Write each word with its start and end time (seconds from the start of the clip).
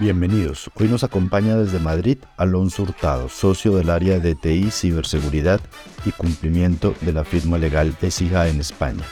Bienvenidos. 0.00 0.70
Hoy 0.76 0.86
nos 0.86 1.02
acompaña 1.02 1.56
desde 1.56 1.80
Madrid 1.80 2.18
Alonso 2.36 2.84
Hurtado, 2.84 3.28
socio 3.28 3.74
del 3.74 3.90
área 3.90 4.20
de 4.20 4.36
TI, 4.36 4.70
ciberseguridad 4.70 5.60
y 6.06 6.12
cumplimiento 6.12 6.94
de 7.00 7.12
la 7.12 7.24
firma 7.24 7.58
legal 7.58 7.96
ESIGA 8.00 8.46
en 8.46 8.60
España. 8.60 9.02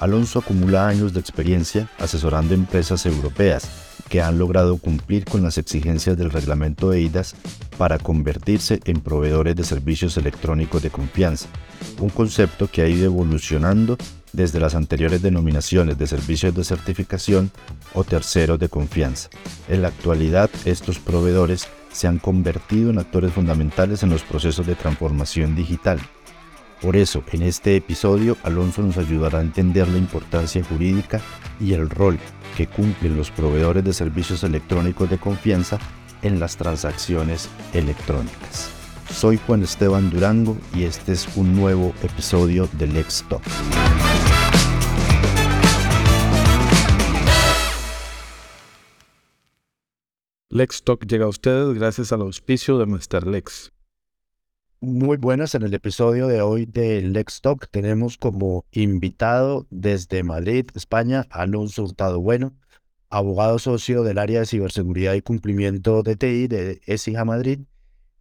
Alonso 0.00 0.40
acumula 0.40 0.88
años 0.88 1.12
de 1.12 1.20
experiencia 1.20 1.88
asesorando 2.00 2.54
empresas 2.54 3.06
europeas 3.06 3.70
que 4.08 4.20
han 4.20 4.36
logrado 4.36 4.78
cumplir 4.78 5.24
con 5.26 5.44
las 5.44 5.58
exigencias 5.58 6.16
del 6.16 6.32
reglamento 6.32 6.92
EIDAS 6.92 7.36
para 7.78 8.00
convertirse 8.00 8.80
en 8.84 9.02
proveedores 9.02 9.54
de 9.54 9.62
servicios 9.62 10.16
electrónicos 10.16 10.82
de 10.82 10.90
confianza, 10.90 11.46
un 12.00 12.10
concepto 12.10 12.68
que 12.68 12.82
ha 12.82 12.88
ido 12.88 13.04
evolucionando 13.04 13.96
desde 14.36 14.60
las 14.60 14.74
anteriores 14.74 15.22
denominaciones 15.22 15.98
de 15.98 16.06
servicios 16.06 16.54
de 16.54 16.62
certificación 16.62 17.50
o 17.94 18.04
terceros 18.04 18.58
de 18.58 18.68
confianza. 18.68 19.30
En 19.68 19.82
la 19.82 19.88
actualidad, 19.88 20.50
estos 20.66 20.98
proveedores 20.98 21.66
se 21.90 22.06
han 22.06 22.18
convertido 22.18 22.90
en 22.90 22.98
actores 22.98 23.32
fundamentales 23.32 24.02
en 24.02 24.10
los 24.10 24.22
procesos 24.22 24.66
de 24.66 24.74
transformación 24.74 25.56
digital. 25.56 25.98
Por 26.82 26.96
eso, 26.96 27.24
en 27.32 27.42
este 27.42 27.74
episodio, 27.74 28.36
Alonso 28.42 28.82
nos 28.82 28.98
ayudará 28.98 29.38
a 29.38 29.42
entender 29.42 29.88
la 29.88 29.96
importancia 29.96 30.62
jurídica 30.62 31.22
y 31.58 31.72
el 31.72 31.88
rol 31.88 32.18
que 32.58 32.66
cumplen 32.66 33.16
los 33.16 33.30
proveedores 33.30 33.82
de 33.82 33.94
servicios 33.94 34.44
electrónicos 34.44 35.08
de 35.08 35.16
confianza 35.16 35.78
en 36.20 36.38
las 36.38 36.58
transacciones 36.58 37.48
electrónicas. 37.72 38.75
Soy 39.10 39.38
Juan 39.38 39.62
Esteban 39.62 40.10
Durango 40.10 40.56
y 40.74 40.84
este 40.84 41.12
es 41.12 41.36
un 41.36 41.56
nuevo 41.56 41.94
episodio 42.02 42.68
de 42.74 42.86
Lex 42.86 43.24
Talk. 43.28 43.42
Lex 50.50 50.82
Talk 50.84 51.06
llega 51.06 51.24
a 51.24 51.28
ustedes 51.28 51.74
gracias 51.74 52.12
al 52.12 52.22
auspicio 52.22 52.78
de 52.78 52.86
Mr. 52.86 53.26
Lex. 53.26 53.72
Muy 54.80 55.16
buenas, 55.16 55.54
en 55.54 55.62
el 55.62 55.72
episodio 55.72 56.26
de 56.26 56.42
hoy 56.42 56.66
de 56.66 57.00
Lex 57.02 57.40
Talk 57.40 57.68
tenemos 57.70 58.18
como 58.18 58.64
invitado 58.72 59.66
desde 59.70 60.22
Madrid, 60.22 60.66
España, 60.74 61.26
Alonso 61.30 61.84
Hurtado 61.84 62.20
Bueno, 62.20 62.54
abogado 63.08 63.58
socio 63.58 64.02
del 64.02 64.18
área 64.18 64.40
de 64.40 64.46
ciberseguridad 64.46 65.14
y 65.14 65.22
cumplimiento 65.22 66.02
de 66.02 66.16
TI 66.16 66.48
de 66.48 66.80
ESIJA 66.86 67.24
Madrid 67.24 67.60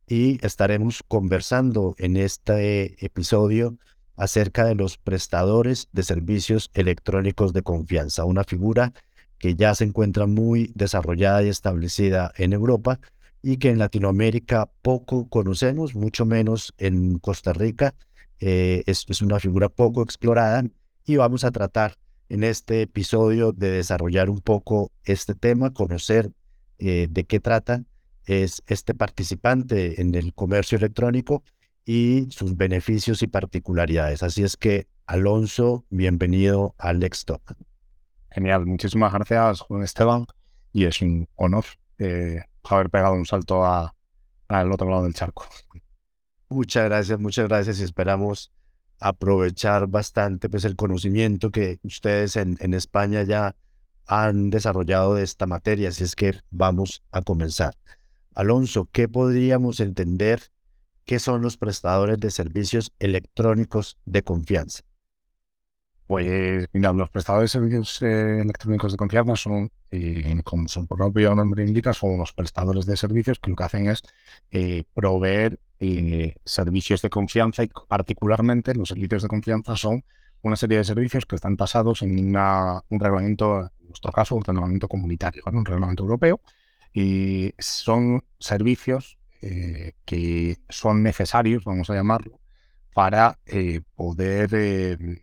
y 0.08 0.44
estaremos 0.46 1.04
conversando 1.08 1.96
en 1.98 2.18
este 2.18 3.04
episodio 3.06 3.78
acerca 4.16 4.66
de 4.66 4.76
los 4.76 4.98
prestadores 4.98 5.90
de 5.92 6.04
servicios 6.04 6.72
electrónicos 6.74 7.54
de 7.54 7.64
confianza, 7.64 8.26
una 8.26 8.44
figura 8.44 8.94
que 9.38 9.56
ya 9.56 9.76
se 9.76 9.84
encuentra 9.84 10.26
muy 10.26 10.72
desarrollada 10.76 11.44
y 11.44 11.50
establecida 11.50 12.32
en 12.38 12.54
Europa 12.54 13.00
y 13.42 13.58
que 13.58 13.70
en 13.70 13.80
Latinoamérica 13.80 14.70
poco 14.82 15.28
conocemos, 15.28 15.96
mucho 15.96 16.26
menos 16.26 16.74
en 16.78 17.20
Costa 17.20 17.54
Rica. 17.54 17.94
Eh, 18.40 18.84
es, 18.86 19.22
una 19.22 19.40
figura 19.40 19.70
poco 19.70 20.02
explorada 20.02 20.64
y 21.06 21.18
vamos 21.18 21.44
a 21.44 21.52
tratar 21.52 21.98
en 22.30 22.44
este 22.44 22.82
episodio 22.82 23.52
de 23.52 23.72
desarrollar 23.72 24.30
un 24.30 24.42
poco 24.42 24.92
este 25.04 25.36
tema, 25.36 25.74
conocer 25.74 26.32
eh, 26.80 27.08
de 27.10 27.24
qué 27.26 27.40
trata 27.40 27.84
es 28.26 28.64
este 28.68 28.94
participante 28.94 30.02
en 30.02 30.16
el 30.16 30.34
comercio 30.34 30.78
electrónico 30.78 31.44
y 31.86 32.28
sus 32.32 32.58
beneficios 32.58 33.22
y 33.22 33.28
particularidades. 33.28 34.24
Así 34.24 34.44
es 34.44 34.58
que, 34.58 34.88
Alonso, 35.06 35.86
bienvenido 35.90 36.74
al 36.78 37.00
Talk. 37.00 37.56
Genial, 38.32 38.66
muchísimas 38.66 39.14
gracias, 39.14 39.62
Juan 39.62 39.84
Esteban. 39.84 40.26
Y 40.74 40.86
es 40.86 41.02
un 41.02 41.28
honor 41.36 41.66
eh, 42.00 42.42
haber 42.64 42.90
pegado 42.90 43.14
un 43.14 43.26
salto 43.26 43.64
al 43.66 44.72
otro 44.72 44.90
lado 44.90 45.04
del 45.04 45.14
charco. 45.14 45.48
Muchas 46.50 46.86
gracias, 46.86 47.20
muchas 47.20 47.48
gracias 47.48 47.80
y 47.80 47.84
esperamos 47.84 48.52
aprovechar 49.00 49.88
bastante 49.88 50.50
pues, 50.50 50.66
el 50.66 50.76
conocimiento 50.76 51.52
que 51.52 51.80
ustedes 51.84 52.36
en, 52.36 52.58
en 52.60 52.74
España 52.74 53.24
ya 53.24 53.56
han 54.08 54.50
desarrollado 54.50 55.16
de 55.16 55.24
esta 55.24 55.46
materia. 55.46 55.90
Así 55.90 56.04
es 56.04 56.16
que 56.16 56.34
vamos 56.50 57.04
a 57.12 57.22
comenzar. 57.22 57.76
Alonso, 58.36 58.90
¿qué 58.92 59.08
podríamos 59.08 59.80
entender 59.80 60.42
que 61.06 61.20
son 61.20 61.42
los 61.42 61.58
prestadores 61.58 62.20
de 62.20 62.32
servicios 62.32 62.94
electrónicos 63.00 63.98
de 64.06 64.24
confianza? 64.24 64.84
Pues 66.08 66.68
mira, 66.74 66.94
los 66.94 67.10
prestadores 67.10 67.52
de 67.52 67.60
servicios 67.60 68.02
eh, 68.04 68.42
electrónicos 68.42 68.92
de 68.92 68.98
confianza 68.98 69.36
son, 69.36 69.72
eh, 69.90 70.40
como 70.44 70.68
su 70.68 70.86
propio 70.86 71.34
nombre 71.34 71.66
indica, 71.66 71.94
son 71.94 72.12
unos 72.12 72.34
prestadores 72.34 72.86
de 72.86 72.96
servicios 72.96 73.40
que 73.40 73.50
lo 73.50 73.56
que 73.56 73.64
hacen 73.64 73.90
es 73.90 74.04
eh, 74.52 74.84
proveer 74.94 75.60
servicios 76.46 77.02
de 77.02 77.10
confianza 77.10 77.64
y 77.64 77.70
particularmente 77.88 78.74
los 78.74 78.90
servicios 78.90 79.24
de 79.24 79.28
confianza 79.28 79.76
son 79.76 80.04
una 80.42 80.56
serie 80.56 80.78
de 80.78 80.84
servicios 80.84 81.26
que 81.26 81.36
están 81.36 81.58
tasados 81.58 82.02
en 82.02 82.36
un 82.36 83.00
reglamento, 83.00 83.72
en 83.80 83.88
nuestro 83.88 84.12
caso, 84.12 84.36
un 84.36 84.44
reglamento 84.44 84.88
comunitario, 84.88 85.44
un 85.46 85.66
reglamento 85.66 86.04
europeo, 86.04 86.40
y 86.96 87.54
son 87.60 88.24
servicios 88.40 89.20
que 90.06 90.58
son 90.70 91.04
necesarios, 91.04 91.66
vamos 91.66 91.92
a 91.92 91.94
llamarlo, 91.94 92.40
para 92.96 93.38
poder 93.94 95.22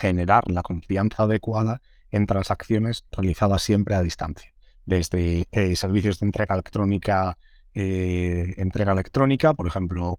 generar 0.00 0.50
la 0.50 0.62
confianza 0.62 1.22
adecuada 1.22 1.80
en 2.10 2.26
transacciones 2.26 3.04
realizadas 3.12 3.62
siempre 3.62 3.94
a 3.94 4.02
distancia, 4.02 4.52
desde 4.84 5.46
eh, 5.52 5.76
servicios 5.76 6.18
de 6.18 6.26
entrega 6.26 6.54
electrónica, 6.54 7.38
eh, 7.74 8.54
entrega 8.56 8.92
electrónica, 8.92 9.54
por 9.54 9.66
ejemplo, 9.66 10.18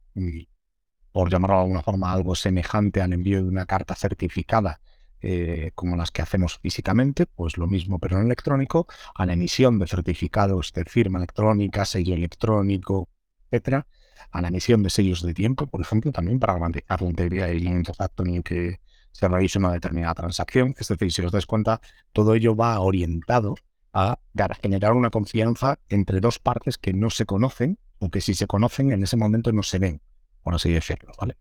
por 1.11 1.29
llamarlo 1.29 1.57
de 1.57 1.61
alguna 1.63 1.83
forma 1.83 2.13
algo 2.13 2.35
semejante 2.35 3.01
al 3.01 3.13
envío 3.13 3.43
de 3.43 3.49
una 3.49 3.65
carta 3.65 3.93
certificada 3.95 4.79
eh, 5.25 5.71
como 5.73 5.95
las 5.95 6.11
que 6.11 6.21
hacemos 6.21 6.59
físicamente, 6.59 7.25
pues 7.25 7.57
lo 7.57 7.65
mismo 7.65 7.97
pero 7.97 8.17
en 8.19 8.25
electrónico, 8.25 8.87
a 9.15 9.25
la 9.25 9.33
emisión 9.33 9.79
de 9.79 9.87
certificados 9.87 10.73
de 10.73 10.83
firma 10.83 11.17
electrónica, 11.17 11.85
sello 11.85 12.13
electrónico, 12.13 13.07
etcétera, 13.49 13.87
a 14.31 14.41
la 14.41 14.49
emisión 14.49 14.83
de 14.83 14.89
sellos 14.89 15.21
de 15.21 15.33
tiempo, 15.33 15.67
por 15.67 15.79
ejemplo, 15.79 16.11
también 16.11 16.39
para 16.39 16.53
garantizar 16.53 17.01
la 17.01 17.09
integridad 17.09 17.47
y 17.47 17.65
el 17.65 17.67
exacto 17.77 18.23
en 18.23 18.35
el 18.35 18.43
que 18.43 18.79
se 19.13 19.27
realiza 19.27 19.59
una 19.59 19.71
determinada 19.71 20.13
transacción. 20.13 20.75
Es 20.77 20.89
decir, 20.89 21.11
si 21.13 21.21
os 21.21 21.31
dais 21.31 21.45
cuenta, 21.45 21.79
todo 22.11 22.35
ello 22.35 22.55
va 22.55 22.79
orientado 22.79 23.55
a 23.93 24.17
generar 24.61 24.93
una 24.93 25.09
confianza 25.09 25.79
entre 25.87 26.19
dos 26.19 26.39
partes 26.39 26.77
que 26.77 26.93
no 26.93 27.09
se 27.09 27.25
conocen 27.25 27.77
o 27.99 28.09
que 28.09 28.21
si 28.21 28.33
se 28.33 28.47
conocen 28.47 28.91
en 28.91 29.03
ese 29.03 29.15
momento 29.15 29.53
no 29.53 29.63
se 29.63 29.79
ven, 29.79 30.01
por 30.41 30.55
así 30.55 30.71
decirlo. 30.71 31.13
¿vale? 31.17 31.37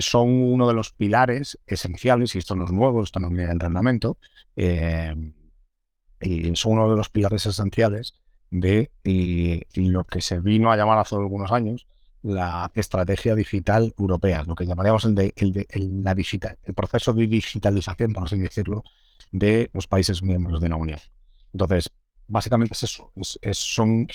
Son 0.00 0.28
uno 0.28 0.68
de 0.68 0.74
los 0.74 0.92
pilares 0.92 1.58
esenciales, 1.66 2.34
y 2.34 2.38
esto 2.38 2.54
no 2.56 2.64
es 2.64 2.72
nuevo, 2.72 3.02
esto 3.02 3.20
no 3.20 3.28
viene 3.28 3.46
del 3.46 3.60
reglamento, 3.60 4.18
em, 4.56 5.34
y 6.20 6.54
son 6.56 6.72
uno 6.72 6.90
de 6.90 6.96
los 6.96 7.08
pilares 7.10 7.46
esenciales 7.46 8.14
de 8.50 8.90
lo 9.74 10.04
que 10.04 10.20
se 10.20 10.40
vino 10.40 10.70
a 10.70 10.76
llamar 10.76 10.98
hace 10.98 11.16
algunos 11.16 11.52
años 11.52 11.86
la 12.22 12.70
estrategia 12.74 13.36
digital 13.36 13.94
europea, 13.98 14.42
lo 14.44 14.56
que 14.56 14.66
llamaríamos 14.66 15.04
el, 15.04 15.14
de, 15.14 15.32
el, 15.36 16.02
la 16.02 16.14
digital, 16.14 16.58
el 16.64 16.74
proceso 16.74 17.12
de 17.12 17.26
digitalización, 17.28 18.12
por 18.12 18.24
así 18.24 18.36
decirlo, 18.36 18.82
de 19.30 19.70
los 19.72 19.86
países 19.86 20.22
miembros 20.22 20.60
de 20.60 20.68
la 20.68 20.76
Unión. 20.76 20.98
Entonces, 21.52 21.90
básicamente 22.26 22.74
es 22.74 22.82
eso, 22.82 23.12
son 23.52 24.08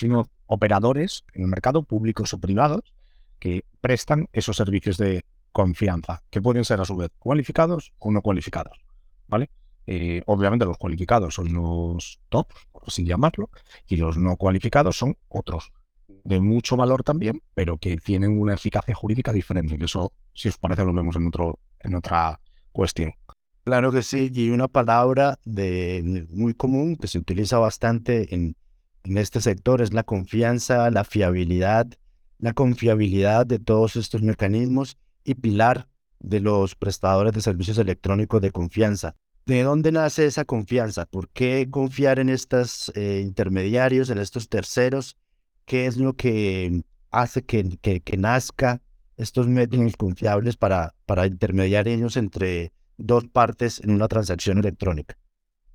operadores 0.48 1.24
en 1.34 1.44
el 1.44 1.48
mercado, 1.48 1.84
públicos 1.84 2.34
o 2.34 2.40
privados, 2.40 2.94
que 3.40 3.64
prestan 3.80 4.28
esos 4.34 4.58
servicios 4.58 4.98
de 4.98 5.24
confianza, 5.52 6.24
que 6.30 6.42
pueden 6.42 6.66
ser 6.66 6.80
a 6.82 6.86
su 6.86 6.96
vez 6.96 7.12
cualificados 7.20 7.94
o 8.00 8.12
no 8.12 8.22
cualificados. 8.22 8.80
¿vale? 9.28 9.50
Eh, 9.88 10.22
obviamente 10.26 10.66
los 10.66 10.78
cualificados 10.78 11.34
son 11.34 11.54
los 11.54 12.20
top, 12.30 12.48
por 12.72 12.84
así 12.88 13.04
llamarlo, 13.04 13.50
y 13.88 13.98
los 13.98 14.18
no 14.18 14.36
cualificados 14.38 14.98
son 14.98 15.18
otros 15.28 15.72
de 16.24 16.40
mucho 16.40 16.78
valor 16.78 17.04
también, 17.04 17.42
pero 17.54 17.78
que 17.78 17.98
tienen 17.98 18.40
una 18.40 18.54
eficacia 18.54 18.94
jurídica 18.94 19.34
diferente. 19.34 19.76
Y 19.80 19.84
eso, 19.84 20.14
si 20.34 20.50
os 20.50 20.58
parece, 20.58 20.86
lo 20.86 20.94
vemos 20.94 21.16
en, 21.16 21.28
otro, 21.28 21.60
en 21.80 21.96
otra 21.96 22.40
cuestión. 22.72 23.14
Claro 23.64 23.92
que 23.92 24.02
sí, 24.02 24.32
y 24.34 24.50
una 24.50 24.68
palabra 24.68 25.40
de, 25.46 26.28
muy 26.30 26.54
común 26.54 26.96
que 26.96 27.08
se 27.08 27.20
utiliza 27.20 27.60
bastante 27.60 28.34
en, 28.34 28.56
en 29.04 29.18
este 29.18 29.42
sector 29.42 29.82
es 29.82 29.94
la 29.94 30.04
confianza, 30.04 30.90
la 30.90 31.04
fiabilidad, 31.04 31.88
la 32.40 32.54
confiabilidad 32.54 33.46
de 33.46 33.60
todos 33.60 33.96
estos 33.96 34.22
mecanismos 34.22 34.98
y 35.24 35.36
pilar 35.36 35.88
de 36.20 36.40
los 36.40 36.76
prestadores 36.76 37.34
de 37.34 37.42
servicios 37.42 37.78
electrónicos 37.78 38.42
de 38.42 38.52
confianza. 38.52 39.16
¿De 39.46 39.64
dónde 39.64 39.92
nace 39.92 40.26
esa 40.26 40.46
confianza? 40.46 41.06
¿Por 41.06 41.30
qué 41.30 41.68
confiar 41.70 42.20
en 42.20 42.30
estos 42.30 42.92
eh, 42.96 43.22
intermediarios, 43.24 44.10
en 44.10 44.20
estos 44.20 44.50
terceros 44.50 45.18
qué 45.66 45.88
es 45.88 45.98
lo 45.98 46.14
que 46.14 46.84
hace 47.10 47.44
que, 47.44 47.78
que, 47.80 48.18
nazca 48.18 48.82
estos 49.18 49.48
métodos 49.48 49.96
confiables 49.98 50.58
para, 50.58 50.96
para 51.06 51.26
intermediar 51.26 51.88
ellos 51.88 52.18
entre 52.18 52.72
dos 52.98 53.26
partes 53.26 53.82
en 53.84 53.92
una 53.92 54.08
transacción 54.08 54.60
electrónica? 54.60 55.18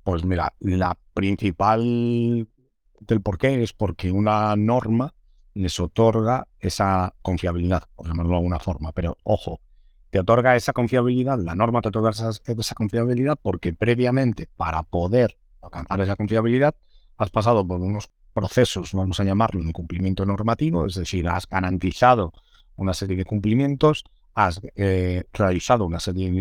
Pues 0.03 0.23
mira, 0.23 0.53
la 0.59 0.97
principal 1.13 2.47
del 3.01 3.21
por 3.21 3.37
qué 3.37 3.61
es 3.61 3.73
porque 3.73 4.11
una 4.11 4.55
norma 4.55 5.13
les 5.57 5.79
otorga 5.79 6.47
esa 6.59 7.13
confiabilidad, 7.21 7.83
por 7.95 8.07
llamarlo 8.07 8.31
de 8.31 8.37
alguna 8.37 8.59
forma. 8.59 8.91
Pero 8.91 9.17
ojo, 9.23 9.59
te 10.09 10.19
otorga 10.19 10.55
esa 10.55 10.73
confiabilidad, 10.73 11.39
la 11.39 11.55
norma 11.55 11.81
te 11.81 11.89
otorga 11.89 12.11
esa, 12.11 12.75
confiabilidad 12.75 13.37
porque 13.41 13.73
previamente 13.73 14.47
para 14.55 14.83
poder 14.83 15.37
alcanzar 15.61 16.01
esa 16.01 16.15
confiabilidad 16.15 16.75
has 17.17 17.29
pasado 17.29 17.67
por 17.67 17.81
unos 17.81 18.09
procesos, 18.33 18.93
vamos 18.93 19.19
a 19.19 19.23
llamarlo, 19.23 19.63
de 19.63 19.73
cumplimiento 19.73 20.25
normativo, 20.25 20.85
es 20.85 20.95
decir, 20.95 21.27
has 21.27 21.47
garantizado 21.47 22.33
una 22.75 22.93
serie 22.93 23.17
de 23.17 23.25
cumplimientos, 23.25 24.05
has 24.35 24.61
eh, 24.75 25.23
realizado 25.33 25.85
una 25.85 25.99
serie 25.99 26.31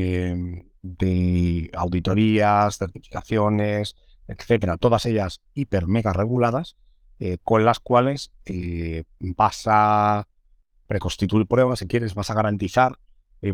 de, 0.83 1.71
auditorías, 1.75 2.77
certificaciones, 2.77 3.97
etcétera, 4.29 4.77
todas 4.77 5.07
ellas 5.07 5.41
hiper 5.55 5.87
mega 5.87 6.13
reguladas, 6.13 6.77
eh, 7.19 7.39
con 7.43 7.65
las 7.65 7.81
cuales 7.81 8.33
eh, 8.45 9.05
vas 9.21 9.65
a 9.67 10.27
preconstituir 10.87 11.47
pruebas, 11.47 11.81
si 11.81 11.87
quieres, 11.87 12.15
vas 12.15 12.31
a 12.31 12.35
garantizar 12.35 12.99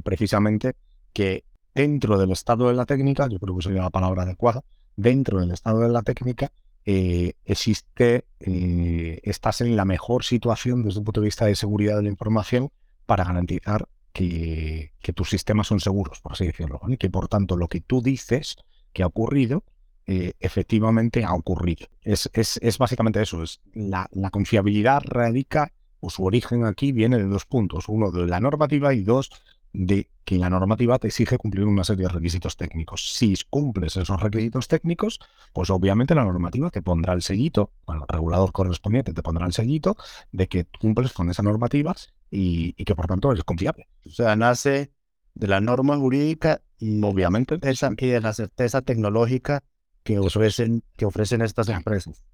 precisamente 0.05 0.75
que 1.13 1.45
dentro 1.75 2.19
del 2.19 2.31
estado 2.31 2.69
de 2.69 2.75
la 2.75 2.87
técnica, 2.87 3.29
yo 3.29 3.39
creo 3.39 3.57
que 3.57 3.63
sería 3.63 3.83
la 3.83 3.91
palabra 3.91 4.23
adecuada, 4.23 4.63
dentro 4.97 5.41
del 5.41 5.51
estado 5.51 5.81
de 5.81 5.89
la 5.89 6.03
técnica, 6.03 6.53
eh, 6.85 7.35
existe, 7.45 8.25
eh, 8.41 9.21
estás 9.23 9.61
en 9.61 9.77
la 9.77 9.85
mejor 9.85 10.25
situación 10.25 10.83
desde 10.83 10.99
un 10.99 11.05
punto 11.05 11.21
de 11.21 11.27
vista 11.27 11.47
de 11.47 11.55
seguridad 11.55 11.97
de 11.97 12.03
la 12.03 12.09
información 12.09 12.71
para 13.07 13.25
garantizar 13.25 13.89
que, 14.13 14.93
tus 15.15 15.31
sistemas 15.31 15.69
son 15.69 15.81
seguros, 15.81 16.21
por 16.21 16.33
así 16.33 16.47
decirlo, 16.47 16.81
y 16.89 16.97
que 16.97 17.09
por 17.09 17.29
tanto 17.29 17.57
lo 17.57 17.69
que 17.69 17.81
tú 17.81 18.03
dices 18.03 18.57
que 18.93 19.03
ha 19.03 19.07
ocurrido, 19.07 19.65
eh, 20.07 20.33
efectivamente 20.41 21.25
ha 21.25 21.35
ocurrido. 21.35 21.87
Es, 22.03 22.31
básicamente 22.79 23.23
eso, 23.23 23.43
es 23.43 23.61
la, 23.75 24.09
la 24.13 24.31
confiabilidad 24.31 25.03
radica, 25.05 25.73
o 26.01 26.11
su 26.11 26.25
origen 26.25 26.65
aquí 26.65 26.93
viene 26.93 27.17
de 27.17 27.25
dos 27.25 27.45
puntos, 27.45 27.89
uno 27.89 28.11
de 28.11 28.27
la 28.27 28.41
normativa 28.41 28.93
y 28.93 29.03
dos 29.03 29.31
de 29.73 30.09
que 30.25 30.39
la 30.39 30.51
normativa 30.51 30.99
te 30.99 31.09
exige 31.09 31.39
cumplir 31.39 31.65
una 31.65 31.85
serie 31.85 32.05
de 32.05 32.13
requisitos 32.13 32.57
técnicos. 32.57 33.15
Si 33.15 33.35
cumples 33.49 33.97
esos 33.97 34.21
requisitos 34.21 34.69
técnicos, 34.69 35.19
pues 35.53 35.71
obviamente 35.71 36.15
la 36.15 36.25
normativa 36.25 36.71
te 36.71 36.83
pondrá 36.83 37.13
el 37.13 37.23
sellito, 37.23 37.73
bueno, 37.87 38.05
el 38.09 38.15
regulador 38.15 38.53
correspondiente 38.53 39.13
te 39.13 39.23
pondrá 39.23 39.47
el 39.47 39.53
sellito 39.53 39.97
de 40.31 40.47
que 40.49 40.67
cumples 40.81 41.13
con 41.13 41.31
esa 41.31 41.43
normativa 41.43 41.95
y, 42.31 42.73
que 42.73 42.95
por 42.95 43.07
tanto 43.07 43.33
eres 43.33 43.45
confiable. 43.45 43.89
O 44.07 44.11
sea, 44.11 44.37
nace 44.37 44.93
de 45.35 45.49
la 45.49 45.61
norma 45.61 45.97
jurídica 45.97 46.61
y 46.79 47.03
obviamente 47.03 47.59
esa, 47.63 47.91
y 47.97 48.07
de 48.07 48.21
la 48.21 48.33
certeza 48.33 48.83
tecnológica 48.83 49.63
que 50.03 50.19
ofrecen, 50.19 50.83
que 50.97 51.05
ofrecen 51.05 51.43
estas 51.43 51.69
empresas. 51.69 52.25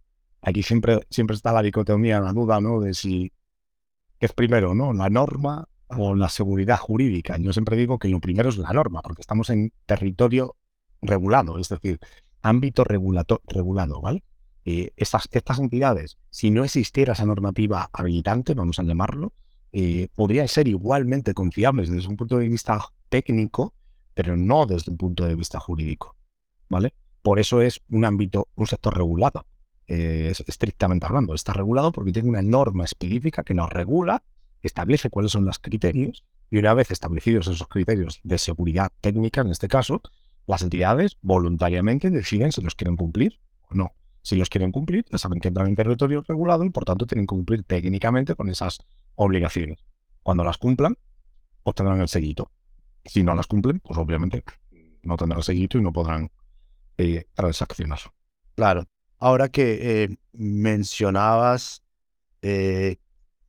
Aquí 0.41 0.63
siempre, 0.63 1.01
siempre 1.11 1.37
está 1.37 1.53
la 1.53 1.63
dicotomía, 1.63 2.21
la 2.21 2.33
duda, 2.33 2.61
¿no? 2.61 2.81
De 2.81 2.95
si 2.95 3.33
es 4.21 4.33
primero, 4.33 4.75
¿no? 4.75 4.93
La 4.93 5.11
norma 5.11 5.69
o 5.89 6.15
la 6.15 6.29
seguridad 6.29 6.79
jurídica. 6.79 7.37
Yo 7.39 7.53
siempre 7.53 7.77
digo 7.77 7.99
que 7.99 8.09
lo 8.09 8.21
primero 8.21 8.49
es 8.49 8.59
la 8.59 8.73
norma, 8.73 9.03
porque 9.03 9.23
estamos 9.23 9.51
en 9.51 9.73
territorio 9.87 10.57
regulado, 11.01 11.59
es 11.59 11.69
decir, 11.69 11.99
ámbito 12.43 12.85
regulado, 12.85 14.01
¿vale? 14.01 14.23
Eh, 14.65 14.93
estas, 14.97 15.29
estas 15.31 15.59
entidades, 15.61 16.19
si 16.31 16.51
no 16.51 16.65
existiera 16.65 17.15
esa 17.15 17.25
normativa 17.25 17.89
habilitante, 17.93 18.55
vamos 18.55 18.79
a 18.79 18.83
llamarlo, 18.83 19.33
eh, 19.73 20.09
podrían 20.15 20.49
ser 20.49 20.69
igualmente 20.69 21.35
confiables 21.35 21.91
desde 21.91 22.09
un 22.09 22.17
punto 22.17 22.39
de 22.39 22.49
vista 22.49 22.81
técnico, 23.09 23.75
pero 24.15 24.37
no 24.37 24.67
desde 24.67 24.91
un 24.91 24.99
punto 24.99 25.25
de 25.25 25.35
vista 25.35 25.59
jurídico, 25.59 26.17
¿vale? 26.69 26.93
Por 27.23 27.39
eso 27.39 27.63
es 27.63 27.81
un 27.91 28.05
ámbito, 28.05 28.49
un 28.55 28.67
sector 28.67 28.97
regulado, 28.97 29.47
eh, 29.87 30.33
estrictamente 30.47 31.07
hablando. 31.07 31.35
Está 31.35 31.53
regulado 31.53 31.93
porque 31.93 32.13
tiene 32.13 32.29
una 32.29 32.43
norma 32.43 32.85
específica 32.85 33.43
que 33.43 33.55
nos 33.55 33.71
regula 33.71 34.23
establece 34.63 35.11
cuáles 35.11 35.33
son 35.33 35.45
los 35.45 35.59
criterios 35.59 36.25
y 36.51 36.59
una 36.59 36.75
vez 36.75 36.91
establecidos 36.91 37.47
esos 37.47 37.69
criterios 37.69 38.21
de 38.23 38.39
seguridad 38.39 38.91
técnica, 39.01 39.43
en 39.43 39.49
este 39.49 39.69
caso, 39.69 40.03
las 40.47 40.63
entidades 40.63 41.19
voluntariamente 41.21 42.11
deciden 42.11 42.53
si 42.53 42.63
los 42.63 42.75
quieren 42.75 42.97
cumplir 42.97 43.39
o 43.69 43.75
no. 43.75 43.93
Si 44.23 44.37
los 44.37 44.49
quieren 44.49 44.73
cumplir, 44.73 45.05
ya 45.11 45.19
saben 45.19 45.41
que 45.41 45.49
entran 45.49 45.69
en 45.69 45.77
territorio 45.77 46.25
regulado 46.27 46.65
y 46.65 46.71
por 46.71 46.85
tanto 46.85 47.07
tienen 47.07 47.27
que 47.27 47.35
cumplir 47.35 47.65
técnicamente 47.65 48.35
con 48.35 48.49
esas 48.49 48.79
obligaciones. 49.15 49.79
Cuando 50.23 50.45
las 50.45 50.59
cumplan, 50.59 50.97
obtendrán 51.63 52.01
el 52.01 52.09
seguito. 52.09 52.51
Si 53.05 53.23
no 53.23 53.35
las 53.35 53.47
cumplen, 53.47 53.81
pues 53.81 53.99
obviamente 53.99 54.43
no 55.03 55.17
tendrán 55.17 55.39
el 55.39 55.45
seguito 55.45 55.79
y 55.79 55.83
no 55.83 55.93
podrán 55.93 56.31
eh, 56.99 57.27
transaccionar. 57.35 58.01
Claro. 58.55 58.85
Ahora 59.19 59.49
que 59.49 60.05
eh, 60.05 60.17
mencionabas 60.33 61.83
eh, 62.43 62.99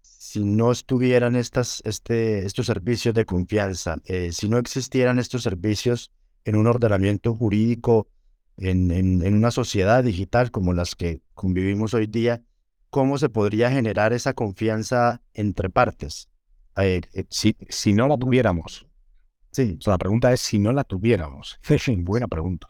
si 0.01 0.44
no 0.44 0.72
estuvieran 0.72 1.36
estas, 1.36 1.81
este, 1.86 2.46
estos 2.46 2.66
servicios 2.66 3.13
de 3.13 3.25
confianza, 3.25 3.98
si 4.31 4.48
no 4.50 4.57
existieran 4.57 5.18
estos 5.19 5.44
servicios 5.44 6.12
en 6.46 6.56
un 6.56 6.68
ordenamiento 6.68 7.34
jurídico, 7.34 8.07
en, 8.57 8.92
en, 8.92 9.34
una 9.34 9.51
sociedad 9.51 10.04
digital 10.04 10.51
como 10.51 10.74
las 10.74 10.96
que 10.96 11.22
convivimos 11.34 11.94
hoy 11.94 12.07
día, 12.07 12.42
¿cómo 12.90 13.18
se 13.18 13.30
podría 13.30 13.72
generar 13.72 14.13
esa 14.13 14.34
confianza 14.34 15.22
entre 15.34 15.69
partes? 15.69 16.30
Eh, 16.78 17.01
si, 17.30 17.56
si 17.69 17.94
no 17.94 18.07
la 18.07 18.18
tuviéramos. 18.18 18.86
Sí. 19.51 19.80
la 19.86 19.98
pregunta 19.98 20.31
es 20.31 20.42
si 20.42 20.60
no 20.60 20.72
la 20.72 20.84
tuviéramos. 20.84 21.60
Buena 22.04 22.28
pregunta. 22.28 22.68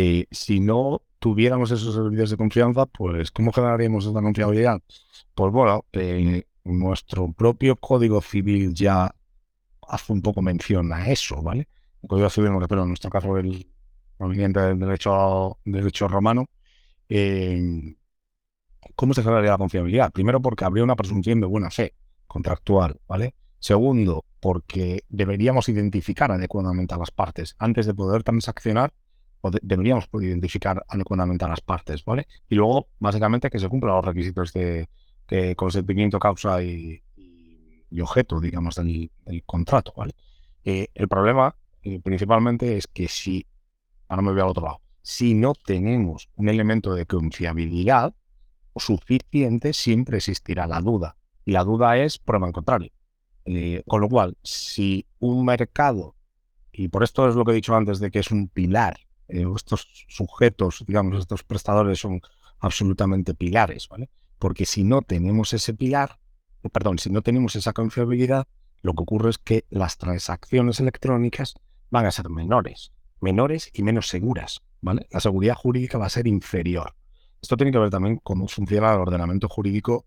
Eh, 0.00 0.28
si 0.30 0.60
no 0.60 1.02
tuviéramos 1.18 1.72
esos 1.72 1.92
servicios 1.92 2.30
de 2.30 2.36
confianza, 2.36 2.86
pues 2.86 3.32
¿cómo 3.32 3.50
generaríamos 3.52 4.06
esa 4.06 4.22
confiabilidad? 4.22 4.80
Pues 5.34 5.52
bueno, 5.52 5.84
nuestro 6.62 7.32
propio 7.32 7.74
Código 7.74 8.20
Civil 8.20 8.72
ya 8.74 9.12
hace 9.88 10.12
un 10.12 10.22
poco 10.22 10.40
mención 10.40 10.92
a 10.92 11.08
eso, 11.10 11.42
¿vale? 11.42 11.66
El 12.00 12.08
Código 12.08 12.30
Civil, 12.30 12.52
pero 12.68 12.82
en 12.82 12.88
nuestro 12.90 13.10
caso 13.10 13.36
el 13.38 13.66
movimiento 14.20 14.60
del 14.60 14.78
derecho, 14.78 15.58
derecho 15.64 16.06
romano, 16.06 16.46
eh, 17.08 17.96
¿cómo 18.94 19.14
se 19.14 19.24
generaría 19.24 19.50
la 19.50 19.58
confiabilidad? 19.58 20.12
Primero 20.12 20.40
porque 20.40 20.64
habría 20.64 20.84
una 20.84 20.94
presunción 20.94 21.40
de 21.40 21.48
buena 21.48 21.70
fe 21.72 21.92
contractual, 22.28 23.00
¿vale? 23.08 23.34
Segundo, 23.58 24.24
porque 24.38 25.02
deberíamos 25.08 25.68
identificar 25.68 26.30
adecuadamente 26.30 26.94
a 26.94 26.98
las 26.98 27.10
partes. 27.10 27.56
Antes 27.58 27.84
de 27.86 27.94
poder 27.94 28.22
transaccionar, 28.22 28.92
deberíamos 29.62 30.06
poder 30.08 30.28
identificar 30.28 30.84
adecuadamente 30.88 31.44
a 31.44 31.48
las 31.48 31.60
partes, 31.60 32.04
¿vale? 32.04 32.26
Y 32.48 32.54
luego, 32.54 32.88
básicamente, 32.98 33.50
que 33.50 33.58
se 33.58 33.68
cumplan 33.68 33.96
los 33.96 34.04
requisitos 34.04 34.52
de, 34.52 34.88
que 35.26 35.54
consentimiento, 35.54 36.18
causa 36.18 36.62
y, 36.62 37.02
objeto, 38.00 38.40
digamos, 38.40 38.76
del, 38.76 39.10
contrato, 39.46 39.92
¿vale? 39.96 40.14
Eh, 40.64 40.88
el 40.94 41.08
problema 41.08 41.54
eh, 41.82 42.00
principalmente 42.00 42.76
es 42.76 42.86
que 42.86 43.08
si, 43.08 43.46
ahora 44.08 44.22
me 44.22 44.32
voy 44.32 44.40
al 44.40 44.48
otro 44.48 44.64
lado, 44.64 44.80
si 45.02 45.34
no 45.34 45.54
tenemos 45.54 46.28
un 46.36 46.48
elemento 46.48 46.94
de 46.94 47.06
confiabilidad 47.06 48.14
suficiente, 48.76 49.72
siempre 49.72 50.18
existirá 50.18 50.66
la 50.66 50.80
duda. 50.80 51.16
Y 51.44 51.52
la 51.52 51.64
duda 51.64 51.96
es 51.96 52.18
prueba 52.18 52.46
en 52.46 52.52
contrario. 52.52 52.92
Eh, 53.46 53.82
con 53.86 54.00
lo 54.02 54.08
cual, 54.08 54.36
si 54.42 55.06
un 55.18 55.44
mercado, 55.44 56.14
y 56.72 56.88
por 56.88 57.02
esto 57.02 57.28
es 57.28 57.34
lo 57.34 57.44
que 57.44 57.52
he 57.52 57.54
dicho 57.54 57.74
antes 57.74 57.98
de 57.98 58.10
que 58.10 58.18
es 58.18 58.30
un 58.30 58.48
pilar, 58.48 58.98
estos 59.28 60.06
sujetos, 60.08 60.84
digamos, 60.86 61.18
estos 61.18 61.44
prestadores 61.44 62.00
son 62.00 62.20
absolutamente 62.60 63.34
pilares, 63.34 63.88
¿vale? 63.88 64.10
Porque 64.38 64.64
si 64.66 64.84
no 64.84 65.02
tenemos 65.02 65.52
ese 65.52 65.74
pilar, 65.74 66.18
perdón, 66.72 66.98
si 66.98 67.10
no 67.10 67.22
tenemos 67.22 67.56
esa 67.56 67.72
confiabilidad, 67.72 68.46
lo 68.82 68.94
que 68.94 69.02
ocurre 69.02 69.30
es 69.30 69.38
que 69.38 69.64
las 69.70 69.98
transacciones 69.98 70.80
electrónicas 70.80 71.54
van 71.90 72.06
a 72.06 72.10
ser 72.10 72.28
menores, 72.30 72.92
menores 73.20 73.70
y 73.72 73.82
menos 73.82 74.08
seguras, 74.08 74.60
¿vale? 74.80 75.06
La 75.10 75.20
seguridad 75.20 75.54
jurídica 75.54 75.98
va 75.98 76.06
a 76.06 76.10
ser 76.10 76.26
inferior. 76.26 76.94
Esto 77.40 77.56
tiene 77.56 77.72
que 77.72 77.78
ver 77.78 77.90
también 77.90 78.20
cómo 78.22 78.48
funciona 78.48 78.92
el 78.92 79.00
ordenamiento 79.00 79.48
jurídico 79.48 80.06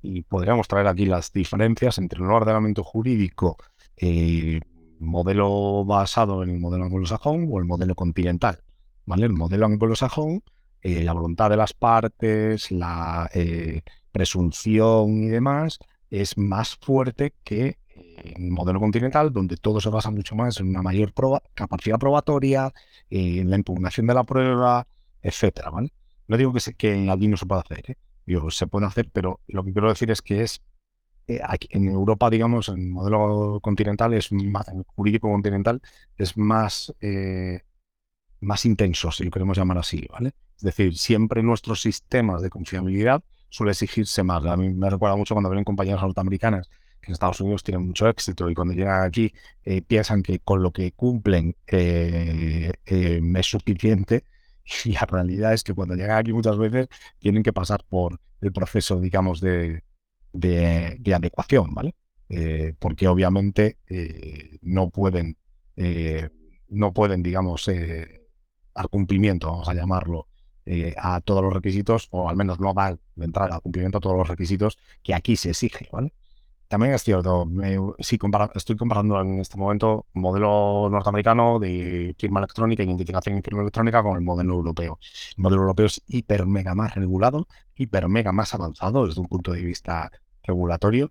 y 0.00 0.22
podríamos 0.22 0.66
traer 0.68 0.86
aquí 0.88 1.06
las 1.06 1.32
diferencias 1.32 1.98
entre 1.98 2.22
el 2.22 2.30
ordenamiento 2.30 2.82
jurídico 2.82 3.56
eh, 3.96 4.60
modelo 5.02 5.84
basado 5.84 6.42
en 6.42 6.50
el 6.50 6.60
modelo 6.60 6.84
anglosajón 6.84 7.48
o 7.50 7.58
el 7.58 7.64
modelo 7.64 7.94
continental. 7.94 8.62
¿vale? 9.06 9.26
El 9.26 9.32
modelo 9.32 9.66
anglosajón 9.66 10.42
eh, 10.82 11.04
la 11.04 11.12
voluntad 11.12 11.48
de 11.48 11.56
las 11.56 11.74
partes, 11.74 12.72
la 12.72 13.30
eh, 13.32 13.82
presunción 14.10 15.22
y 15.22 15.28
demás, 15.28 15.78
es 16.10 16.36
más 16.36 16.76
fuerte 16.76 17.34
que 17.44 17.78
el 18.24 18.50
modelo 18.50 18.80
continental, 18.80 19.32
donde 19.32 19.56
todo 19.56 19.80
se 19.80 19.90
basa 19.90 20.10
mucho 20.10 20.34
más 20.34 20.58
en 20.58 20.68
una 20.68 20.82
mayor 20.82 21.12
capacidad 21.54 21.98
probatoria, 21.98 22.72
en 23.10 23.48
la 23.48 23.56
impugnación 23.56 24.08
de 24.08 24.14
la 24.14 24.24
prueba, 24.24 24.88
etcétera, 25.22 25.70
¿vale? 25.70 25.92
No 26.26 26.36
digo 26.36 26.52
que, 26.52 26.60
se, 26.60 26.74
que 26.74 26.96
no 26.96 27.36
se 27.36 27.46
pueda 27.46 27.60
hacer, 27.60 27.90
¿eh? 27.90 27.96
se 28.50 28.66
puede 28.66 28.86
hacer, 28.86 29.08
pero 29.12 29.40
lo 29.46 29.62
que 29.62 29.72
quiero 29.72 29.88
decir 29.88 30.10
es 30.10 30.20
que 30.20 30.42
es 30.42 30.62
aquí, 31.44 31.68
en 31.70 31.88
Europa, 31.88 32.30
digamos, 32.30 32.68
en 32.68 32.80
el 32.80 32.90
modelo 32.90 33.60
continental 33.62 34.14
es 34.14 34.32
más, 34.32 34.68
en 34.68 34.82
jurídico 34.84 35.30
continental 35.30 35.80
es 36.16 36.36
más, 36.36 36.94
más 38.40 38.64
intenso, 38.64 39.10
si 39.10 39.24
lo 39.24 39.30
queremos 39.30 39.56
llamar 39.56 39.78
así, 39.78 40.06
¿vale? 40.10 40.32
Es 40.56 40.62
decir, 40.62 40.96
siempre 40.96 41.42
nuestros 41.42 41.82
sistemas 41.82 42.42
de 42.42 42.50
confiabilidad 42.50 43.22
suele 43.48 43.72
exigirse 43.72 44.22
más. 44.22 44.44
A 44.46 44.56
mí 44.56 44.70
me 44.70 44.90
recuerda 44.90 45.16
mucho 45.16 45.34
cuando 45.34 45.50
vienen 45.50 45.64
compañías 45.64 46.00
norteamericanas 46.00 46.68
que 47.02 47.10
en 47.10 47.14
Estados 47.14 47.40
Unidos 47.40 47.62
tienen 47.62 47.86
mucho 47.86 48.08
éxito 48.08 48.48
y 48.48 48.54
cuando 48.54 48.74
llegan 48.74 49.02
aquí 49.02 49.32
eh, 49.64 49.82
piensan 49.82 50.22
que 50.22 50.38
con 50.38 50.62
lo 50.62 50.72
que 50.72 50.92
cumplen 50.92 51.56
eh, 51.66 52.72
eh, 52.86 53.20
es 53.34 53.46
suficiente 53.46 54.24
y 54.84 54.92
la 54.92 55.00
realidad 55.02 55.52
es 55.52 55.64
que 55.64 55.74
cuando 55.74 55.96
llegan 55.96 56.18
aquí 56.18 56.32
muchas 56.32 56.56
veces 56.56 56.88
tienen 57.18 57.42
que 57.42 57.52
pasar 57.52 57.84
por 57.88 58.20
el 58.40 58.52
proceso, 58.52 59.00
digamos, 59.00 59.40
de, 59.40 59.82
de, 60.32 60.98
adecuación, 61.14 61.74
¿vale? 61.74 61.94
porque 62.78 63.08
obviamente 63.08 63.76
no 64.62 64.88
pueden, 64.88 65.36
no 66.68 66.92
pueden, 66.92 67.22
digamos, 67.22 67.68
dar 68.74 68.88
cumplimiento, 68.88 69.48
vamos 69.48 69.68
a 69.68 69.74
llamarlo, 69.74 70.28
a 70.96 71.20
todos 71.20 71.42
los 71.42 71.52
requisitos, 71.52 72.08
o 72.10 72.28
al 72.28 72.36
menos 72.36 72.58
no 72.60 72.72
dar 72.72 72.98
de 73.16 73.24
entrada 73.24 73.56
al 73.56 73.62
cumplimiento 73.62 73.98
a 73.98 74.00
todos 74.00 74.16
los 74.16 74.28
requisitos 74.28 74.78
que 75.02 75.14
aquí 75.14 75.36
se 75.36 75.50
exige, 75.50 75.88
¿vale? 75.92 76.14
También 76.72 76.94
es 76.94 77.02
cierto, 77.04 77.46
sí, 77.98 78.18
estoy 78.54 78.76
comparando 78.78 79.20
en 79.20 79.40
este 79.40 79.58
momento 79.58 80.06
modelo 80.14 80.88
norteamericano 80.90 81.58
de 81.58 82.14
firma 82.18 82.40
electrónica, 82.40 82.82
identificación 82.82 83.36
y 83.36 83.42
firma 83.42 83.60
electrónica 83.60 84.02
con 84.02 84.16
el 84.16 84.22
modelo 84.22 84.54
europeo. 84.54 84.98
El 85.36 85.42
modelo 85.42 85.60
europeo 85.60 85.84
es 85.84 86.02
hiper 86.06 86.46
mega 86.46 86.74
más 86.74 86.94
regulado, 86.94 87.46
hiper 87.76 88.08
mega 88.08 88.32
más 88.32 88.54
avanzado 88.54 89.06
desde 89.06 89.20
un 89.20 89.28
punto 89.28 89.52
de 89.52 89.60
vista 89.60 90.10
regulatorio, 90.42 91.10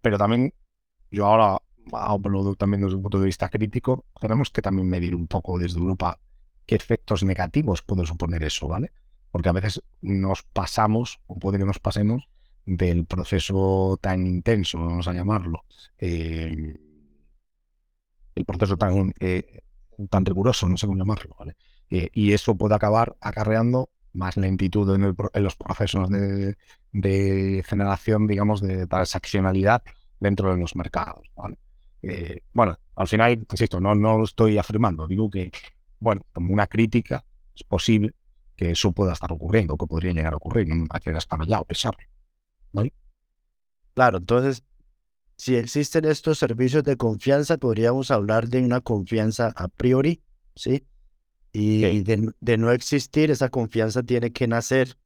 pero 0.00 0.18
también 0.18 0.54
yo 1.10 1.26
ahora 1.26 1.58
hablo 1.92 2.54
también 2.54 2.82
desde 2.82 2.96
un 2.96 3.02
punto 3.02 3.18
de 3.18 3.26
vista 3.26 3.48
crítico, 3.48 4.04
tenemos 4.20 4.50
que 4.50 4.62
también 4.62 4.88
medir 4.88 5.14
un 5.14 5.26
poco 5.26 5.58
desde 5.58 5.78
Europa 5.78 6.18
qué 6.66 6.76
efectos 6.76 7.22
negativos 7.22 7.82
puede 7.82 8.06
suponer 8.06 8.42
eso, 8.44 8.68
¿vale? 8.68 8.92
Porque 9.30 9.48
a 9.48 9.52
veces 9.52 9.82
nos 10.00 10.42
pasamos, 10.42 11.20
o 11.26 11.38
puede 11.38 11.58
que 11.58 11.64
nos 11.64 11.78
pasemos, 11.78 12.28
del 12.64 13.04
proceso 13.06 13.98
tan 14.00 14.26
intenso, 14.26 14.78
vamos 14.78 15.08
a 15.08 15.12
llamarlo, 15.12 15.64
eh, 15.98 16.76
el 18.34 18.44
proceso 18.44 18.76
tan, 18.76 19.12
eh, 19.20 19.62
tan 20.08 20.24
riguroso, 20.24 20.68
no 20.68 20.76
sé 20.76 20.86
cómo 20.86 20.98
llamarlo, 20.98 21.34
¿vale? 21.38 21.56
Eh, 21.90 22.08
y 22.12 22.32
eso 22.32 22.54
puede 22.54 22.74
acabar 22.74 23.16
acarreando 23.20 23.90
más 24.12 24.36
lentitud 24.36 24.94
en, 24.94 25.14
los 25.42 25.56
procesos 25.56 26.08
de, 26.10 26.56
generación, 26.92 28.26
digamos, 28.26 28.60
de 28.60 28.86
transaccionalidad 28.86 29.82
dentro 30.20 30.52
de 30.52 30.60
los 30.60 30.76
mercados, 30.76 31.30
¿vale? 31.34 31.58
bueno, 32.52 32.76
al 32.96 33.06
final, 33.06 33.46
insisto, 33.48 33.80
no, 33.80 33.94
no 33.94 34.18
lo 34.18 34.24
estoy 34.24 34.58
afirmando, 34.58 35.06
digo 35.06 35.30
que, 35.30 35.52
bueno, 36.00 36.22
como 36.32 36.52
una 36.52 36.66
crítica, 36.66 37.24
es 37.54 37.62
posible 37.62 38.12
que 38.56 38.72
eso 38.72 38.92
pueda 38.92 39.12
estar 39.12 39.32
ocurriendo, 39.32 39.76
que 39.76 39.86
podría 39.86 40.12
llegar 40.12 40.32
a 40.32 40.36
ocurrir, 40.36 40.68
no 40.68 40.86
hay 40.90 41.00
que 41.00 41.10
estar 41.10 41.40
allá, 41.40 41.62
pesarlo. 41.62 42.00
Claro, 43.94 44.18
entonces, 44.18 44.64
si 45.36 45.56
existen 45.56 46.04
estos 46.04 46.38
servicios 46.38 46.84
de 46.84 46.96
confianza, 46.96 47.58
podríamos 47.58 48.10
hablar 48.10 48.48
de 48.48 48.62
una 48.62 48.80
confianza 48.80 49.52
a 49.56 49.68
priori, 49.68 50.22
¿sí? 50.54 50.86
Y, 51.52 52.02
de, 52.02 52.56
no 52.56 52.72
existir, 52.72 53.30
esa 53.30 53.50
confianza 53.50 54.02
tiene 54.02 54.32
que 54.32 54.48
nacer 54.48 54.96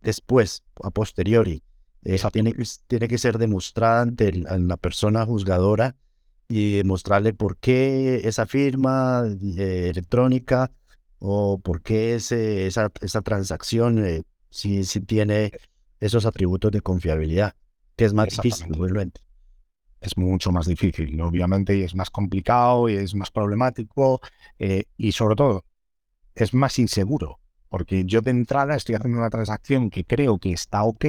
después, 0.00 0.62
a 0.82 0.90
posteriori. 0.90 1.62
Esa 2.02 2.30
tiene, 2.30 2.54
tiene 2.86 3.08
que 3.08 3.18
ser 3.18 3.38
demostrada 3.38 4.02
ante 4.02 4.32
la 4.32 4.76
persona 4.76 5.26
juzgadora 5.26 5.96
y 6.48 6.76
demostrarle 6.76 7.34
por 7.34 7.58
qué 7.58 8.22
esa 8.24 8.46
firma 8.46 9.24
eh, 9.26 9.90
electrónica 9.90 10.70
o 11.18 11.58
por 11.58 11.82
qué 11.82 12.14
ese, 12.14 12.66
esa, 12.66 12.90
esa 13.00 13.20
transacción 13.22 14.04
eh, 14.06 14.22
si, 14.48 14.84
si 14.84 15.00
tiene 15.00 15.52
esos 16.00 16.24
atributos 16.24 16.70
de 16.70 16.80
confiabilidad, 16.80 17.54
que 17.96 18.04
es 18.04 18.14
más 18.14 18.28
difícil, 18.28 18.72
obviamente. 18.80 19.20
Es 20.00 20.16
mucho 20.16 20.52
más 20.52 20.66
difícil, 20.66 21.20
obviamente, 21.20 21.76
y 21.76 21.82
es 21.82 21.94
más 21.94 22.08
complicado 22.08 22.88
y 22.88 22.94
es 22.94 23.16
más 23.16 23.32
problemático 23.32 24.20
eh, 24.60 24.84
y 24.96 25.10
sobre 25.12 25.34
todo 25.34 25.64
es 26.42 26.54
más 26.54 26.78
inseguro, 26.78 27.40
porque 27.68 28.04
yo 28.04 28.20
de 28.20 28.30
entrada 28.30 28.76
estoy 28.76 28.94
haciendo 28.94 29.18
una 29.18 29.30
transacción 29.30 29.90
que 29.90 30.04
creo 30.04 30.38
que 30.38 30.52
está 30.52 30.84
ok, 30.84 31.04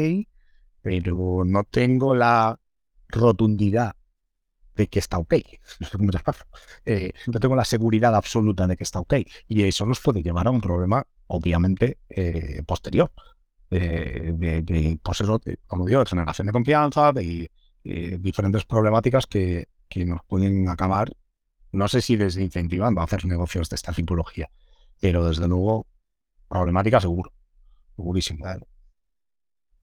pero 0.82 1.44
no 1.46 1.64
tengo 1.64 2.16
la 2.16 2.60
rotundidad 3.08 3.96
de 4.76 4.88
que 4.88 5.00
está 5.00 5.18
ok. 5.18 5.36
Eh, 6.86 7.12
no 7.28 7.40
tengo 7.40 7.56
la 7.56 7.66
seguridad 7.66 8.16
absoluta 8.16 8.66
de 8.66 8.76
que 8.76 8.84
está 8.84 9.00
ok. 9.00 9.16
Y 9.48 9.64
eso 9.64 9.86
nos 9.86 10.00
puede 10.00 10.24
llevar 10.24 10.48
a 10.48 10.52
un 10.52 10.62
problema, 10.62 11.06
obviamente, 11.28 12.00
eh, 12.10 12.64
posterior 12.66 13.12
de, 13.70 14.62
de, 14.64 15.00
pues 15.04 15.22
como 15.68 15.86
digo, 15.86 16.00
de 16.00 16.10
generación 16.10 16.48
de 16.48 16.54
confianza, 16.54 17.12
de, 17.12 17.52
diferentes 17.84 18.66
problemáticas 18.66 19.26
que, 19.26 19.68
que, 19.88 20.06
nos 20.06 20.22
pueden 20.26 20.68
acabar, 20.70 21.12
no 21.72 21.88
sé 21.88 22.02
si 22.02 22.16
desincentivando 22.16 23.02
a 23.02 23.06
hacer 23.06 23.26
negocios 23.26 23.70
de 23.70 23.76
esta 23.76 23.94
tipología, 23.94 24.50
pero 25.00 25.28
desde 25.28 25.48
luego 25.48 25.88
problemática 26.50 27.00
seguro, 27.00 27.32
segurísimo. 27.96 28.46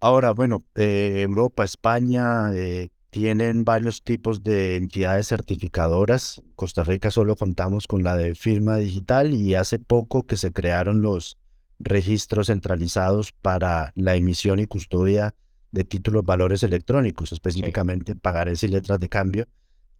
Ahora, 0.00 0.32
bueno, 0.32 0.64
eh, 0.74 1.22
Europa, 1.22 1.64
España, 1.64 2.52
eh, 2.52 2.90
tienen 3.10 3.64
varios 3.64 4.02
tipos 4.02 4.42
de 4.42 4.76
entidades 4.76 5.28
certificadoras. 5.28 6.42
Costa 6.54 6.84
Rica 6.84 7.10
solo 7.10 7.34
contamos 7.34 7.86
con 7.86 8.02
la 8.02 8.14
de 8.14 8.34
firma 8.34 8.76
digital 8.76 9.32
y 9.32 9.54
hace 9.54 9.78
poco 9.78 10.26
que 10.26 10.36
se 10.36 10.52
crearon 10.52 11.00
los 11.00 11.38
registros 11.78 12.48
centralizados 12.48 13.32
para 13.32 13.92
la 13.94 14.16
emisión 14.16 14.58
y 14.58 14.66
custodia 14.66 15.34
de 15.72 15.84
títulos 15.84 16.24
valores 16.24 16.62
electrónicos, 16.62 17.32
específicamente 17.32 18.16
pagarés 18.16 18.62
y 18.62 18.68
letras 18.68 19.00
de 19.00 19.08
cambio, 19.08 19.46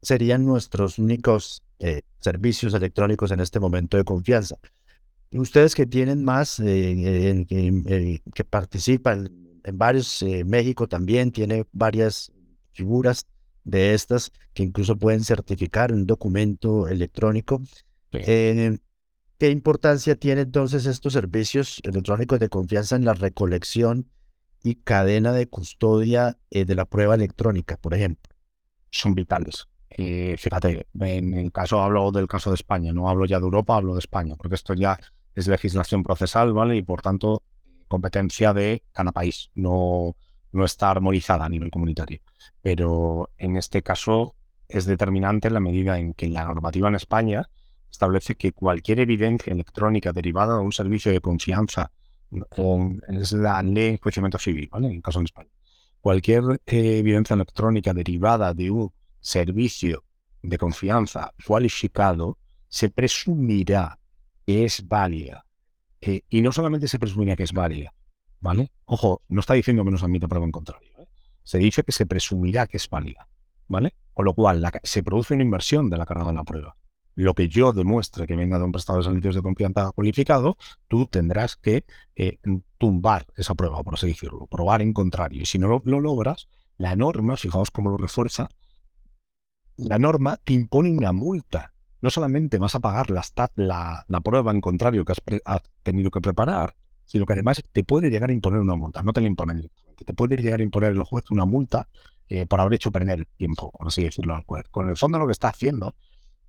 serían 0.02 0.44
nuestros 0.44 0.99
únicos 0.99 1.62
eh, 1.78 2.02
servicios 2.20 2.75
electrónicos 2.75 3.30
en 3.30 3.40
este 3.40 3.61
momento 3.61 3.96
de 3.96 4.04
confianza. 4.04 4.56
Ustedes 5.38 5.74
que 5.74 5.86
tienen 5.86 6.24
más, 6.24 6.60
eh, 6.60 7.46
eh, 7.48 8.20
que 8.34 8.44
participan 8.44 9.30
en 9.64 9.78
varios, 9.78 10.24
México 10.44 10.86
también 10.86 11.32
tiene 11.32 11.66
varias 11.72 12.32
figuras 12.72 13.26
de 13.64 13.94
estas 13.94 14.32
que 14.54 14.62
incluso 14.62 14.96
pueden 14.96 15.24
certificar 15.24 15.92
un 15.92 16.06
documento 16.06 16.88
electrónico. 16.88 17.62
¿Qué 19.38 19.50
importancia 19.50 20.16
tienen 20.16 20.46
entonces 20.46 20.86
estos 20.86 21.12
servicios 21.12 21.80
electrónicos 21.82 22.40
de 22.40 22.48
confianza 22.48 22.96
en 22.96 23.04
la 23.04 23.12
recolección 23.12 24.08
y 24.62 24.76
cadena 24.76 25.32
de 25.32 25.46
custodia 25.46 26.38
eh, 26.50 26.64
de 26.64 26.74
la 26.74 26.86
prueba 26.86 27.16
electrónica, 27.16 27.76
por 27.76 27.92
ejemplo? 27.92 28.34
Son 28.90 29.14
vitales. 29.14 29.66
Eh, 29.90 30.36
fíjate, 30.38 30.86
en 31.00 31.34
el 31.34 31.52
caso 31.52 31.82
hablo 31.82 32.10
del 32.12 32.26
caso 32.26 32.48
de 32.48 32.54
España, 32.54 32.94
no 32.94 33.10
hablo 33.10 33.26
ya 33.26 33.38
de 33.38 33.44
Europa, 33.44 33.76
hablo 33.76 33.92
de 33.92 33.98
España, 33.98 34.36
porque 34.36 34.54
esto 34.54 34.72
ya 34.72 34.98
es 35.36 35.46
legislación 35.46 36.02
procesal, 36.02 36.52
¿vale? 36.52 36.76
Y 36.76 36.82
por 36.82 37.02
tanto, 37.02 37.42
competencia 37.86 38.52
de 38.52 38.82
cada 38.92 39.12
país, 39.12 39.50
no, 39.54 40.16
no 40.50 40.64
está 40.64 40.90
armonizada 40.90 41.44
a 41.44 41.48
nivel 41.48 41.70
comunitario. 41.70 42.20
Pero 42.62 43.30
en 43.38 43.56
este 43.56 43.82
caso 43.82 44.34
es 44.68 44.86
determinante 44.86 45.50
la 45.50 45.60
medida 45.60 45.98
en 45.98 46.14
que 46.14 46.28
la 46.28 46.44
normativa 46.44 46.88
en 46.88 46.96
España 46.96 47.48
establece 47.90 48.34
que 48.34 48.52
cualquier 48.52 49.00
evidencia 49.00 49.52
electrónica 49.52 50.12
derivada 50.12 50.56
de 50.56 50.62
un 50.62 50.72
servicio 50.72 51.12
de 51.12 51.20
confianza, 51.20 51.92
es 53.08 53.32
la 53.32 53.62
ley 53.62 53.74
de 53.74 53.88
enjuiciamiento 53.90 54.38
civil, 54.38 54.68
¿vale? 54.72 54.88
En 54.88 55.00
caso 55.00 55.20
de 55.20 55.26
España. 55.26 55.50
Cualquier 56.00 56.42
eh, 56.66 56.98
evidencia 56.98 57.34
electrónica 57.34 57.92
derivada 57.92 58.52
de 58.54 58.70
un 58.70 58.92
servicio 59.20 60.04
de 60.42 60.58
confianza 60.58 61.32
cualificado 61.46 62.38
se 62.68 62.90
presumirá 62.90 63.98
es 64.46 64.86
válida. 64.86 65.44
Eh, 66.00 66.22
y 66.28 66.42
no 66.42 66.52
solamente 66.52 66.88
se 66.88 66.98
presumirá 66.98 67.36
que 67.36 67.42
es 67.42 67.52
válida, 67.52 67.92
¿vale? 68.40 68.70
Ojo, 68.84 69.22
no 69.28 69.40
está 69.40 69.54
diciendo 69.54 69.84
que 69.84 69.90
nos 69.90 70.02
admite 70.02 70.28
prueba 70.28 70.46
en 70.46 70.52
contrario. 70.52 70.90
¿eh? 70.98 71.08
Se 71.42 71.58
dice 71.58 71.82
que 71.82 71.92
se 71.92 72.06
presumirá 72.06 72.66
que 72.66 72.76
es 72.76 72.88
válida, 72.88 73.28
¿vale? 73.68 73.94
Con 74.12 74.24
lo 74.24 74.34
cual 74.34 74.62
se 74.82 75.02
produce 75.02 75.34
una 75.34 75.42
inversión 75.42 75.90
de 75.90 75.96
la 75.96 76.06
carga 76.06 76.26
de 76.26 76.34
la 76.34 76.44
prueba 76.44 76.76
lo 77.16 77.34
que 77.34 77.48
yo 77.48 77.72
demuestre 77.72 78.26
que 78.26 78.36
venga 78.36 78.58
de 78.58 78.64
un 78.64 78.72
prestador 78.72 79.02
de 79.02 79.08
servicios 79.08 79.34
de 79.34 79.42
confianza 79.42 79.90
cualificado, 79.92 80.56
tú 80.86 81.06
tendrás 81.06 81.56
que 81.56 81.84
eh, 82.14 82.38
tumbar 82.78 83.26
esa 83.36 83.54
prueba, 83.54 83.82
por 83.82 83.94
así 83.94 84.08
decirlo, 84.08 84.46
probar 84.46 84.82
en 84.82 84.92
contrario. 84.92 85.42
Y 85.42 85.46
si 85.46 85.58
no 85.58 85.66
lo, 85.66 86.00
logras, 86.00 86.46
la 86.76 86.94
norma, 86.94 87.36
fijaos 87.36 87.70
cómo 87.70 87.90
lo 87.90 87.96
refuerza, 87.96 88.50
la 89.76 89.98
norma 89.98 90.38
te 90.44 90.52
impone 90.52 90.90
una 90.90 91.12
multa. 91.12 91.72
No 92.00 92.10
solamente 92.10 92.58
vas 92.58 92.74
a 92.74 92.80
pagar 92.80 93.10
la, 93.10 93.24
la, 93.56 94.04
la 94.06 94.20
prueba 94.20 94.50
en 94.52 94.60
contrario 94.60 95.04
que 95.04 95.12
has, 95.44 95.62
tenido 95.82 96.10
que 96.10 96.20
preparar, 96.20 96.76
sino 97.04 97.26
que 97.26 97.32
además 97.32 97.62
te 97.72 97.84
puede 97.84 98.10
llegar 98.10 98.30
a 98.30 98.32
imponer 98.32 98.60
una 98.60 98.76
multa. 98.76 99.02
No 99.02 99.12
te 99.12 99.20
la 99.20 99.28
imponen 99.28 99.58
directamente. 99.58 100.04
Te 100.04 100.14
puede 100.14 100.36
llegar 100.36 100.60
a 100.60 100.62
imponer 100.62 100.92
el 100.92 101.02
juez 101.02 101.30
una 101.30 101.46
multa 101.46 101.88
eh, 102.28 102.46
por 102.46 102.60
haber 102.60 102.74
hecho 102.74 102.90
perder 102.90 103.20
el 103.20 103.26
tiempo, 103.26 103.70
por 103.70 103.86
así 103.86 104.04
decirlo, 104.04 104.34
al 104.34 104.44
juez. 104.44 104.68
Con 104.70 104.88
el 104.88 104.96
fondo 104.96 105.18
lo 105.18 105.26
que 105.26 105.32
está 105.32 105.48
haciendo 105.48 105.94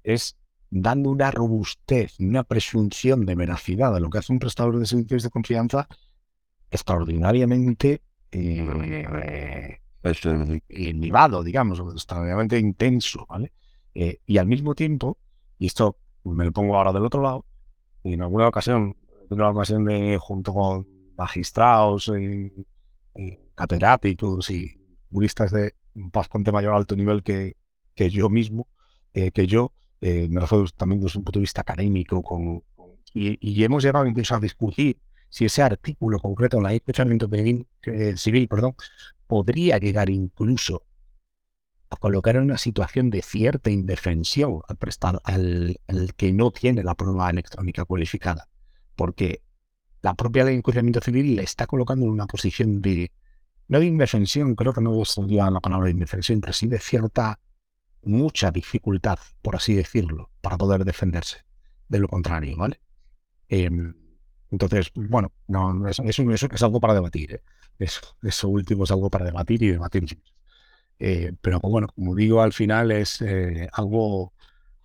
es 0.03 0.37
dando 0.69 1.09
una 1.09 1.31
robustez, 1.31 2.19
una 2.19 2.43
presunción 2.43 3.25
de 3.25 3.35
veracidad 3.35 3.95
a 3.95 3.99
lo 3.99 4.09
que 4.09 4.17
hace 4.17 4.33
un 4.33 4.39
prestador 4.39 4.77
de 4.79 4.85
servicios 4.85 5.23
de 5.23 5.29
confianza 5.29 5.87
extraordinariamente 6.69 8.01
eh, 8.31 9.79
elevado, 10.67 11.43
digamos, 11.43 11.79
extraordinariamente 11.93 12.59
intenso, 12.59 13.25
¿vale? 13.29 13.53
Eh, 13.93 14.19
y 14.25 14.37
al 14.37 14.47
mismo 14.47 14.75
tiempo, 14.75 15.17
y 15.59 15.67
esto 15.67 15.97
me 16.23 16.45
lo 16.45 16.51
pongo 16.51 16.75
ahora 16.75 16.93
del 16.93 17.05
otro 17.05 17.21
lado, 17.21 17.45
y 18.03 18.13
en 18.13 18.21
alguna 18.21 18.47
ocasión, 18.47 18.95
en 19.29 19.37
una 19.37 19.49
ocasión 19.49 19.85
de, 19.85 20.17
junto 20.19 20.53
con 20.53 20.87
magistrados 21.17 22.09
y, 22.09 22.51
catedráticos 23.55 24.51
y 24.51 24.79
juristas 25.11 25.51
de 25.51 25.73
bastante 25.95 26.51
mayor 26.51 26.75
alto 26.75 26.95
nivel 26.95 27.23
que, 27.23 27.55
que 27.95 28.09
yo 28.11 28.29
mismo, 28.29 28.67
eh, 29.13 29.31
que 29.31 29.47
yo, 29.47 29.73
eh, 30.01 30.27
me 30.29 30.39
refiero 30.41 30.65
también 30.77 31.01
desde 31.01 31.17
un 31.17 31.25
punto 31.25 31.39
de 31.39 31.43
vista 31.43 31.61
académico, 31.61 32.21
con, 32.21 32.63
y, 33.13 33.63
hemos 33.63 33.83
llegado 33.83 34.05
incluso 34.05 34.35
a 34.35 34.39
discutir 34.39 34.99
si 35.29 35.45
ese 35.45 35.61
artículo 35.61 36.19
concreto 36.19 36.57
en 36.57 36.63
la 36.63 36.69
ley 36.69 36.81
de 36.85 38.17
civil 38.17 38.47
perdón, 38.47 38.75
podría 39.25 39.77
llegar 39.77 40.09
incluso 40.09 40.83
a 41.89 41.95
colocar 41.97 42.35
en 42.35 42.43
una 42.43 42.57
situación 42.57 43.09
de 43.09 43.21
cierta 43.21 43.69
indefensión 43.69 44.61
al, 44.67 44.77
prestar, 44.77 45.21
al, 45.23 45.79
que 46.15 46.33
no 46.33 46.51
tiene 46.51 46.83
la 46.83 46.95
prueba 46.95 47.29
electrónica 47.29 47.85
cualificada, 47.85 48.47
porque 48.95 49.41
la 50.01 50.13
propia 50.15 50.43
ley 50.43 50.53
de 50.53 50.59
enjuiciamiento 50.59 51.01
civil 51.01 51.35
le 51.35 51.43
está 51.43 51.67
colocando 51.67 52.05
en 52.05 52.11
una 52.11 52.27
posición 52.27 52.81
de, 52.81 53.11
no 53.67 53.79
de 53.79 53.85
indefensión, 53.85 54.55
creo 54.55 54.73
que 54.73 54.81
no 54.81 55.03
sería 55.05 55.49
la 55.49 55.59
palabra 55.59 55.85
de 55.85 55.91
indefensión, 55.91 56.41
pero 56.41 56.53
sí 56.53 56.67
de 56.67 56.79
cierta, 56.79 57.39
mucha 58.03 58.51
dificultad, 58.51 59.19
por 59.41 59.55
así 59.55 59.73
decirlo, 59.73 60.29
para 60.41 60.57
poder 60.57 60.85
defenderse. 60.85 61.45
De 61.89 61.99
lo 61.99 62.07
contrario, 62.07 62.57
¿vale? 62.57 62.81
Em, 63.47 63.93
entonces, 64.51 64.91
bueno, 64.93 65.31
no, 65.47 65.87
eso, 65.87 66.03
eso, 66.03 66.31
es 66.31 66.63
algo 66.63 66.79
para 66.79 66.93
debatir. 66.93 67.33
¿eh? 67.33 67.41
Eso, 67.79 68.01
eso 68.21 68.49
último 68.49 68.83
es 68.83 68.91
algo 68.91 69.09
para 69.09 69.25
debatir 69.25 69.63
y 69.63 69.69
debatir. 69.69 70.05
Eh, 70.99 71.33
pero 71.41 71.59
bueno, 71.59 71.87
como 71.87 72.15
digo, 72.15 72.41
al 72.41 72.53
final 72.53 72.91
es 72.91 73.21
eh, 73.21 73.69
algo 73.73 74.33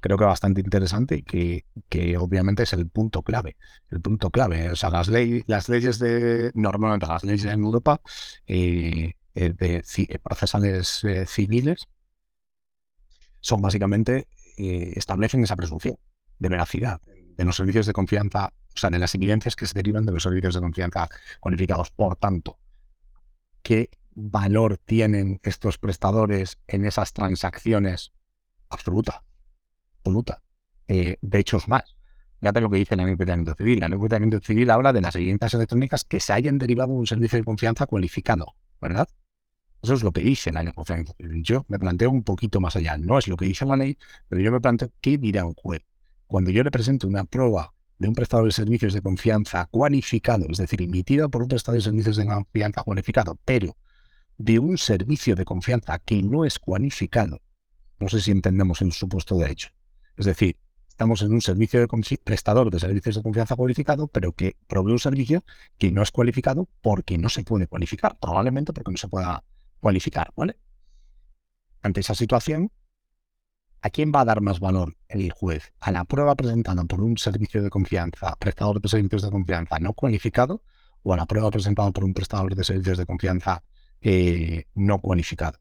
creo 0.00 0.18
que 0.18 0.24
bastante 0.24 0.60
interesante 0.60 1.16
y 1.18 1.22
que, 1.22 1.64
que, 1.88 2.16
obviamente 2.16 2.64
es 2.64 2.72
el 2.72 2.88
punto 2.88 3.22
clave. 3.22 3.56
El 3.88 4.00
punto 4.00 4.30
clave. 4.30 4.70
O 4.70 4.76
sea, 4.76 4.90
las, 4.90 5.06
ley, 5.08 5.44
las 5.46 5.68
leyes 5.68 6.00
de, 6.00 6.50
normalmente 6.54 7.06
las 7.06 7.22
leyes 7.22 7.44
en 7.44 7.62
Europa 7.62 8.00
eh, 8.48 9.12
de 9.34 10.20
procesales 10.22 11.06
civiles 11.26 11.86
son 13.40 13.62
básicamente, 13.62 14.26
establecen 14.56 15.44
esa 15.44 15.56
presunción 15.56 15.96
de 16.38 16.48
veracidad 16.48 17.00
de 17.36 17.44
los 17.44 17.56
servicios 17.56 17.86
de 17.86 17.92
confianza, 17.92 18.52
o 18.74 18.78
sea, 18.78 18.90
de 18.90 18.98
las 18.98 19.14
evidencias 19.14 19.56
que 19.56 19.66
se 19.66 19.74
derivan 19.74 20.04
de 20.04 20.12
los 20.12 20.22
servicios 20.22 20.54
de 20.54 20.60
confianza 20.60 21.08
cualificados. 21.40 21.90
Por 21.90 22.16
tanto, 22.16 22.58
¿qué 23.62 23.88
valor 24.14 24.78
tienen 24.78 25.40
estos 25.42 25.78
prestadores 25.78 26.58
en 26.66 26.84
esas 26.84 27.12
transacciones? 27.12 28.12
Absoluta, 28.68 29.24
absoluta. 29.98 30.42
Eh, 30.88 31.18
de 31.20 31.38
hecho, 31.38 31.56
es 31.58 31.68
más. 31.68 31.96
Fíjate 32.40 32.60
lo 32.60 32.70
que 32.70 32.78
dice 32.78 32.94
el 32.94 33.00
enjuiciamiento 33.00 33.54
civil. 33.54 33.82
El 33.82 33.92
enjuiciamiento 33.92 34.40
civil 34.40 34.70
habla 34.70 34.92
de 34.92 35.00
las 35.00 35.14
evidencias 35.14 35.54
electrónicas 35.54 36.04
que 36.04 36.18
se 36.18 36.32
hayan 36.32 36.58
derivado 36.58 36.92
de 36.92 36.98
un 36.98 37.06
servicio 37.06 37.38
de 37.38 37.44
confianza 37.44 37.86
cualificado, 37.86 38.56
¿verdad? 38.80 39.08
Eso 39.80 39.94
es 39.94 40.02
lo 40.02 40.12
que 40.12 40.22
dice 40.22 40.52
la 40.52 40.62
enjuiciamiento 40.62 41.14
civil. 41.14 41.42
Yo 41.42 41.64
me 41.68 41.78
planteo 41.78 42.10
un 42.10 42.22
poquito 42.24 42.60
más 42.60 42.76
allá. 42.76 42.96
No 42.98 43.18
es 43.18 43.28
lo 43.28 43.36
que 43.36 43.44
dice 43.44 43.64
la 43.64 43.76
ley, 43.76 43.96
pero 44.28 44.40
yo 44.40 44.52
me 44.52 44.60
planteo 44.60 44.90
qué 45.00 45.18
dirá 45.18 45.44
un 45.44 45.54
juez. 45.54 45.82
Cuando 46.26 46.50
yo 46.50 46.62
le 46.62 46.70
presento 46.70 47.06
una 47.06 47.24
prueba 47.24 47.74
de 47.98 48.08
un 48.08 48.14
prestador 48.14 48.46
de 48.46 48.52
servicios 48.52 48.92
de 48.92 49.02
confianza 49.02 49.66
cualificado, 49.66 50.46
es 50.48 50.58
decir, 50.58 50.82
emitida 50.82 51.28
por 51.28 51.42
un 51.42 51.48
prestador 51.48 51.78
de 51.78 51.84
servicios 51.84 52.16
de 52.16 52.26
confianza 52.26 52.82
cualificado, 52.82 53.38
pero 53.44 53.76
de 54.44 54.58
un 54.58 54.76
servicio 54.76 55.36
de 55.36 55.44
confianza 55.44 56.00
que 56.00 56.20
no 56.20 56.44
es 56.44 56.58
cualificado, 56.58 57.40
no 58.00 58.08
sé 58.08 58.20
si 58.20 58.32
entendemos 58.32 58.82
el 58.82 58.92
supuesto 58.92 59.36
de 59.38 59.52
hecho. 59.52 59.68
Es 60.16 60.26
decir, 60.26 60.58
estamos 60.88 61.22
en 61.22 61.32
un 61.32 61.40
servicio 61.40 61.80
de 61.80 62.18
prestador 62.24 62.68
de 62.72 62.80
servicios 62.80 63.14
de 63.14 63.22
confianza 63.22 63.54
cualificado, 63.54 64.08
pero 64.08 64.32
que 64.32 64.56
provee 64.66 64.92
un 64.92 64.98
servicio 64.98 65.44
que 65.78 65.92
no 65.92 66.02
es 66.02 66.10
cualificado 66.10 66.68
porque 66.80 67.18
no 67.18 67.28
se 67.28 67.44
puede 67.44 67.68
cualificar, 67.68 68.18
probablemente 68.18 68.72
porque 68.72 68.90
no 68.90 68.96
se 68.96 69.06
pueda 69.06 69.44
cualificar, 69.78 70.32
¿vale? 70.34 70.56
Ante 71.80 72.00
esa 72.00 72.16
situación, 72.16 72.72
¿a 73.80 73.90
quién 73.90 74.10
va 74.12 74.22
a 74.22 74.24
dar 74.24 74.40
más 74.40 74.58
valor 74.58 74.96
el 75.06 75.30
juez? 75.30 75.72
¿A 75.78 75.92
la 75.92 76.04
prueba 76.04 76.34
presentada 76.34 76.82
por 76.84 77.00
un 77.00 77.16
servicio 77.16 77.62
de 77.62 77.70
confianza, 77.70 78.34
prestador 78.40 78.80
de 78.80 78.88
servicios 78.88 79.22
de 79.22 79.30
confianza 79.30 79.78
no 79.78 79.92
cualificado, 79.92 80.64
o 81.04 81.14
a 81.14 81.16
la 81.16 81.26
prueba 81.26 81.50
presentada 81.52 81.92
por 81.92 82.02
un 82.02 82.12
prestador 82.12 82.56
de 82.56 82.64
servicios 82.64 82.98
de 82.98 83.06
confianza 83.06 83.62
eh, 84.02 84.64
no 84.74 85.00
cualificado. 85.00 85.58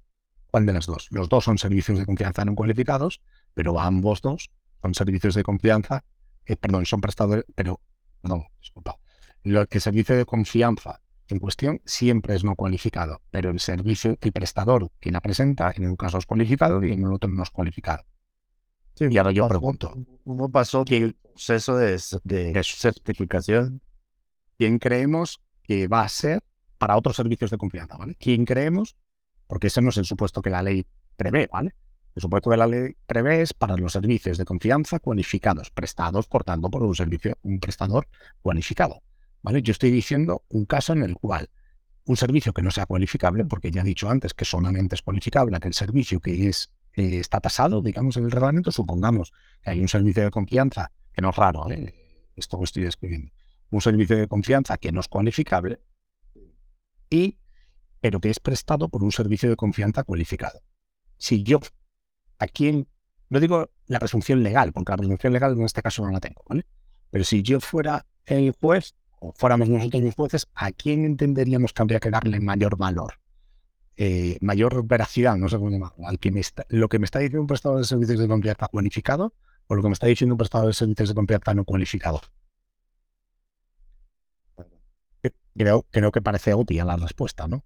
¿Cuál 0.50 0.66
de 0.66 0.74
las 0.74 0.86
dos? 0.86 1.08
Los 1.12 1.30
dos 1.30 1.46
son 1.46 1.58
servicios 1.58 1.98
de 1.98 2.06
confianza 2.06 2.44
no 2.44 2.56
cualificados, 2.56 3.22
pero 3.54 3.80
ambos 3.80 4.22
dos 4.22 4.52
son 4.82 4.94
servicios 4.94 5.36
de 5.36 5.44
confianza, 5.44 6.04
eh, 6.46 6.58
perdón, 6.58 6.86
son 6.86 7.00
prestadores, 7.00 7.46
pero, 7.56 7.80
no, 8.24 8.48
disculpa. 8.60 8.98
Lo 9.44 9.66
que 9.68 9.80
servicio 9.80 10.18
de 10.18 10.26
confianza 10.26 11.02
en 11.28 11.40
cuestión 11.40 11.82
siempre 11.86 12.36
es 12.36 12.44
no 12.44 12.56
cualificado, 12.56 13.22
pero 13.32 13.52
el 13.52 13.60
servicio, 13.60 14.18
el 14.20 14.32
prestador 14.32 14.92
que 15.00 15.12
la 15.12 15.22
presenta 15.22 15.72
en 15.76 15.88
un 15.88 15.96
caso 15.96 16.18
es 16.18 16.26
cualificado 16.26 16.84
y 16.84 16.92
en 16.92 17.04
el 17.04 17.14
otro 17.14 17.30
no 17.30 17.44
es 17.44 17.50
cualificado. 17.50 18.04
y 19.00 19.18
ahora 19.18 19.32
yo 19.32 19.48
pregunto. 19.48 19.94
¿Cómo 20.26 20.52
pasó 20.52 20.84
el 20.88 21.14
proceso 21.14 21.78
de, 21.78 22.00
de 22.24 22.64
certificación? 22.64 23.82
¿Quién 24.58 24.80
creemos 24.80 25.42
que 25.64 25.88
va 25.88 26.02
a 26.02 26.10
ser 26.10 26.44
para 26.82 26.98
otros 26.98 27.16
servicios 27.16 27.52
de 27.52 27.60
confianza, 27.60 27.96
¿vale? 27.96 28.16
¿Quién 28.16 28.44
creemos? 28.44 28.96
Porque 29.46 29.68
ese 29.68 29.84
no 29.84 29.90
es 29.90 29.98
el 29.98 30.06
supuesto 30.06 30.42
que 30.42 30.50
la 30.50 30.64
ley 30.64 30.84
prevé, 31.16 31.48
¿vale? 31.54 31.76
El 32.16 32.24
supuesto 32.24 32.50
que 32.50 32.58
la 32.58 32.66
ley 32.66 32.96
prevé 33.06 33.44
es 33.44 33.54
para 33.54 33.78
los 33.78 33.94
servicios 33.94 34.40
de 34.40 34.46
confianza 34.46 34.98
cualificados, 34.98 35.70
prestados, 35.70 36.26
por 36.26 36.44
tanto, 36.44 36.72
por 36.72 36.82
un 36.82 36.96
servicio, 36.96 37.38
un 37.44 37.60
prestador 37.60 38.08
cualificado, 38.42 39.04
¿vale? 39.44 39.62
Yo 39.62 39.74
estoy 39.74 39.92
diciendo 39.92 40.44
un 40.50 40.66
caso 40.66 40.94
en 40.94 41.04
el 41.04 41.14
cual 41.18 41.52
un 42.06 42.18
servicio 42.18 42.52
que 42.52 42.64
no 42.64 42.72
sea 42.72 42.88
cualificable, 42.88 43.46
porque 43.46 43.70
ya 43.70 43.82
he 43.82 43.86
dicho 43.86 44.10
antes 44.10 44.34
que 44.34 44.44
solamente 44.44 44.96
es 44.96 45.04
cualificable 45.04 45.56
aquel 45.56 45.76
servicio 45.76 46.20
que 46.20 46.50
es 46.50 46.74
eh, 46.94 47.20
está 47.20 47.40
tasado, 47.42 47.84
digamos, 47.84 48.18
en 48.18 48.24
el 48.24 48.32
reglamento, 48.32 48.72
supongamos 48.72 49.34
que 49.62 49.70
hay 49.70 49.82
un 49.82 49.88
servicio 49.88 50.24
de 50.24 50.32
confianza, 50.32 50.92
que 51.14 51.22
no 51.22 51.30
es 51.30 51.36
raro, 51.36 51.70
¿eh? 51.70 51.94
esto 52.36 52.58
que 52.58 52.64
estoy 52.64 52.84
describiendo, 52.86 53.32
un 53.70 53.82
servicio 53.82 54.18
de 54.18 54.28
confianza 54.28 54.80
que 54.80 54.92
no 54.92 55.00
es 55.00 55.08
cualificable, 55.08 55.80
y, 57.12 57.38
pero 58.00 58.20
que 58.20 58.32
es 58.32 58.40
prestado 58.40 58.90
por 58.90 59.04
un 59.04 59.12
servicio 59.12 59.48
de 59.50 59.56
confianza 59.56 60.04
cualificado. 60.04 60.62
Si 61.18 61.44
yo, 61.44 61.60
a 62.40 62.48
quien, 62.48 62.88
no 63.30 63.40
digo 63.40 63.70
la 63.86 64.00
presunción 64.00 64.42
legal, 64.42 64.74
porque 64.74 64.92
la 64.92 64.98
presunción 64.98 65.34
legal 65.34 65.54
en 65.54 65.64
este 65.64 65.84
caso 65.84 66.04
no 66.04 66.12
la 66.12 66.20
tengo, 66.20 66.44
¿vale? 66.50 66.66
Pero 67.12 67.24
si 67.24 67.44
yo 67.44 67.60
fuera 67.60 68.08
el 68.26 68.56
juez, 68.60 68.96
o 69.20 69.34
fuéramos 69.34 69.70
nosotros 69.70 70.02
los 70.02 70.16
jueces, 70.16 70.48
¿a 70.56 70.72
quién 70.72 71.06
entenderíamos 71.06 71.74
que 71.74 71.82
habría 71.84 72.00
que 72.00 72.10
darle 72.10 72.40
mayor 72.40 72.78
valor? 72.78 73.20
Eh, 73.98 74.38
mayor 74.42 74.88
veracidad, 74.88 75.36
no 75.36 75.48
sé 75.48 75.58
cómo 75.58 75.70
llamarlo, 75.70 76.08
al 76.08 76.18
que 76.18 76.32
me 76.32 76.40
está, 76.40 76.66
lo 76.70 76.90
que 76.90 76.98
me 76.98 77.06
está 77.06 77.20
diciendo 77.20 77.42
un 77.42 77.48
prestador 77.48 77.78
de 77.80 77.84
servicios 77.84 78.20
de 78.20 78.28
confianza 78.28 78.68
cualificado 78.68 79.36
o 79.68 79.76
lo 79.76 79.82
que 79.84 79.90
me 79.90 79.94
está 79.94 80.08
diciendo 80.08 80.34
un 80.34 80.38
prestador 80.40 80.68
de 80.68 80.74
servicios 80.74 81.10
de 81.10 81.16
confianza 81.16 81.54
no 81.54 81.66
cualificado. 81.66 82.22
Creo, 85.56 85.86
creo 85.92 86.12
que 86.12 86.22
parece 86.22 86.54
obvia 86.54 86.86
la 86.86 86.98
respuesta, 86.98 87.48
¿no? 87.48 87.64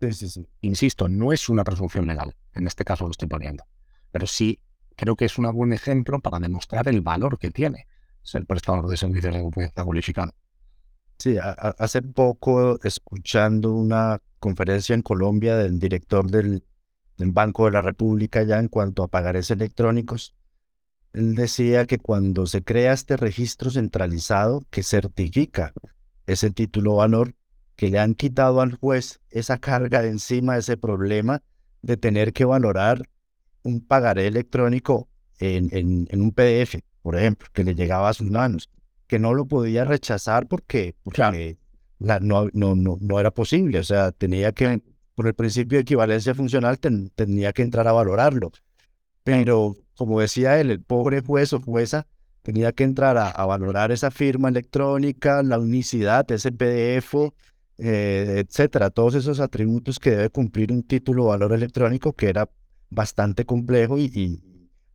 Sí, 0.00 0.12
sí, 0.12 0.28
sí. 0.28 0.48
Insisto, 0.62 1.08
no 1.08 1.32
es 1.32 1.48
una 1.48 1.64
presunción 1.64 2.06
legal, 2.06 2.34
en 2.54 2.66
este 2.66 2.84
caso 2.84 3.04
lo 3.04 3.10
estoy 3.10 3.28
poniendo, 3.28 3.64
pero 4.10 4.26
sí 4.26 4.60
creo 4.96 5.16
que 5.16 5.26
es 5.26 5.38
un 5.38 5.50
buen 5.54 5.72
ejemplo 5.72 6.20
para 6.20 6.38
demostrar 6.38 6.88
el 6.88 7.00
valor 7.00 7.38
que 7.38 7.50
tiene 7.50 7.86
ser 8.22 8.46
prestador 8.46 8.88
de 8.88 8.96
servicios 8.96 9.34
de 9.34 9.40
confianza 9.40 9.84
cualificado. 9.84 10.34
Sí, 11.18 11.36
hace 11.40 12.02
poco 12.02 12.78
escuchando 12.82 13.72
una 13.74 14.22
conferencia 14.38 14.94
en 14.94 15.02
Colombia 15.02 15.56
del 15.56 15.78
director 15.78 16.30
del, 16.30 16.64
del, 17.18 17.32
Banco 17.32 17.66
de 17.66 17.72
la 17.72 17.82
República 17.82 18.42
ya 18.42 18.58
en 18.58 18.68
cuanto 18.68 19.02
a 19.02 19.08
pagares 19.08 19.50
electrónicos, 19.50 20.34
él 21.12 21.34
decía 21.34 21.86
que 21.86 21.98
cuando 21.98 22.46
se 22.46 22.62
crea 22.62 22.92
este 22.92 23.16
registro 23.18 23.70
centralizado 23.70 24.64
que 24.70 24.82
certifica 24.82 25.74
ese 26.26 26.50
título 26.50 26.96
valor 26.96 27.34
que 27.76 27.90
le 27.90 27.98
han 27.98 28.14
quitado 28.14 28.60
al 28.60 28.74
juez 28.74 29.20
esa 29.30 29.58
carga 29.58 30.02
de 30.02 30.08
encima 30.08 30.56
ese 30.56 30.76
problema 30.76 31.42
de 31.82 31.96
tener 31.96 32.32
que 32.32 32.44
valorar 32.44 33.08
un 33.62 33.80
pagaré 33.80 34.26
electrónico 34.26 35.08
en, 35.38 36.06
en, 36.10 36.20
un 36.20 36.32
PDF, 36.32 36.80
por 37.02 37.16
ejemplo, 37.16 37.48
que 37.52 37.64
le 37.64 37.74
llegaba 37.74 38.10
a 38.10 38.14
sus 38.14 38.30
manos, 38.30 38.70
que 39.06 39.18
no 39.18 39.32
lo 39.32 39.46
podía 39.46 39.84
rechazar 39.84 40.46
porque, 40.46 40.94
la, 41.98 42.20
no, 42.20 42.48
no, 42.52 42.74
no, 42.74 42.98
no, 43.00 43.20
era 43.20 43.30
posible, 43.30 43.78
o 43.78 43.84
sea, 43.84 44.12
tenía 44.12 44.52
que, 44.52 44.82
por 45.14 45.26
el 45.26 45.34
principio 45.34 45.78
de 45.78 45.82
equivalencia 45.82 46.34
funcional, 46.34 46.78
tenía 46.78 47.52
que 47.52 47.62
entrar 47.62 47.88
a 47.88 47.92
valorarlo. 47.92 48.52
Pero 49.24 49.76
como 49.96 50.20
decía 50.20 50.60
él, 50.60 50.70
el 50.70 50.82
pobre 50.82 51.20
juez 51.22 51.52
o 51.52 51.60
jueza 51.60 52.06
tenía 52.42 52.72
que 52.72 52.84
entrar 52.84 53.16
a, 53.18 53.46
valorar 53.46 53.92
esa 53.92 54.10
firma 54.10 54.48
electrónica, 54.48 55.42
la 55.42 55.58
unicidad, 55.58 56.30
ese 56.30 56.52
PDF, 56.52 57.32
eh, 57.78 58.44
etcétera, 58.46 58.90
todos 58.90 59.14
esos 59.14 59.40
atributos 59.40 59.98
que 59.98 60.10
debe 60.10 60.30
cumplir 60.30 60.72
un 60.72 60.82
título 60.82 61.24
o 61.24 61.28
valor 61.28 61.52
electrónico 61.52 62.12
que 62.12 62.28
era 62.28 62.48
bastante 62.90 63.44
complejo 63.44 63.98
y, 63.98 64.42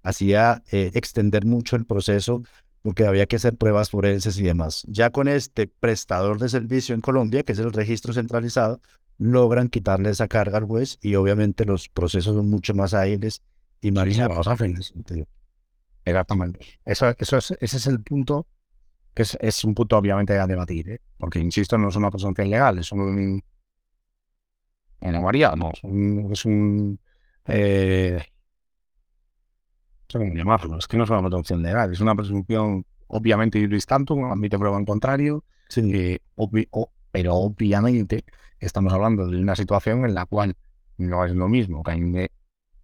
hacía 0.03 0.62
eh, 0.71 0.91
extender 0.93 1.45
mucho 1.45 1.75
el 1.75 1.86
proceso 1.86 2.43
porque 2.84 3.08
había 3.08 3.25
que 3.25 3.38
hacer 3.38 3.58
pruebas 3.58 3.89
forenses 3.89 4.38
y 4.38 4.43
demás. 4.43 4.86
Ya 4.88 5.10
con 5.10 5.27
este 5.27 5.65
prestador 5.65 6.38
de 6.38 6.47
servicio 6.47 6.93
en 6.93 7.01
Colombia, 7.01 7.41
que 7.41 7.53
es 7.53 7.58
el 7.58 7.73
registro 7.73 8.13
centralizado, 8.13 8.79
logran 9.17 9.69
quitarle 9.69 10.12
esa 10.12 10.27
carga 10.27 10.60
al 10.60 10.65
juez 10.65 10.99
y 11.01 11.15
obviamente 11.15 11.65
los 11.65 11.89
procesos 11.89 12.36
son 12.36 12.47
mucho 12.47 12.75
más 12.75 12.93
ágiles 12.93 13.41
y 13.81 13.91
más 13.91 14.08
ágiles. 14.45 14.93
Exactamente. 16.05 16.59
Eso, 16.85 17.13
eso 17.17 17.37
es, 17.37 17.51
ese 17.59 17.77
es 17.77 17.87
el 17.87 18.01
punto, 18.01 18.47
que 19.13 19.23
es, 19.23 19.37
es 19.41 19.63
un 19.63 19.73
punto 19.73 19.97
obviamente 19.97 20.37
a 20.37 20.45
debatir, 20.45 20.89
¿eh? 20.89 21.01
porque 21.17 21.39
insisto, 21.39 21.77
no 21.77 21.89
es 21.89 21.95
una 21.95 22.11
presunción 22.11 22.49
legal, 22.49 22.77
es 22.77 22.91
un... 22.91 23.43
En 25.01 25.21
María, 25.21 25.53
no, 25.55 25.71
es 25.71 25.83
un... 25.83 26.29
Es 26.31 26.45
un 26.45 26.99
eh, 27.47 28.23
no 30.13 30.19
sé 30.19 30.31
llamarlo, 30.35 30.77
es 30.77 30.87
que 30.87 30.97
no 30.97 31.03
es 31.03 31.09
una 31.09 31.21
presunción 31.21 31.61
legal, 31.61 31.91
es 31.91 31.99
una 31.99 32.15
presunción 32.15 32.85
obviamente 33.07 33.59
iuris 33.59 33.85
tantum, 33.85 34.31
admite 34.31 34.57
prueba 34.57 34.77
en 34.77 34.85
contrario, 34.85 35.43
sí. 35.67 36.19
pero 37.11 37.35
obviamente 37.35 38.23
estamos 38.59 38.93
hablando 38.93 39.27
de 39.27 39.37
una 39.37 39.55
situación 39.55 40.05
en 40.05 40.13
la 40.13 40.25
cual 40.25 40.55
no 40.97 41.25
es 41.25 41.33
lo 41.33 41.47
mismo 41.47 41.83
que 41.83 41.95
me 41.97 42.29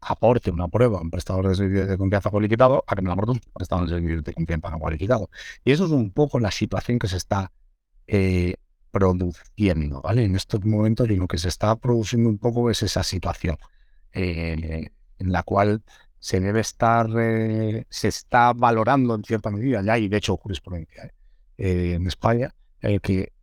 aporte 0.01 0.49
una 0.51 0.67
prueba 0.67 0.97
a 0.97 1.01
un 1.01 1.11
prestador 1.11 1.47
de 1.47 1.55
servicios 1.55 1.87
de 1.87 1.97
confianza 1.97 2.29
cualificado 2.29 2.83
a 2.87 2.95
que 2.95 3.01
me 3.01 3.07
la 3.07 3.13
aporte 3.13 3.31
un 3.31 3.41
prestador 3.53 3.87
de 3.87 3.95
servicios 3.95 4.23
de 4.23 4.33
confianza 4.33 4.69
no 4.71 4.79
cualificado. 4.79 5.29
Y 5.63 5.71
eso 5.71 5.85
es 5.85 5.91
un 5.91 6.11
poco 6.11 6.39
la 6.39 6.51
situación 6.51 6.99
que 6.99 7.07
se 7.07 7.17
está 7.17 7.51
eh, 8.07 8.55
produciendo, 8.91 10.01
¿vale? 10.01 10.25
En 10.25 10.35
estos 10.35 10.65
momentos 10.65 11.09
y 11.09 11.15
lo 11.15 11.27
que 11.27 11.37
se 11.37 11.47
está 11.49 11.75
produciendo 11.75 12.29
un 12.29 12.39
poco 12.39 12.69
es 12.69 12.83
esa 12.83 13.03
situación 13.03 13.57
eh, 14.13 14.89
en 15.19 15.31
la 15.31 15.43
cual 15.43 15.83
se 16.19 16.39
debe 16.39 16.59
estar, 16.59 17.07
eh, 17.17 17.85
se 17.89 18.07
está 18.07 18.53
valorando 18.53 19.15
en 19.15 19.23
cierta 19.23 19.49
medida, 19.51 19.81
ya 19.81 19.93
hay 19.93 20.07
de 20.07 20.17
hecho 20.17 20.35
jurisprudencia 20.37 21.13
en 21.57 22.07
España, 22.07 22.55
el 22.81 23.01
que 23.01 23.33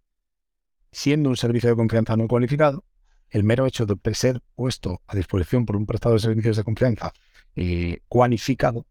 siendo 0.91 1.29
un 1.29 1.37
servicio 1.37 1.71
de 1.71 1.77
confianza 1.77 2.17
no 2.17 2.27
cualificado, 2.27 2.85
el 3.31 3.45
mero 3.45 3.67
hecho 3.67 3.87
de 3.87 4.15
ser 4.15 4.41
puesto 4.55 5.03
a 5.07 5.17
disposición 5.17 5.67
por 5.67 5.77
un 5.77 5.87
prestador 5.87 6.19
de 6.19 6.23
servicios 6.27 6.57
de 6.57 6.65
confianza 6.65 7.13
eh, 7.57 8.01
cualificado 8.09 8.87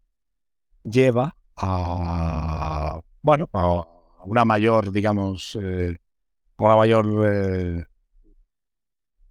lleva 0.84 1.36
a, 1.56 3.00
bueno, 3.22 3.48
a 3.52 3.84
una 4.24 4.44
mayor, 4.44 4.92
digamos, 4.92 5.58
eh, 5.60 5.96
una 6.58 6.76
mayor 6.76 7.06
eh, 7.26 7.84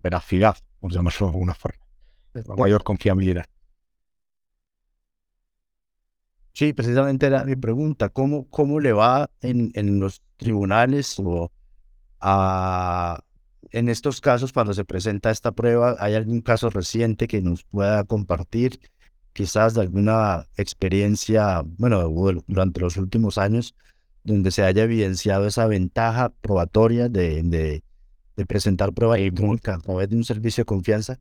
veracidad, 0.02 0.58
por 0.80 0.92
llamarlo 0.92 1.28
de 1.28 1.34
alguna 1.34 1.54
forma, 1.54 1.86
una 2.34 2.56
mayor 2.56 2.84
confiabilidad. 2.84 3.46
Sí, 6.54 6.74
precisamente 6.74 7.28
era 7.28 7.44
mi 7.44 7.56
pregunta, 7.56 8.10
¿cómo, 8.10 8.50
cómo 8.50 8.80
le 8.80 8.92
va 8.92 9.30
en, 9.42 9.72
en 9.76 10.00
los 10.00 10.24
tribunales 10.38 11.20
o 11.20 11.52
a, 12.20 13.20
en 13.72 13.90
estos 13.90 14.22
casos, 14.22 14.54
cuando 14.54 14.74
se 14.74 14.86
presenta 14.86 15.32
esta 15.32 15.52
prueba, 15.52 15.96
¿hay 16.00 16.16
algún 16.16 16.42
caso 16.42 16.70
reciente 16.70 17.28
que 17.28 17.42
nos 17.42 17.64
pueda 17.64 18.04
compartir? 18.04 18.80
Quizás 19.34 19.74
de 19.74 19.82
alguna 19.82 20.48
experiencia, 20.58 21.64
bueno, 21.78 22.10
durante 22.48 22.82
los 22.82 22.98
últimos 22.98 23.38
años, 23.38 23.76
donde 24.24 24.52
se 24.52 24.64
haya 24.64 24.84
evidenciado 24.84 25.48
esa 25.48 25.68
ventaja 25.68 26.30
probatoria 26.42 27.10
de, 27.10 27.44
de, 27.44 28.46
presentar 28.46 28.94
prueba 28.94 29.18
electrónica 29.18 29.76
a 29.76 29.80
través 29.80 30.10
de 30.10 30.18
un 30.18 30.24
servicio 30.24 30.62
de 30.64 30.66
confianza? 30.66 31.20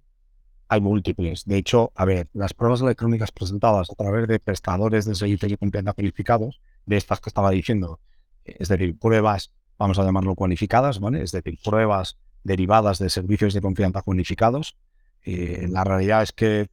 Hay 0.69 0.81
múltiples. 0.81 1.45
De 1.45 1.57
hecho, 1.59 1.93
a 1.95 2.05
ver, 2.05 2.29
las 2.33 2.53
pruebas 2.53 2.81
electrónicas 2.81 3.31
presentadas 3.31 3.91
a 3.91 3.95
través 3.95 4.27
de 4.27 4.41
prestadores 4.41 5.05
de 5.05 5.15
servicio 5.15 5.49
de 5.49 5.59
confianza 5.59 5.95
calificados, 5.95 6.61
de 6.87 6.97
estas 6.97 7.21
que 7.21 7.31
estaba 7.31 7.51
diciendo, 7.51 8.01
es 8.45 8.69
decir, 8.69 8.99
pruebas, 8.99 9.53
vamos 9.79 9.99
a 9.99 10.05
llamarlo 10.05 10.35
cualificadas, 10.35 10.99
¿vale? 10.99 11.23
Es 11.23 11.33
decir, 11.33 11.59
pruebas 11.63 12.17
derivadas 12.47 12.99
de 12.99 13.11
servicios 13.11 13.53
de 13.53 13.61
confianza 13.61 14.03
unificados. 14.07 14.77
Eh, 15.25 15.67
la 15.69 15.85
realidad 15.85 16.23
es 16.23 16.33
que 16.33 16.69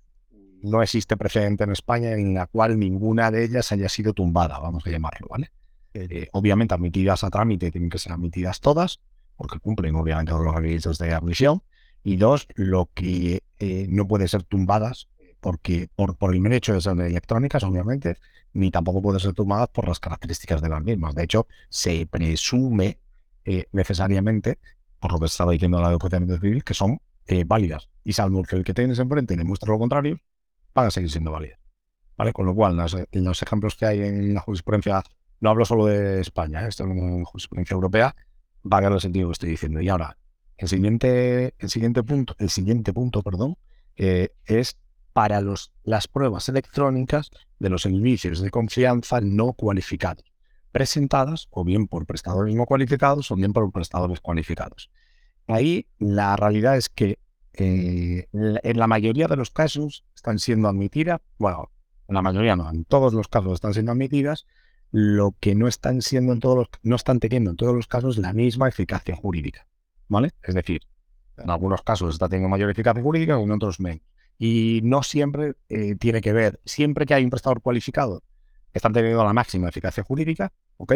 no 0.61 0.81
existe 0.81 1.17
precedente 1.17 1.63
en 1.63 1.71
España 1.71 2.11
en 2.13 2.35
la 2.35 2.45
cual 2.45 2.79
ninguna 2.79 3.31
de 3.31 3.43
ellas 3.43 3.71
haya 3.71 3.89
sido 3.89 4.13
tumbada, 4.13 4.59
vamos 4.59 4.85
a 4.85 4.89
llamarlo, 4.89 5.27
¿vale? 5.29 5.51
Eh, 5.95 6.29
obviamente 6.31 6.73
admitidas 6.73 7.23
a 7.23 7.29
trámite 7.29 7.69
tienen 7.71 7.89
que 7.89 7.97
ser 7.97 8.13
admitidas 8.13 8.61
todas, 8.61 9.01
porque 9.35 9.59
cumplen 9.59 9.95
obviamente 9.95 10.31
todos 10.31 10.45
los 10.45 10.55
requisitos 10.55 10.97
de 10.99 11.13
admisión. 11.13 11.63
Y 12.03 12.17
dos, 12.17 12.47
lo 12.55 12.89
que 12.93 13.43
eh, 13.59 13.87
no 13.89 14.07
puede 14.07 14.27
ser 14.27 14.43
tumbadas 14.43 15.07
porque 15.39 15.89
por, 15.93 16.15
el 16.33 16.39
mero 16.39 16.55
de 16.55 16.81
ser 16.81 16.99
electrónicas, 17.01 17.63
obviamente, 17.63 18.17
ni 18.53 18.71
tampoco 18.71 19.01
puede 19.01 19.19
ser 19.19 19.33
tumbadas 19.33 19.67
por 19.69 19.87
las 19.87 19.99
características 19.99 20.61
de 20.61 20.69
las 20.69 20.81
mismas. 20.81 21.15
De 21.15 21.23
hecho, 21.23 21.47
se 21.69 22.05
presume 22.05 22.97
necesariamente 23.73 24.57
por 25.03 25.11
lo 25.11 25.19
que 25.19 25.25
estaba 25.25 25.51
diciendo 25.51 25.81
la 25.81 25.89
de 25.89 26.39
civil, 26.39 26.63
que 26.63 26.73
son 26.73 26.97
eh, 27.27 27.43
válidas. 27.45 27.89
Y 28.05 28.13
salvo 28.13 28.41
que 28.43 28.55
el 28.55 28.63
que 28.63 28.73
tienes 28.73 28.99
enfrente 28.99 29.35
demuestre 29.35 29.69
lo 29.69 29.77
contrario, 29.77 30.17
van 30.73 30.87
a 30.87 30.91
seguir 30.91 31.11
siendo 31.11 31.29
válidas. 31.29 31.59
¿Vale? 32.15 32.31
Con 32.31 32.45
lo 32.45 32.55
cual, 32.55 32.77
los, 32.77 32.95
los 33.11 33.41
ejemplos 33.41 33.75
que 33.75 33.85
hay 33.85 34.01
en 34.01 34.33
la 34.33 34.39
jurisprudencia, 34.39 35.03
no 35.41 35.49
hablo 35.49 35.65
solo 35.65 35.87
de 35.87 36.21
España, 36.21 36.63
¿eh? 36.63 36.69
esto 36.69 36.85
es 36.85 36.89
una 36.89 37.25
jurisprudencia 37.25 37.75
europea, 37.75 38.15
va 38.71 38.77
a 38.77 38.87
el 38.87 39.01
sentido 39.01 39.27
que 39.27 39.33
estoy 39.33 39.49
diciendo. 39.49 39.81
Y 39.81 39.89
ahora, 39.89 40.17
el 40.55 40.69
siguiente, 40.69 41.53
el 41.59 41.69
siguiente 41.69 42.01
punto, 42.01 42.33
el 42.39 42.49
siguiente 42.49 42.93
punto, 42.93 43.23
perdón, 43.23 43.57
eh, 43.97 44.29
es 44.45 44.77
para 45.11 45.41
los, 45.41 45.73
las 45.83 46.07
pruebas 46.07 46.47
electrónicas 46.47 47.29
de 47.59 47.69
los 47.69 47.81
servicios 47.81 48.39
de 48.39 48.49
confianza 48.49 49.19
no 49.19 49.51
cualificados 49.51 50.32
presentadas 50.73 51.47
o 51.51 51.63
bien 51.63 51.87
por 51.87 52.05
prestadores 52.05 52.53
no 52.53 52.65
cualificados 52.65 53.31
o 53.31 53.35
bien 53.35 53.53
por 53.53 53.71
prestadores 53.71 54.19
cualificados. 54.19 54.89
Ahí 55.47 55.87
la 55.99 56.35
realidad 56.35 56.75
es 56.75 56.89
que 56.89 57.19
eh, 57.53 58.27
en 58.31 58.79
la 58.79 58.87
mayoría 58.87 59.27
de 59.27 59.37
los 59.37 59.51
casos 59.51 60.03
están 60.15 60.39
siendo 60.39 60.67
admitidas, 60.67 61.21
bueno, 61.37 61.71
en 62.07 62.15
la 62.15 62.21
mayoría 62.23 62.55
no, 62.55 62.69
en 62.69 62.85
todos 62.85 63.13
los 63.13 63.27
casos 63.27 63.53
están 63.53 63.73
siendo 63.73 63.91
admitidas, 63.91 64.47
lo 64.91 65.35
que 65.39 65.53
no 65.53 65.67
están 65.67 66.01
siendo 66.01 66.33
en 66.33 66.39
todos 66.39 66.57
los, 66.57 66.67
no 66.81 66.95
están 66.95 67.19
teniendo 67.19 67.51
en 67.51 67.55
todos 67.55 67.75
los 67.75 67.87
casos 67.87 68.17
la 68.17 68.33
misma 68.33 68.67
eficacia 68.67 69.15
jurídica, 69.15 69.67
¿vale? 70.07 70.31
Es 70.41 70.55
decir, 70.55 70.81
en 71.37 71.51
algunos 71.51 71.83
casos 71.83 72.15
está 72.15 72.27
teniendo 72.27 72.49
mayor 72.49 72.71
eficacia 72.71 73.01
jurídica, 73.01 73.39
en 73.39 73.51
otros 73.51 73.79
menos. 73.79 74.01
Y 74.39 74.81
no 74.83 75.03
siempre 75.03 75.53
eh, 75.69 75.95
tiene 75.95 76.21
que 76.21 76.33
ver, 76.33 76.59
siempre 76.65 77.05
que 77.05 77.13
hay 77.13 77.23
un 77.23 77.29
prestador 77.29 77.61
cualificado 77.61 78.23
están 78.73 78.93
teniendo 78.93 79.23
la 79.23 79.33
máxima 79.33 79.69
eficacia 79.69 80.03
jurídica, 80.03 80.51
¿ok? 80.77 80.93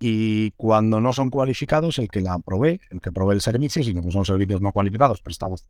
Y 0.00 0.52
cuando 0.52 1.00
no 1.00 1.12
son 1.12 1.30
cualificados, 1.30 1.98
el 1.98 2.08
que 2.08 2.20
la 2.20 2.38
provee, 2.38 2.80
el 2.90 3.00
que 3.00 3.10
provee 3.10 3.34
el 3.34 3.40
servicio, 3.40 3.82
si 3.82 3.94
no 3.94 4.08
son 4.10 4.24
servicios 4.24 4.60
no 4.60 4.72
cualificados, 4.72 5.20
prestados, 5.22 5.66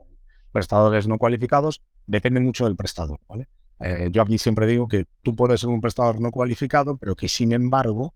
prestadores 0.52 1.08
no 1.08 1.18
cualificados, 1.18 1.82
depende 2.06 2.40
mucho 2.40 2.64
del 2.64 2.76
prestador, 2.76 3.20
¿vale? 3.28 3.48
Eh, 3.80 4.08
yo 4.12 4.22
aquí 4.22 4.38
siempre 4.38 4.66
digo 4.66 4.88
que 4.88 5.06
tú 5.22 5.36
puedes 5.36 5.60
ser 5.60 5.70
un 5.70 5.80
prestador 5.80 6.20
no 6.20 6.30
cualificado, 6.30 6.96
pero 6.96 7.14
que 7.14 7.28
sin 7.28 7.52
embargo 7.52 8.14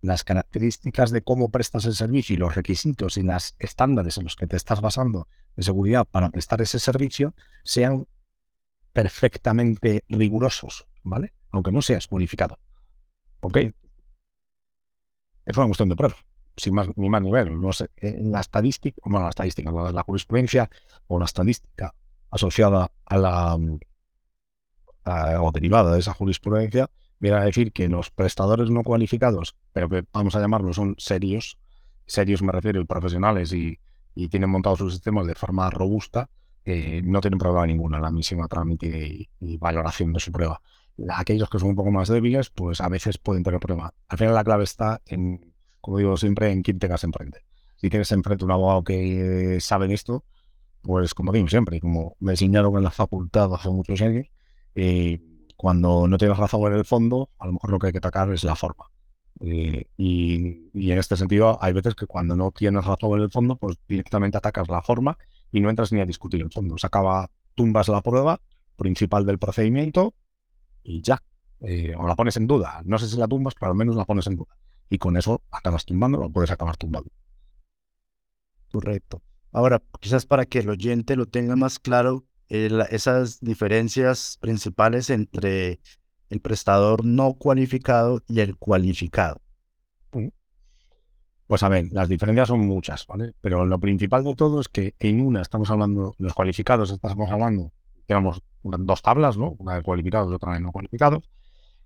las 0.00 0.24
características 0.24 1.10
de 1.10 1.22
cómo 1.22 1.50
prestas 1.50 1.86
el 1.86 1.94
servicio 1.94 2.34
y 2.34 2.36
los 2.36 2.54
requisitos 2.54 3.16
y 3.16 3.22
los 3.22 3.54
estándares 3.58 4.18
en 4.18 4.24
los 4.24 4.36
que 4.36 4.46
te 4.46 4.56
estás 4.56 4.80
basando 4.80 5.28
de 5.56 5.62
seguridad 5.62 6.06
para 6.10 6.30
prestar 6.30 6.60
ese 6.60 6.78
servicio 6.78 7.34
sean 7.62 8.06
perfectamente 8.92 10.04
rigurosos, 10.08 10.86
¿vale? 11.02 11.32
Aunque 11.54 11.72
no 11.72 11.82
seas 11.82 12.06
cualificado. 12.06 12.58
¿Ok? 13.40 13.58
Es 15.46 15.56
una 15.56 15.66
cuestión 15.66 15.88
de 15.88 15.96
prueba, 15.96 16.16
sin 16.56 16.74
más 16.74 16.88
ni 16.96 17.08
más 17.08 17.22
nivel. 17.22 17.60
No 17.60 17.72
sé, 17.72 17.90
la 18.00 18.40
estadística, 18.40 19.00
bueno, 19.04 19.24
la 19.24 19.30
estadística, 19.30 19.70
la, 19.70 20.02
jurisprudencia 20.02 20.70
o 21.06 21.18
la 21.18 21.26
estadística 21.26 21.94
asociada 22.30 22.90
a 23.04 23.16
la 23.16 23.58
o 25.06 25.52
derivada 25.52 25.92
de 25.92 26.00
esa 26.00 26.14
jurisprudencia 26.14 26.90
viene 27.20 27.36
a 27.36 27.44
decir 27.44 27.72
que 27.72 27.88
los 27.88 28.10
prestadores 28.10 28.70
no 28.70 28.82
cualificados, 28.82 29.54
pero 29.72 29.88
que 29.88 30.04
vamos 30.12 30.34
a 30.34 30.40
llamarlos 30.40 30.76
son 30.76 30.94
serios, 30.98 31.58
serios 32.06 32.42
me 32.42 32.52
refiero, 32.52 32.84
profesionales 32.86 33.52
y, 33.52 33.78
tienen 34.30 34.48
montado 34.48 34.76
sus 34.76 34.92
sistemas 34.92 35.26
de 35.26 35.34
forma 35.34 35.68
robusta, 35.70 36.30
eh, 36.64 37.02
no 37.04 37.20
tienen 37.20 37.38
prueba 37.38 37.66
ninguna 37.66 37.98
la 37.98 38.10
misión 38.10 38.42
a 38.42 38.48
trámite 38.48 38.86
y, 38.86 39.28
y, 39.40 39.56
valoración 39.58 40.12
de 40.12 40.20
su 40.20 40.30
prueba 40.32 40.60
aquellos 41.10 41.50
que 41.50 41.58
son 41.58 41.70
un 41.70 41.76
poco 41.76 41.90
más 41.90 42.08
débiles, 42.08 42.50
pues 42.50 42.80
a 42.80 42.88
veces 42.88 43.18
pueden 43.18 43.42
tener 43.42 43.60
problemas. 43.60 43.92
Al 44.08 44.18
final 44.18 44.34
la 44.34 44.44
clave 44.44 44.64
está 44.64 45.00
en, 45.06 45.52
como 45.80 45.98
digo 45.98 46.16
siempre, 46.16 46.50
en 46.50 46.62
quién 46.62 46.78
tengas 46.78 47.04
enfrente. 47.04 47.44
Si 47.76 47.90
tienes 47.90 48.10
enfrente 48.12 48.44
un 48.44 48.52
abogado 48.52 48.84
que 48.84 49.58
sabe 49.60 49.92
esto, 49.92 50.24
pues 50.82 51.14
como 51.14 51.32
digo 51.32 51.48
siempre, 51.48 51.80
como 51.80 52.16
me 52.20 52.32
enseñaron 52.32 52.76
en 52.76 52.84
la 52.84 52.90
facultad 52.90 53.52
hace 53.54 53.68
muchos 53.70 54.00
años, 54.02 54.26
eh, 54.74 55.20
cuando 55.56 56.06
no 56.06 56.18
tienes 56.18 56.36
razón 56.36 56.72
en 56.72 56.78
el 56.78 56.84
fondo, 56.84 57.30
a 57.38 57.46
lo 57.46 57.54
mejor 57.54 57.70
lo 57.70 57.78
que 57.78 57.88
hay 57.88 57.92
que 57.92 57.98
atacar 57.98 58.32
es 58.32 58.44
la 58.44 58.54
forma. 58.54 58.86
Eh, 59.40 59.86
y, 59.96 60.70
y, 60.72 60.92
en 60.92 60.98
este 60.98 61.16
sentido, 61.16 61.58
hay 61.60 61.72
veces 61.72 61.94
que 61.94 62.06
cuando 62.06 62.36
no 62.36 62.52
tienes 62.52 62.84
razón 62.84 63.18
en 63.18 63.24
el 63.24 63.30
fondo, 63.30 63.56
pues 63.56 63.76
directamente 63.88 64.38
atacas 64.38 64.68
la 64.68 64.80
forma 64.80 65.18
y 65.50 65.60
no 65.60 65.70
entras 65.70 65.92
ni 65.92 66.00
a 66.00 66.06
discutir 66.06 66.40
el 66.40 66.50
fondo. 66.50 66.78
Se 66.78 66.86
acaba, 66.86 67.30
tumbas 67.54 67.88
la 67.88 68.00
prueba 68.00 68.40
principal 68.76 69.26
del 69.26 69.38
procedimiento 69.38 70.14
y 70.84 71.02
ya. 71.02 71.20
Eh, 71.60 71.94
o 71.96 72.06
la 72.06 72.14
pones 72.14 72.36
en 72.36 72.46
duda. 72.46 72.82
No 72.84 72.98
sé 72.98 73.08
si 73.08 73.16
la 73.16 73.26
tumbas, 73.26 73.54
pero 73.58 73.72
al 73.72 73.76
menos 73.76 73.96
la 73.96 74.04
pones 74.04 74.26
en 74.26 74.36
duda. 74.36 74.56
Y 74.90 74.98
con 74.98 75.16
eso 75.16 75.42
acabas 75.50 75.84
tumbando, 75.84 76.18
lo 76.18 76.30
puedes 76.30 76.50
acabar 76.50 76.76
tumbando. 76.76 77.10
Correcto. 78.70 79.22
Ahora, 79.50 79.82
quizás 80.00 80.26
para 80.26 80.46
que 80.46 80.58
el 80.58 80.68
oyente 80.68 81.16
lo 81.16 81.26
tenga 81.26 81.56
más 81.56 81.78
claro, 81.78 82.24
eh, 82.48 82.70
esas 82.90 83.40
diferencias 83.40 84.36
principales 84.40 85.10
entre 85.10 85.80
el 86.28 86.40
prestador 86.40 87.04
no 87.04 87.34
cualificado 87.34 88.22
y 88.28 88.40
el 88.40 88.56
cualificado. 88.56 89.40
Pues 91.46 91.62
a 91.62 91.68
ver, 91.68 91.86
las 91.92 92.08
diferencias 92.08 92.48
son 92.48 92.60
muchas, 92.66 93.06
¿vale? 93.06 93.34
Pero 93.40 93.66
lo 93.66 93.78
principal 93.78 94.24
de 94.24 94.34
todo 94.34 94.60
es 94.60 94.68
que 94.68 94.94
en 94.98 95.20
una 95.20 95.42
estamos 95.42 95.70
hablando, 95.70 96.14
los 96.18 96.32
cualificados 96.34 96.90
estamos 96.90 97.30
hablando, 97.30 97.70
digamos, 98.08 98.42
dos 98.62 99.02
tablas, 99.02 99.36
¿no? 99.36 99.54
Una 99.58 99.76
de 99.76 99.82
cualificados 99.82 100.30
y 100.30 100.34
otra 100.34 100.54
de 100.54 100.60
no 100.60 100.72
cualificados. 100.72 101.30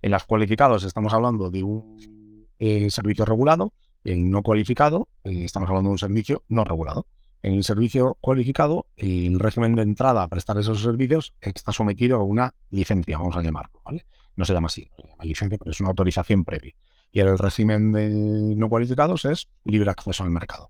En 0.01 0.11
las 0.11 0.23
cualificados 0.25 0.83
estamos 0.83 1.13
hablando 1.13 1.51
de 1.51 1.63
un 1.63 2.47
eh, 2.59 2.89
servicio 2.89 3.25
regulado, 3.25 3.73
en 4.03 4.31
no 4.31 4.43
cualificado 4.43 5.09
eh, 5.23 5.43
estamos 5.43 5.69
hablando 5.69 5.89
de 5.89 5.93
un 5.93 5.99
servicio 5.99 6.43
no 6.47 6.63
regulado. 6.63 7.05
En 7.41 7.53
el 7.53 7.63
servicio 7.63 8.17
cualificado, 8.19 8.87
el 8.97 9.39
régimen 9.39 9.75
de 9.75 9.83
entrada 9.83 10.23
a 10.23 10.27
prestar 10.27 10.57
esos 10.57 10.81
servicios 10.81 11.33
está 11.39 11.71
sometido 11.71 12.17
a 12.17 12.23
una 12.23 12.53
licencia, 12.69 13.17
vamos 13.17 13.37
a 13.37 13.41
llamarlo, 13.41 13.81
¿vale? 13.85 14.05
No 14.35 14.43
se 14.43 14.53
llama 14.53 14.67
así, 14.67 14.89
se 14.97 15.07
llama 15.07 15.23
licencia, 15.23 15.57
pero 15.57 15.71
es 15.71 15.79
una 15.79 15.89
autorización 15.89 16.43
previa. 16.43 16.73
Y 17.11 17.21
el 17.21 17.37
régimen 17.37 17.93
de 17.93 18.09
no 18.09 18.67
cualificados 18.67 19.23
es 19.23 19.47
libre 19.63 19.89
acceso 19.89 20.23
al 20.23 20.31
mercado. 20.31 20.69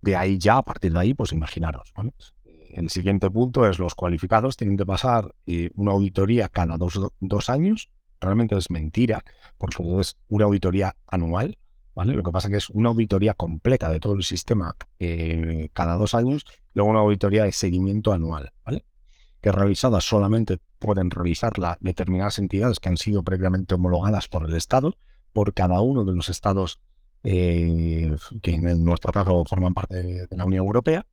De 0.00 0.16
ahí 0.16 0.38
ya, 0.38 0.58
a 0.58 0.62
partir 0.62 0.92
de 0.92 1.00
ahí, 1.00 1.14
pues 1.14 1.32
imaginaros. 1.32 1.92
El 2.74 2.90
siguiente 2.90 3.30
punto 3.30 3.68
es 3.68 3.78
los 3.78 3.94
cualificados 3.94 4.56
tienen 4.56 4.76
que 4.76 4.84
pasar 4.84 5.32
eh, 5.46 5.70
una 5.76 5.92
auditoría 5.92 6.48
cada 6.48 6.76
dos, 6.76 7.48
años. 7.48 7.88
Realmente 8.20 8.56
es 8.56 8.70
mentira, 8.70 9.24
porque 9.58 9.76
es 10.00 10.16
una 10.28 10.46
auditoría 10.46 10.96
anual. 11.06 11.56
¿vale? 11.94 12.14
Lo 12.14 12.24
que 12.24 12.32
pasa 12.32 12.50
que 12.50 12.56
es 12.56 12.70
una 12.70 12.88
auditoría 12.88 13.34
completa 13.34 13.88
de 13.90 14.00
todo 14.00 14.14
el 14.14 14.24
sistema 14.24 14.74
eh, 14.98 15.68
cada 15.72 15.94
dos 15.96 16.14
años, 16.14 16.44
luego 16.72 16.90
una 16.90 17.00
auditoría 17.00 17.44
de 17.44 17.52
seguimiento 17.52 18.12
anual. 18.12 18.52
¿vale? 18.64 18.84
que 19.40 19.52
realizada 19.52 20.00
solamente 20.00 20.58
pueden 20.78 21.10
realizarla 21.10 21.76
determinadas 21.80 22.38
entidades 22.38 22.80
que 22.80 22.88
han 22.88 22.96
sido 22.96 23.22
previamente 23.22 23.74
homologadas 23.74 24.26
por 24.26 24.48
el 24.48 24.56
Estado, 24.56 24.96
por 25.34 25.52
cada 25.52 25.82
uno 25.82 26.06
de 26.06 26.14
los 26.14 26.30
estados 26.30 26.80
eh, 27.24 28.16
que 28.40 28.54
en 28.54 28.84
nuestro 28.84 29.12
caso 29.12 29.44
forman 29.44 29.74
parte 29.74 30.02
de, 30.02 30.26
la 30.30 30.46
Unión 30.46 30.64
Europea. 30.64 31.06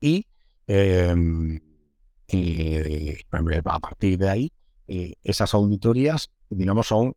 Y, 0.00 0.26
em, 0.66 1.60
a 3.64 3.80
partir 3.80 4.18
de 4.18 4.28
ahí, 4.28 4.52
eh, 4.88 5.14
esas 5.22 5.54
auditorías, 5.54 6.30
digamos, 6.48 6.88
son 6.88 7.14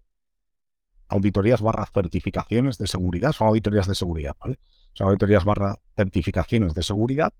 auditorías 1.07 1.61
barra 1.61 1.85
certificaciones 1.85 2.77
de 2.77 2.87
seguridad, 2.87 3.31
son 3.31 3.47
auditorías 3.47 3.87
de 3.87 3.95
seguridad, 3.95 4.35
¿vale? 4.39 4.59
Son 4.93 5.07
auditorías 5.07 5.45
barra 5.45 5.79
certificaciones 5.95 6.73
de 6.73 6.83
seguridad 6.83 7.33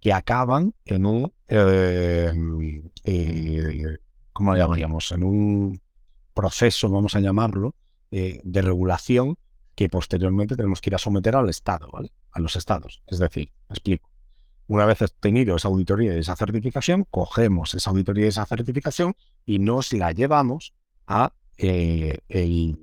que 0.00 0.12
acaban 0.12 0.74
en 0.86 1.06
un, 1.06 1.32
eh, 1.48 2.32
eh, 3.04 3.98
¿cómo 4.32 4.56
llamaríamos? 4.56 5.12
En 5.12 5.22
un 5.22 5.80
proceso, 6.32 6.88
vamos 6.88 7.14
a 7.14 7.20
llamarlo, 7.20 7.74
eh, 8.10 8.40
de 8.42 8.62
regulación 8.62 9.36
que 9.74 9.88
posteriormente 9.88 10.56
tenemos 10.56 10.80
que 10.80 10.90
ir 10.90 10.94
a 10.94 10.98
someter 10.98 11.36
al 11.36 11.48
Estado, 11.48 11.88
¿vale? 11.92 12.10
A 12.32 12.40
los 12.40 12.56
Estados. 12.56 13.02
Es 13.06 13.18
decir, 13.18 13.52
explico. 13.68 14.10
Una 14.70 14.86
vez 14.86 15.00
tenido 15.18 15.56
esa 15.56 15.66
auditoría 15.66 16.14
y 16.14 16.20
esa 16.20 16.36
certificación, 16.36 17.04
cogemos 17.10 17.74
esa 17.74 17.90
auditoría 17.90 18.26
y 18.26 18.28
esa 18.28 18.46
certificación 18.46 19.16
y 19.44 19.58
nos 19.58 19.92
la 19.92 20.12
llevamos 20.12 20.74
a 21.08 21.32
el, 21.56 22.78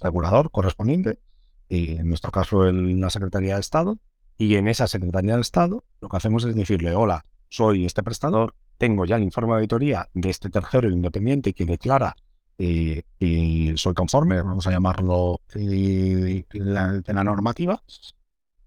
regulador 0.00 0.50
correspondiente, 0.50 1.20
en 1.68 2.08
nuestro 2.08 2.32
caso 2.32 2.66
en 2.66 3.00
la 3.00 3.08
Secretaría 3.08 3.54
de 3.54 3.60
Estado, 3.60 3.98
y 4.36 4.56
en 4.56 4.66
esa 4.66 4.88
Secretaría 4.88 5.30
del 5.30 5.42
Estado 5.42 5.84
lo 6.00 6.08
que 6.08 6.16
hacemos 6.16 6.44
es 6.44 6.56
decirle, 6.56 6.92
hola, 6.92 7.24
soy 7.48 7.86
este 7.86 8.02
prestador, 8.02 8.56
tengo 8.78 9.04
ya 9.04 9.14
el 9.14 9.22
informe 9.22 9.52
de 9.52 9.58
auditoría 9.58 10.08
de 10.12 10.30
este 10.30 10.50
tercero 10.50 10.90
independiente 10.90 11.52
que 11.52 11.66
declara 11.66 12.16
eh, 12.58 13.04
que 13.20 13.74
soy 13.76 13.94
conforme, 13.94 14.42
vamos 14.42 14.66
a 14.66 14.72
llamarlo 14.72 15.40
eh, 15.54 16.44
la, 16.50 17.00
la 17.06 17.22
normativa, 17.22 17.80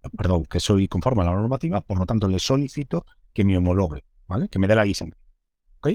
perdón, 0.10 0.46
que 0.46 0.60
soy 0.60 0.88
conforme 0.88 1.22
a 1.22 1.26
la 1.26 1.32
normativa, 1.32 1.82
por 1.82 2.00
lo 2.00 2.06
tanto 2.06 2.28
le 2.28 2.40
solicito 2.40 3.06
que 3.34 3.44
me 3.44 3.58
homologue, 3.58 4.04
¿vale? 4.28 4.50
Que 4.50 4.60
me 4.60 4.68
dé 4.68 4.76
la 4.76 4.86
licencia. 4.86 5.20
¿Ok? 5.80 5.90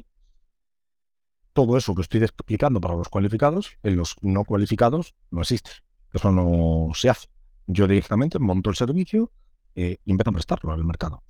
Todo 1.52 1.76
eso 1.76 1.94
que 1.94 2.02
estoy 2.02 2.22
explicando 2.22 2.80
para 2.80 2.94
los 2.94 3.08
cualificados, 3.08 3.76
en 3.82 3.96
los 3.96 4.16
no 4.22 4.44
cualificados 4.44 5.14
no 5.30 5.40
existe. 5.40 5.70
Eso 6.12 6.30
no 6.30 6.92
se 6.94 7.10
hace. 7.10 7.28
Yo 7.66 7.86
directamente 7.86 8.38
monto 8.38 8.70
el 8.70 8.76
servicio, 8.76 9.32
eh, 9.74 9.98
y 10.04 10.10
empiezan 10.10 10.34
a 10.34 10.36
prestarlo 10.36 10.72
en 10.72 10.80
el 10.80 10.86
mercado. 10.86 11.22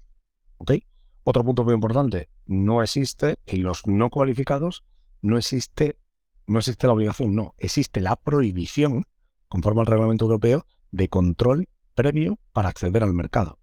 ¿Ok? 0.59 0.73
Otro 1.25 1.45
punto 1.45 1.65
muy 1.65 1.75
importante, 1.75 2.29
no 2.47 2.83
existe, 2.83 3.39
en 3.47 3.62
los 3.65 3.87
no 3.87 4.11
cualificados, 4.11 4.85
no 5.23 5.37
existe, 5.37 5.99
no 6.47 6.61
existe 6.61 6.87
la 6.87 6.93
obligación, 6.93 7.35
no, 7.35 7.55
existe 7.59 8.01
la 8.01 8.15
prohibición, 8.15 9.05
conforme 9.49 9.81
al 9.81 9.87
reglamento 9.87 10.27
europeo, 10.27 10.67
de 10.93 11.09
control 11.09 11.69
previo 11.97 12.39
para 12.53 12.69
acceder 12.69 13.03
al 13.03 13.13
mercado. 13.13 13.59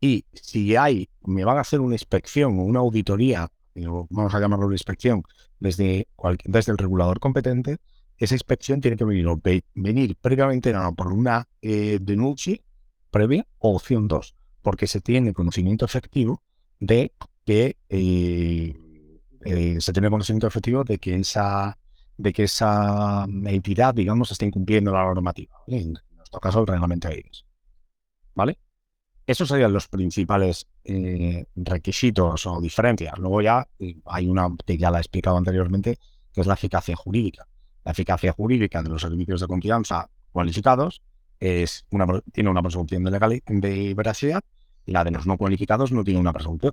Y 0.00 0.24
si 0.32 0.76
hay, 0.76 1.08
me 1.24 1.44
van 1.44 1.58
a 1.58 1.62
hacer 1.62 1.80
una 1.80 1.96
inspección 1.96 2.58
o 2.60 2.62
una 2.62 2.78
auditoría, 2.78 3.50
vamos 3.74 4.34
a 4.34 4.38
llamarlo 4.38 4.66
una 4.66 4.74
inspección, 4.76 5.24
desde, 5.58 6.06
desde 6.44 6.72
el 6.72 6.78
regulador 6.78 7.18
competente, 7.18 7.78
esa 8.18 8.34
inspección 8.34 8.80
tiene 8.80 8.96
que 8.96 9.04
venir, 9.04 9.26
venir 9.74 10.16
previamente 10.16 10.72
por 10.96 11.12
una 11.12 11.48
eh, 11.60 11.98
denuncia 12.00 12.58
previa 13.10 13.46
o 13.58 13.74
opción 13.74 14.08
2, 14.08 14.36
porque 14.62 14.86
se 14.86 15.00
tiene 15.00 15.32
conocimiento 15.32 15.84
efectivo 15.84 16.42
de 16.78 17.12
que 17.44 17.76
eh, 17.88 18.74
eh, 19.44 19.76
se 19.80 19.92
tiene 19.92 20.10
conocimiento 20.10 20.46
efectivo 20.46 20.84
de 20.84 20.98
que 20.98 21.14
esa 21.16 21.78
de 22.18 22.32
que 22.32 22.44
esa 22.44 23.26
entidad, 23.44 23.94
digamos, 23.94 24.32
está 24.32 24.46
incumpliendo 24.46 24.90
la 24.90 25.04
normativa. 25.04 25.54
En 25.66 25.94
nuestro 26.16 26.40
caso, 26.40 26.60
el 26.60 26.66
reglamento 26.66 27.08
de 27.08 27.16
¿Vale? 28.36 28.58
Esos 29.26 29.48
serían 29.48 29.72
los 29.72 29.88
principales 29.88 30.68
eh, 30.84 31.46
requisitos 31.56 32.46
o 32.46 32.60
diferencias. 32.60 33.18
Luego 33.18 33.42
ya 33.42 33.66
hay 34.04 34.28
una 34.28 34.48
que 34.64 34.78
ya 34.78 34.92
la 34.92 34.98
he 34.98 35.00
explicado 35.00 35.36
anteriormente, 35.36 35.98
que 36.32 36.42
es 36.42 36.46
la 36.46 36.54
eficacia 36.54 36.94
jurídica. 36.94 37.48
La 37.84 37.90
eficacia 37.90 38.32
jurídica 38.32 38.82
de 38.82 38.90
los 38.90 39.02
servicios 39.02 39.40
de 39.40 39.48
confianza 39.48 40.08
cualificados 40.30 41.02
es 41.40 41.86
una, 41.90 42.06
tiene 42.32 42.50
una 42.50 42.62
presunción 42.62 43.02
de, 43.02 43.10
legal, 43.10 43.42
de 43.46 43.94
veracidad, 43.94 44.42
la 44.84 45.02
de 45.02 45.10
los 45.10 45.26
no 45.26 45.36
cualificados 45.36 45.90
no 45.90 46.04
tiene 46.04 46.20
una 46.20 46.32
presunción 46.32 46.72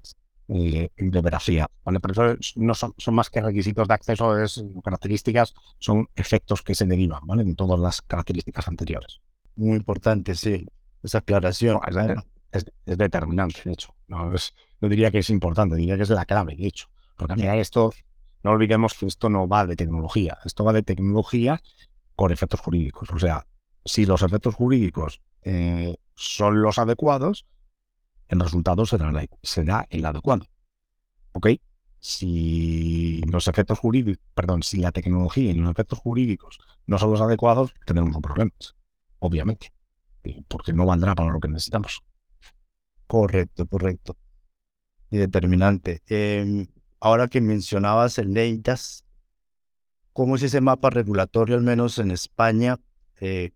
eh, 0.49 0.89
de 0.95 1.21
veracidad. 1.21 1.67
¿vale? 1.83 1.99
Por 1.99 2.11
eso 2.11 2.37
no 2.57 2.75
son, 2.75 2.93
son, 2.97 3.15
más 3.15 3.29
que 3.29 3.41
requisitos 3.41 3.87
de 3.87 3.93
acceso, 3.95 4.37
es 4.37 4.63
características, 4.83 5.55
son 5.79 6.07
efectos 6.15 6.61
que 6.61 6.75
se 6.75 6.85
derivan 6.85 7.25
¿vale? 7.25 7.43
de 7.43 7.55
todas 7.55 7.79
las 7.79 8.01
características 8.01 8.67
anteriores. 8.67 9.21
Muy 9.55 9.77
importante, 9.77 10.35
sí, 10.35 10.67
esa 11.03 11.19
aclaración. 11.19 11.79
es, 12.51 12.65
determinante, 12.85 13.61
de 13.65 13.73
hecho. 13.73 13.93
No, 14.07 14.33
es, 14.33 14.53
no 14.79 14.89
diría 14.89 15.11
que 15.11 15.19
es 15.19 15.29
importante, 15.29 15.75
diría 15.75 15.97
que 15.97 16.03
es 16.03 16.09
la 16.09 16.25
clave, 16.25 16.55
de 16.55 16.67
hecho. 16.67 16.87
Porque 17.17 17.35
mira, 17.35 17.55
esto, 17.57 17.93
no 18.43 18.51
olvidemos 18.51 18.93
que 18.93 19.05
esto 19.05 19.29
no 19.29 19.47
va 19.47 19.65
de 19.65 19.75
tecnología, 19.75 20.37
esto 20.45 20.63
va 20.63 20.73
de 20.73 20.83
tecnología 20.83 21.61
con 22.15 22.31
efectos 22.31 22.59
jurídicos. 22.59 23.09
O 23.11 23.19
sea, 23.19 23.45
si 23.85 24.05
los 24.05 24.21
efectos 24.21 24.55
jurídicos 24.55 25.21
eh, 25.43 25.97
son 26.15 26.61
los 26.61 26.79
adecuados, 26.79 27.45
el 28.27 28.39
resultado 28.39 28.85
será, 28.85 29.11
será 29.41 29.87
el 29.89 30.05
adecuado. 30.05 30.45
¿Ok? 31.33 31.47
Si 31.99 33.21
los 33.27 33.47
efectos 33.47 33.79
jurídicos, 33.79 34.21
perdón, 34.33 34.63
si 34.63 34.77
la 34.77 34.91
tecnología 34.91 35.51
y 35.51 35.55
los 35.55 35.71
efectos 35.71 35.99
jurídicos 35.99 36.59
no 36.85 36.97
son 36.97 37.11
los 37.11 37.21
adecuados, 37.21 37.73
tendremos 37.85 38.21
problemas, 38.21 38.75
obviamente, 39.19 39.71
porque 40.47 40.73
no 40.73 40.85
valdrá 40.85 41.15
para 41.15 41.31
lo 41.31 41.39
que 41.39 41.47
necesitamos. 41.47 42.01
Correcto, 43.07 43.65
correcto. 43.67 44.17
Y 45.09 45.17
determinante. 45.17 46.01
Em, 46.07 46.67
ahora 46.99 47.27
que 47.27 47.41
mencionabas 47.41 48.17
el 48.17 48.31
NEITAS, 48.33 49.05
¿cómo 50.13 50.35
es 50.35 50.43
ese 50.43 50.61
mapa 50.61 50.89
regulatorio, 50.89 51.55
al 51.55 51.63
menos 51.63 51.99
en 51.99 52.11
España? 52.11 52.79
Eh, 53.19 53.51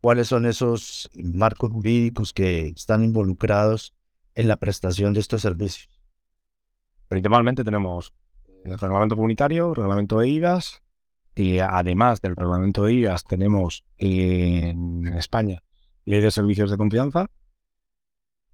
cuáles 0.00 0.28
son 0.28 0.46
esos 0.46 1.10
marcos 1.14 1.72
jurídicos 1.72 2.32
que 2.32 2.68
están 2.68 3.02
involucrados 3.04 3.94
en 4.34 4.48
la 4.48 4.56
prestación 4.56 5.14
de 5.14 5.20
estos 5.20 5.42
servicios. 5.42 6.00
Principalmente 7.08 7.64
tenemos 7.64 8.12
el 8.64 8.78
reglamento 8.78 9.16
comunitario, 9.16 9.74
reglamento 9.74 10.18
de 10.18 10.28
IDAS, 10.28 10.83
y 11.36 11.58
además 11.58 12.20
del 12.20 12.36
reglamento 12.36 12.84
de 12.84 12.94
IDAS 12.94 13.24
tenemos 13.24 13.84
en 13.98 15.08
España 15.08 15.62
ley 16.04 16.20
de 16.20 16.30
servicios 16.30 16.70
de 16.70 16.76
confianza, 16.76 17.30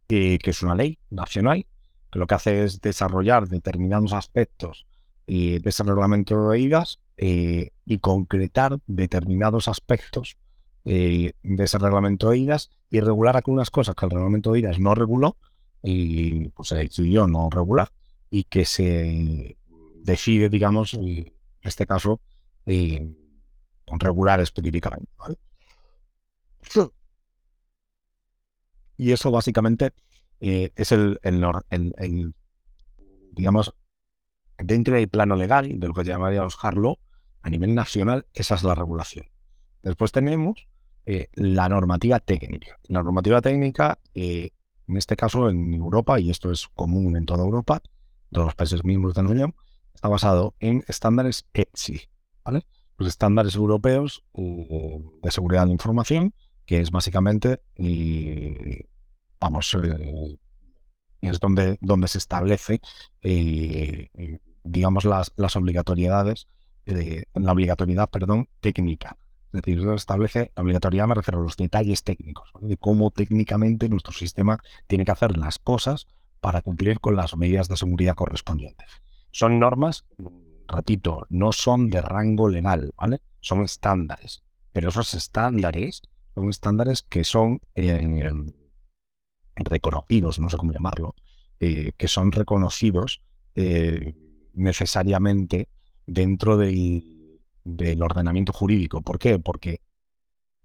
que 0.07 0.38
es 0.43 0.62
una 0.62 0.75
ley 0.75 0.99
nacional, 1.11 1.66
que 2.11 2.19
lo 2.19 2.27
que 2.27 2.35
hace 2.35 2.64
es 2.64 2.81
desarrollar 2.81 3.49
determinados 3.49 4.12
aspectos 4.12 4.87
de 5.27 5.62
ese 5.64 5.85
reglamento 5.85 6.49
de 6.49 6.59
IDAS 6.59 6.99
eh, 7.16 7.71
y 7.85 7.99
concretar 7.99 8.81
determinados 8.87 9.69
aspectos 9.69 10.37
eh, 10.85 11.35
de 11.43 11.64
ese 11.64 11.79
reglamento 11.79 12.31
de 12.31 12.38
IDAS 12.38 12.71
y 12.90 13.01
regular 13.01 13.37
algunas 13.37 13.71
cosas 13.71 13.95
que 13.95 14.07
el 14.07 14.11
reglamento 14.11 14.53
de 14.53 14.61
IDAS 14.61 14.81
no 14.81 14.95
reguló 14.95 15.37
y 15.83 16.49
pues 16.49 16.69
se 16.69 16.77
decidió 16.77 17.27
no 17.27 17.49
regular 17.51 17.93
y 18.31 18.45
que 18.45 18.64
se 18.64 19.57
decide, 20.03 20.49
digamos, 20.49 20.95
en 20.95 21.33
este 21.62 21.87
caso, 21.87 22.21
eh, 22.70 23.14
regular 23.98 24.40
específicamente. 24.40 25.11
Y 28.96 29.12
eso 29.12 29.30
básicamente 29.30 29.92
eh, 30.40 30.72
es 30.76 30.92
el, 30.92 31.18
el, 31.22 32.35
digamos, 33.33 33.74
dentro 34.59 34.94
del 34.94 35.09
plano 35.09 35.37
legal, 35.37 35.80
de 35.80 35.88
lo 35.88 35.94
que 35.94 36.04
llamaríamos 36.04 36.56
Harlow, 36.62 36.98
a 37.42 37.50
nivel 37.50 37.74
nacional, 37.74 38.26
esa 38.35 38.54
es 38.54 38.62
la 38.62 38.74
regulación. 38.74 39.26
Después 39.83 40.12
tenemos 40.12 40.68
eh, 41.06 41.28
la 41.33 41.68
normativa 41.68 42.20
técnica. 42.20 42.78
La 42.88 43.02
normativa 43.02 43.40
técnica, 43.40 43.98
eh, 44.14 44.50
en 44.87 44.96
este 44.96 45.16
caso 45.16 45.48
en 45.48 45.72
Europa, 45.72 46.20
y 46.20 46.30
esto 46.30 46.50
es 46.50 46.68
común 46.68 47.16
en 47.16 47.24
toda 47.24 47.44
Europa, 47.44 47.83
todos 48.30 48.46
los 48.46 48.54
países 48.54 48.85
miembros 48.85 49.14
de 49.14 49.22
la 49.22 49.30
Unión, 49.30 49.54
está 49.94 50.09
basado 50.09 50.54
en 50.61 50.85
estándares 50.88 51.46
ETSI, 51.54 52.02
¿vale? 52.51 52.67
Los 52.97 53.09
estándares 53.09 53.55
europeos 53.55 54.25
de 54.35 55.31
seguridad 55.31 55.67
de 55.67 55.73
información, 55.73 56.35
que 56.67 56.81
es 56.81 56.91
básicamente, 56.91 57.61
y, 57.77 58.87
vamos, 59.41 59.77
eh, 59.83 60.39
es 61.23 61.41
donde, 61.41 61.79
donde 61.81 62.09
se 62.09 62.19
establece, 62.19 62.81
digamos, 64.65 65.05
las, 65.05 65.33
las 65.37 65.57
obligatoriedades, 65.57 66.49
la 66.87 67.53
obligatoriedad, 67.53 68.11
perdón, 68.11 68.49
técnica 68.61 69.17
es 69.53 69.63
decir, 69.63 69.81
eso 69.81 69.95
establece 69.95 70.53
la 70.55 70.63
obligatoriedad, 70.63 71.09
me 71.09 71.15
refiero 71.15 71.41
a 71.41 71.43
los 71.43 71.57
detalles 71.57 72.05
técnicos, 72.05 72.51
de 72.61 72.77
cómo 72.77 73.11
técnicamente 73.11 73.89
nuestro 73.89 74.13
sistema 74.13 74.61
tiene 74.87 75.05
que 75.05 75.11
hacer 75.11 75.37
las 75.37 75.59
cosas 75.59 76.07
para 76.41 76.63
cumplir 76.63 77.01
con 77.01 77.17
las 77.17 77.37
medidas 77.37 77.69
de 77.69 77.77
seguridad 77.77 78.15
correspondientes. 78.15 78.87
Son 79.33 79.59
normas, 79.59 80.05
repito, 80.70 81.26
no 81.28 81.52
son 81.52 81.90
de 81.90 82.00
rango 82.00 82.48
legal, 82.48 82.92
¿vale? 82.96 83.20
Son 83.40 83.62
estándares. 83.62 84.42
Pero 84.72 84.90
esos 84.90 85.14
estándares 85.14 86.02
son 86.35 86.48
estándares 86.48 87.02
que 87.02 87.24
son 87.24 87.61
eh, 87.74 88.30
reconocidos, 89.56 90.38
no 90.38 90.48
sé 90.48 90.56
cómo 90.56 90.72
llamarlo, 90.72 91.14
eh, 91.59 91.92
que 91.96 92.09
son 92.09 92.33
reconocidos 92.33 93.20
eh, 93.54 94.14
necesariamente 94.54 95.68
dentro 96.06 96.56
del 96.56 97.18
del 97.62 98.02
ordenamiento 98.02 98.54
jurídico. 98.54 99.02
¿Por 99.02 99.18
qué? 99.18 99.38
Porque 99.38 99.83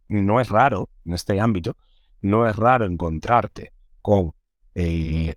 no 0.08 0.40
es 0.40 0.50
raro 0.50 0.90
en 1.04 1.14
este 1.14 1.40
ámbito, 1.42 1.76
no 2.22 2.48
es 2.48 2.56
raro 2.56 2.86
encontrarte 2.86 3.74
con 4.02 4.34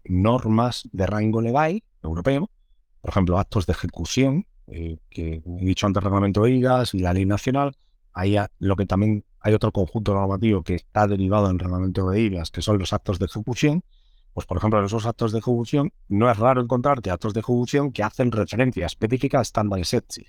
normas 0.05 0.89
de 0.93 1.07
rango 1.07 1.41
legal 1.41 1.83
europeo, 2.03 2.51
por 3.01 3.11
ejemplo, 3.11 3.39
actos 3.39 3.67
de 3.67 3.73
ejecución, 3.73 4.47
eh, 4.71 4.99
que 5.11 5.43
he 5.45 5.65
dicho 5.65 5.87
antes, 5.87 6.03
reglamento 6.03 6.43
de 6.43 6.53
IGAS 6.53 6.95
y 6.95 7.01
la 7.01 7.13
ley 7.13 7.27
nacional. 7.27 7.77
Hay 8.13 8.37
lo 8.59 8.77
que 8.77 8.87
también 8.87 9.25
hay 9.41 9.55
otro 9.55 9.73
conjunto 9.73 10.15
normativo 10.15 10.63
que 10.63 10.75
está 10.75 11.07
derivado 11.07 11.51
en 11.51 11.59
reglamento 11.59 12.09
de 12.11 12.21
IGAS, 12.21 12.51
que 12.51 12.63
son 12.63 12.79
los 12.79 12.93
actos 12.93 13.19
de 13.19 13.27
ejecución. 13.27 13.85
Pues, 14.35 14.47
por 14.47 14.59
ejemplo, 14.59 14.79
en 14.79 14.87
esos 14.87 15.07
actos 15.07 15.33
de 15.33 15.39
ejecución, 15.39 15.93
no 16.09 16.31
es 16.31 16.37
raro 16.37 16.61
encontrarte 16.61 17.11
actos 17.11 17.35
de 17.35 17.41
ejecución 17.41 17.93
que 17.93 18.03
hacen 18.03 18.31
referencia 18.31 18.87
específica 18.87 19.39
a 19.39 19.43
estándares 19.43 19.93
ETSI. 19.93 20.27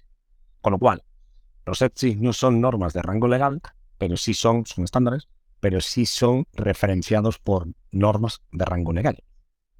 Con 0.61 0.73
lo 0.73 0.79
cual, 0.79 1.03
los 1.65 1.81
ETSI 1.81 2.15
no 2.15 2.33
son 2.33 2.59
normas 2.61 2.93
de 2.93 3.01
rango 3.01 3.27
legal, 3.27 3.61
pero 3.97 4.17
sí 4.17 4.33
son, 4.33 4.65
son 4.65 4.85
estándares, 4.85 5.27
pero 5.59 5.81
sí 5.81 6.05
son 6.05 6.45
referenciados 6.53 7.37
por 7.37 7.67
normas 7.91 8.41
de 8.51 8.65
rango 8.65 8.93
legal. 8.93 9.23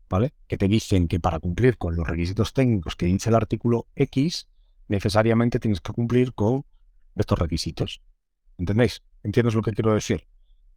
¿Vale? 0.10 0.34
Que 0.48 0.58
te 0.58 0.68
dicen 0.68 1.08
que 1.08 1.20
para 1.20 1.40
cumplir 1.40 1.78
con 1.78 1.96
los 1.96 2.08
requisitos 2.08 2.54
técnicos 2.54 2.96
que 2.96 3.06
dice 3.06 3.30
el 3.30 3.36
artículo 3.36 3.88
X, 3.96 4.48
necesariamente 4.88 5.60
tienes 5.60 5.82
que 5.82 5.94
cumplir 5.94 6.34
con 6.34 6.66
estos 7.16 7.38
requisitos. 7.38 8.02
¿Entendéis? 8.58 9.04
¿Entiendes 9.24 9.54
lo 9.54 9.62
que 9.62 9.74
quiero 9.74 9.94
decir? 9.94 10.28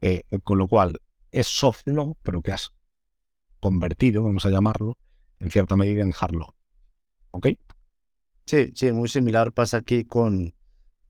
Eh, 0.00 0.24
con 0.44 0.58
lo 0.58 0.68
cual, 0.68 1.00
es 1.30 1.46
soft 1.46 1.86
law, 1.86 2.16
pero 2.22 2.42
que 2.42 2.52
has 2.52 2.72
convertido, 3.58 4.22
vamos 4.22 4.44
a 4.44 4.50
llamarlo, 4.50 4.98
en 5.40 5.50
cierta 5.50 5.76
medida 5.76 6.02
en 6.02 6.12
hard 6.18 6.34
law. 6.34 6.54
¿Ok? 7.30 7.48
Sí, 8.44 8.72
sí, 8.74 8.92
muy 8.92 9.08
similar 9.08 9.52
pasa 9.52 9.78
aquí 9.78 10.04
con, 10.04 10.52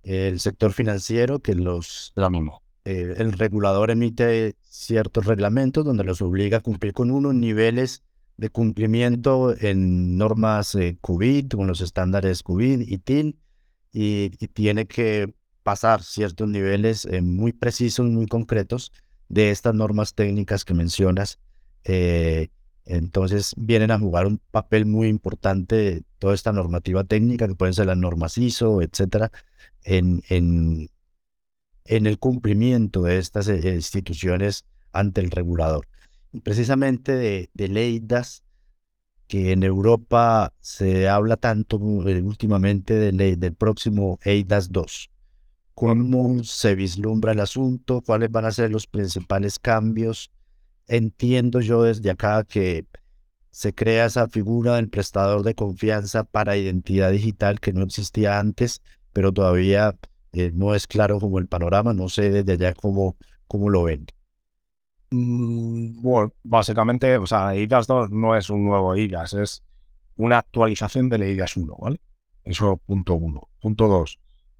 el 0.03 0.41
sector 0.41 0.73
financiero, 0.73 1.41
que 1.41 1.55
los, 1.55 2.13
eh, 2.85 3.15
el 3.17 3.33
regulador 3.33 3.91
emite 3.91 4.57
ciertos 4.63 5.27
reglamentos 5.27 5.85
donde 5.85 6.05
los 6.05 6.23
obliga 6.23 6.59
a 6.59 6.61
cumplir 6.61 6.93
con 6.93 7.11
unos 7.11 7.35
niveles 7.35 8.03
de 8.37 8.51
cumplimiento 8.51 9.55
en 9.59 10.17
normas 10.17 10.75
eh, 10.75 10.97
CUBIT, 11.01 11.55
con 11.55 11.67
los 11.67 11.81
estándares 11.81 12.43
CUBIT 12.43 12.89
y 12.89 12.99
TIN, 12.99 13.39
y, 13.93 14.31
tiene 14.55 14.87
que 14.87 15.35
pasar 15.63 16.03
ciertos 16.03 16.49
niveles 16.49 17.05
eh, 17.05 17.21
muy 17.23 17.53
precisos, 17.53 18.07
muy 18.07 18.27
concretos 18.27 18.93
de 19.29 19.51
estas 19.51 19.75
normas 19.75 20.15
técnicas 20.15 20.65
que 20.65 20.75
mencionas. 20.75 21.39
entonces 22.85 23.55
vienen 23.57 23.91
a 23.91 23.99
jugar 23.99 24.27
un 24.27 24.41
papel 24.51 24.87
muy 24.87 25.09
importante 25.09 26.03
toda 26.19 26.35
esta 26.35 26.53
normativa 26.53 27.03
técnica, 27.03 27.49
que 27.49 27.57
pueden 27.57 27.75
ser 27.75 27.87
las 27.87 27.97
normas 27.97 28.39
ISO, 28.39 28.81
etcétera, 28.83 29.33
en, 29.83 30.23
en, 30.29 30.89
el 31.85 32.19
cumplimiento 32.21 33.03
de 33.03 33.19
estas 33.19 33.49
eh, 33.49 33.75
instituciones 33.75 34.65
ante 34.93 35.21
el 35.21 35.33
regulador. 35.33 35.89
Precisamente 36.43 37.13
de, 37.13 37.51
de 37.53 37.69
LEIDAS, 37.69 38.43
que 39.27 39.53
en 39.53 39.63
Europa 39.63 40.53
se 40.61 41.09
habla 41.09 41.37
tanto 41.37 41.77
eh, 42.09 42.23
últimamente 42.23 42.95
de 42.95 43.37
del 43.37 43.55
próximo 43.55 44.19
EIDAS 44.25 44.71
2. 44.71 45.11
¿Cómo 45.75 46.45
se 46.45 46.75
vislumbra 46.75 47.33
el 47.33 47.41
asunto? 47.41 48.03
¿Cuáles 48.03 48.31
van 48.31 48.45
a 48.45 48.53
ser 48.53 48.71
los 48.71 48.87
principales 48.87 49.59
cambios? 49.59 50.31
Entiendo 50.87 51.61
yo 51.61 51.83
desde 51.83 52.11
acá 52.11 52.45
que 52.45 52.87
se 53.51 53.75
crea 53.75 54.07
esa 54.07 54.29
figura 54.29 54.77
del 54.77 54.89
prestador 54.89 55.43
de 55.43 55.55
confianza 55.55 56.25
para 56.25 56.57
identidad 56.57 57.11
digital 57.11 57.61
que 57.61 57.73
no 57.73 57.85
existía 57.85 58.39
antes 58.39 58.83
pero 59.13 59.33
todavía 59.33 59.97
eh, 60.33 60.51
no 60.55 60.75
es 60.75 60.87
claro 60.87 61.21
como 61.21 61.39
el 61.39 61.49
panorama, 61.49 61.93
no 61.93 62.09
sé 62.09 62.31
desde 62.31 62.53
allá 62.53 62.75
cómo, 62.75 63.17
cómo 63.47 63.69
lo 63.69 63.85
ven. 63.85 64.07
Mm, 65.13 66.01
bueno, 66.01 66.33
básicamente, 66.43 67.19
o 67.19 67.27
sea, 67.27 67.55
IDAS 67.55 67.87
2 67.87 68.11
no 68.11 68.35
es 68.35 68.49
un 68.49 68.65
nuevo 68.65 68.97
IDAS, 68.97 69.35
es 69.35 69.63
una 70.17 70.39
actualización 70.39 71.11
de 71.11 71.31
IDAS 71.33 71.57
1, 71.57 71.77
¿vale? 71.79 72.01
Eso 72.45 72.79
punto 72.79 73.15
uno. 73.15 73.49
Punto 73.61 73.89
dos, 73.89 74.19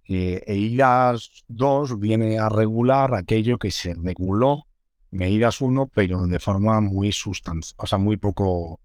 eh, 0.09 0.45
IDAS 0.47 1.45
2 1.49 1.99
viene 1.99 2.39
a 2.39 2.49
regular 2.51 3.15
aquello 3.15 3.59
que 3.59 3.71
se 3.71 3.95
reguló 3.95 4.67
en 5.11 5.23
IDAS 5.23 5.61
1, 5.63 5.91
pero 5.95 6.27
de 6.27 6.39
forma 6.39 6.81
muy 6.83 7.13
sustancial, 7.13 7.75
o 7.79 7.87
sea, 7.87 7.99
muy 7.99 8.19
poco, 8.19 8.81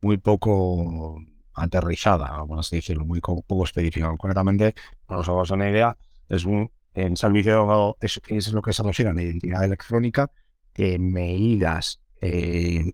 muy 0.00 0.16
poco 0.18 1.20
aterrizada, 1.54 2.44
por 2.46 2.60
así 2.60 2.76
decirlo, 2.76 3.04
muy 3.04 3.20
poco 3.20 3.64
específica. 3.64 4.08
Concretamente, 4.08 4.74
para 5.06 5.20
os 5.20 5.50
una 5.50 5.68
idea, 5.68 5.96
es 6.28 6.44
un 6.44 6.70
en 6.94 7.16
servicio 7.16 7.96
es, 8.00 8.52
lo 8.52 8.62
que 8.62 8.72
se 8.72 8.82
refiere 8.82 9.10
a 9.10 9.14
identidad 9.22 9.64
electrónica, 9.64 10.30
que 10.72 10.98
medidas 10.98 12.00
1 12.22 12.30
eh, 12.30 12.92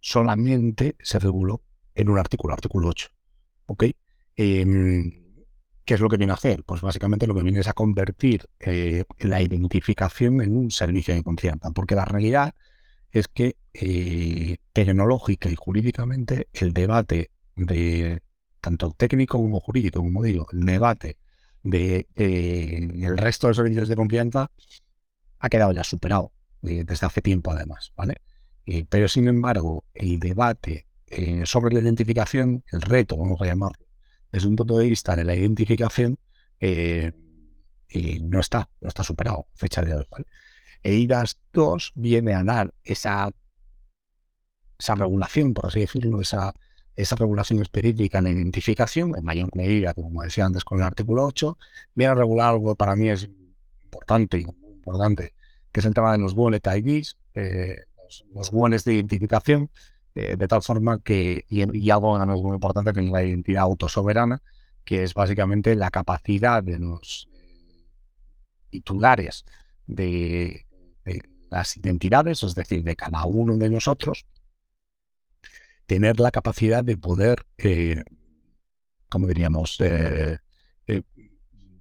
solamente 0.00 0.96
se 1.00 1.18
reguló 1.18 1.62
en 1.94 2.08
un 2.08 2.18
artículo, 2.18 2.54
artículo 2.54 2.88
8. 2.88 3.08
¿Ok? 3.66 3.84
Em, 4.36 5.28
¿Qué 5.84 5.94
es 5.94 6.00
lo 6.00 6.08
que 6.08 6.18
viene 6.18 6.32
a 6.32 6.36
hacer? 6.36 6.64
Pues 6.64 6.82
básicamente 6.82 7.26
lo 7.26 7.34
que 7.34 7.42
viene 7.42 7.60
es 7.60 7.68
a 7.68 7.72
convertir 7.72 8.46
eh, 8.60 9.04
la 9.20 9.40
identificación 9.40 10.42
en 10.42 10.56
un 10.56 10.70
servicio 10.70 11.14
de 11.14 11.22
confianza, 11.22 11.70
porque 11.70 11.94
la 11.94 12.04
realidad 12.04 12.54
es 13.10 13.28
que 13.28 13.56
eh, 13.72 14.58
tecnológica 14.72 15.48
y 15.48 15.54
jurídicamente 15.56 16.48
el 16.52 16.72
debate 16.72 17.30
de 17.56 18.20
tanto 18.60 18.92
técnico 18.92 19.38
como 19.38 19.60
jurídico, 19.60 20.00
como 20.00 20.22
digo, 20.22 20.46
el 20.52 20.66
debate 20.66 21.16
de 21.62 22.06
eh, 22.16 22.88
el 23.02 23.16
resto 23.18 23.48
de 23.48 23.54
servicios 23.54 23.88
de 23.88 23.96
confianza 23.96 24.50
ha 25.38 25.48
quedado 25.48 25.72
ya 25.72 25.84
superado 25.84 26.32
eh, 26.32 26.37
desde 26.62 27.06
hace 27.06 27.22
tiempo 27.22 27.52
además, 27.52 27.92
¿vale? 27.96 28.16
Eh, 28.66 28.84
pero 28.88 29.08
sin 29.08 29.28
embargo, 29.28 29.84
el 29.94 30.18
debate 30.18 30.86
sobre 31.44 31.74
la 31.74 31.80
identificación, 31.80 32.62
el 32.70 32.82
reto, 32.82 33.16
vamos 33.16 33.40
a 33.40 33.46
llamarlo, 33.46 33.86
desde 34.30 34.46
un 34.46 34.56
punto 34.56 34.76
de 34.76 34.88
vista 34.90 35.16
de 35.16 35.24
la 35.24 35.34
identificación, 35.34 36.18
eh, 36.60 37.12
no 38.20 38.40
está, 38.40 38.68
no 38.82 38.88
está 38.88 39.02
superado, 39.02 39.46
fecha 39.54 39.80
de 39.80 39.94
hoy. 39.94 40.06
¿vale? 40.10 40.26
EIDAS 40.82 41.38
2 41.52 41.92
viene 41.94 42.34
a 42.34 42.44
dar 42.44 42.74
esa, 42.84 43.30
esa 44.78 44.94
regulación, 44.94 45.54
por 45.54 45.66
así 45.66 45.80
decirlo, 45.80 46.20
esa, 46.20 46.54
esa 46.94 47.16
regulación 47.16 47.60
específica 47.62 48.18
en 48.18 48.24
la 48.24 48.30
identificación, 48.30 49.14
en 49.16 49.24
mayor 49.24 49.54
medida, 49.54 49.94
como 49.94 50.22
decía 50.22 50.46
antes 50.46 50.64
con 50.64 50.78
el 50.78 50.84
artículo 50.84 51.24
8, 51.26 51.58
viene 51.94 52.12
a 52.12 52.14
regular 52.14 52.50
algo 52.50 52.72
que 52.72 52.76
para 52.76 52.96
mí 52.96 53.08
es 53.08 53.28
importante, 53.84 54.44
muy 54.60 54.72
importante, 54.72 55.32
que 55.72 55.80
es 55.80 55.86
el 55.86 55.94
tema 55.94 56.12
de 56.12 56.18
los 56.18 56.32
wallet 56.32 56.62
IDs, 56.64 57.16
eh, 57.34 57.84
los, 58.34 58.52
wallets 58.52 58.84
de 58.84 58.94
identificación, 58.94 59.70
eh, 60.14 60.36
de 60.36 60.48
tal 60.48 60.62
forma 60.62 61.00
que, 61.00 61.44
y, 61.48 61.90
algo 61.90 62.18
muy 62.18 62.54
importante 62.54 62.92
que 62.92 63.00
es 63.00 63.10
la 63.10 63.22
identidad 63.22 63.62
autosoberana, 63.62 64.42
que 64.84 65.02
es 65.02 65.14
básicamente 65.14 65.74
la 65.74 65.90
capacidad 65.90 66.62
de 66.62 66.78
los 66.78 67.28
eh, 67.32 67.86
titulares 68.70 69.44
de, 69.86 70.64
las 71.50 71.76
identidades, 71.78 72.42
es 72.42 72.54
decir, 72.54 72.82
de 72.84 72.94
cada 72.94 73.24
uno 73.24 73.56
de 73.56 73.70
nosotros, 73.70 74.26
tener 75.86 76.20
la 76.20 76.30
capacidad 76.30 76.84
de 76.84 76.98
poder, 76.98 77.46
como 79.08 79.26
diríamos, 79.26 79.78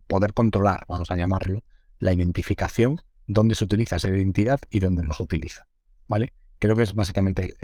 poder 0.07 0.33
controlar, 0.33 0.85
vamos 0.87 1.11
a 1.11 1.17
llamarlo, 1.17 1.63
la 1.99 2.13
identificación, 2.13 3.01
dónde 3.27 3.55
se 3.55 3.65
utiliza 3.65 3.97
esa 3.97 4.09
identidad 4.09 4.59
y 4.69 4.79
dónde 4.79 5.03
no 5.03 5.13
se 5.13 5.23
utiliza. 5.23 5.67
¿Vale? 6.07 6.33
Creo 6.59 6.75
que 6.75 6.83
es 6.83 6.93
básicamente 6.93 7.55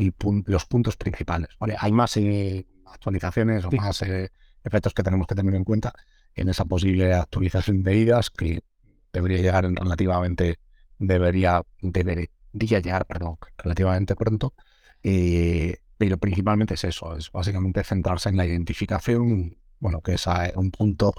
los 0.45 0.66
puntos 0.66 0.97
principales. 0.97 1.49
¿vale? 1.59 1.76
Hay 1.80 1.91
más 1.91 2.18
actualizaciones 2.86 3.66
o 3.66 3.72
más 3.72 4.03
efectos 4.64 4.93
que 4.93 5.03
tenemos 5.03 5.26
que 5.26 5.36
tener 5.36 5.55
en 5.55 5.64
cuenta 5.64 5.93
en 6.36 6.49
esa 6.49 6.66
posible 6.66 7.14
actualización 7.14 7.84
de 7.84 7.95
IDAS 7.95 8.30
que 8.30 8.61
debería 9.11 9.38
llegar 9.38 9.66
en 9.66 9.76
relativamente 9.76 10.59
debería, 10.99 11.64
debería 11.82 12.30
llegar 12.80 13.05
perdón, 13.05 13.38
relativamente 13.57 14.16
pronto. 14.16 14.53
Eh, 15.03 15.78
pero 15.97 16.18
principalmente 16.18 16.74
es 16.74 16.84
eso, 16.84 17.16
es 17.16 17.32
básicamente 17.32 17.84
centrarse 17.84 18.30
en 18.30 18.38
la 18.38 18.45
identificación, 18.45 19.57
bueno, 19.80 20.01
que 20.01 20.14
es 20.14 20.26
un 20.55 20.72
punto 20.72 21.14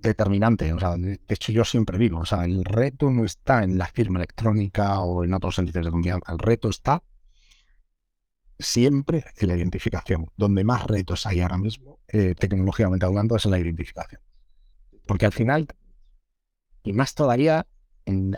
determinante. 0.00 0.72
O 0.72 0.78
sea, 0.78 0.96
de 0.96 1.20
hecho, 1.28 1.52
yo 1.52 1.64
siempre 1.64 1.98
digo, 1.98 2.20
o 2.20 2.26
sea, 2.26 2.44
el 2.44 2.64
reto 2.64 3.10
no 3.10 3.24
está 3.24 3.64
en 3.64 3.78
la 3.78 3.86
firma 3.86 4.18
electrónica 4.18 5.00
o 5.00 5.24
en 5.24 5.34
otros 5.34 5.54
servicios 5.54 5.84
de 5.84 5.90
confianza, 5.90 6.32
el 6.32 6.38
reto 6.38 6.68
está 6.68 7.02
siempre 8.58 9.24
en 9.36 9.48
la 9.48 9.56
identificación. 9.56 10.26
Donde 10.36 10.64
más 10.64 10.86
retos 10.86 11.26
hay 11.26 11.40
ahora 11.40 11.58
mismo, 11.58 12.00
eh, 12.08 12.34
tecnológicamente 12.38 13.06
hablando, 13.06 13.36
es 13.36 13.44
en 13.44 13.52
la 13.52 13.58
identificación. 13.58 14.20
Porque 15.06 15.26
al 15.26 15.32
final, 15.32 15.68
y 16.82 16.92
más 16.92 17.14
todavía 17.14 17.66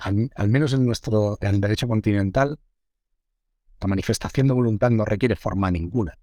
al, 0.01 0.49
menos 0.49 0.73
en 0.73 0.85
nuestro 0.85 1.39
en 1.41 1.61
derecho 1.61 1.87
continental, 1.89 2.59
la 3.81 3.89
manifestación 3.89 4.49
de 4.49 4.55
voluntad 4.55 4.91
no 4.91 5.05
requiere 5.05 5.37
forma 5.37 5.71
ninguna. 5.71 6.19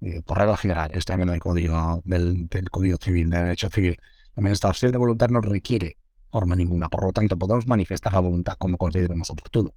Eh, 0.00 0.22
por 0.22 0.38
regla 0.38 0.56
general, 0.56 0.90
este 0.94 1.12
en 1.12 1.28
el 1.28 1.40
código 1.40 2.02
del, 2.04 2.48
código 2.70 2.98
civil, 2.98 3.30
del 3.30 3.44
derecho 3.44 3.68
civil. 3.68 3.98
Manifestación 4.40 4.92
de 4.92 4.98
voluntad 4.98 5.30
no 5.30 5.40
requiere 5.40 5.96
forma 6.30 6.54
ninguna. 6.54 6.88
Por 6.88 7.04
lo 7.04 7.12
tanto, 7.12 7.36
podemos 7.36 7.66
manifestar 7.66 8.12
la 8.12 8.20
voluntad 8.20 8.54
como 8.58 8.78
consideremos 8.78 9.30
oportuno. 9.30 9.74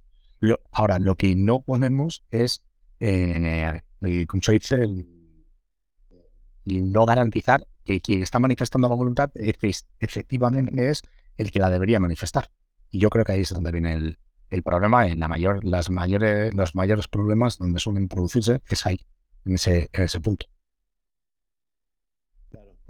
ahora, 0.70 0.98
lo 0.98 1.16
que 1.16 1.34
no 1.34 1.62
podemos 1.62 2.24
es, 2.30 2.62
eh, 3.00 3.80
como 4.28 4.42
se 4.42 4.52
dice, 4.52 4.88
no 6.64 7.06
garantizar 7.06 7.66
que 7.84 8.00
quien 8.00 8.22
está 8.22 8.38
manifestando 8.38 8.88
la 8.88 8.94
voluntad 8.94 9.30
efectivamente 9.34 10.90
es 10.90 11.02
el 11.36 11.50
que 11.50 11.58
la 11.58 11.70
debería 11.70 11.98
manifestar. 11.98 12.50
Y 12.90 13.00
yo 13.00 13.10
creo 13.10 13.24
que 13.24 13.32
ahí 13.32 13.40
es 13.40 13.50
donde 13.50 13.72
viene 13.72 14.16
el, 14.50 14.62
problema, 14.62 15.08
en 15.08 15.18
la 15.18 15.28
mayor, 15.28 15.64
las 15.64 15.90
mayores, 15.90 16.54
los 16.54 16.74
mayores 16.74 17.08
problemas 17.08 17.58
donde 17.58 17.80
suelen 17.80 18.06
producirse 18.06 18.60
es 18.68 18.86
ahí, 18.86 19.00
en 19.44 19.54
ese 19.54 20.20
punto. 20.20 20.46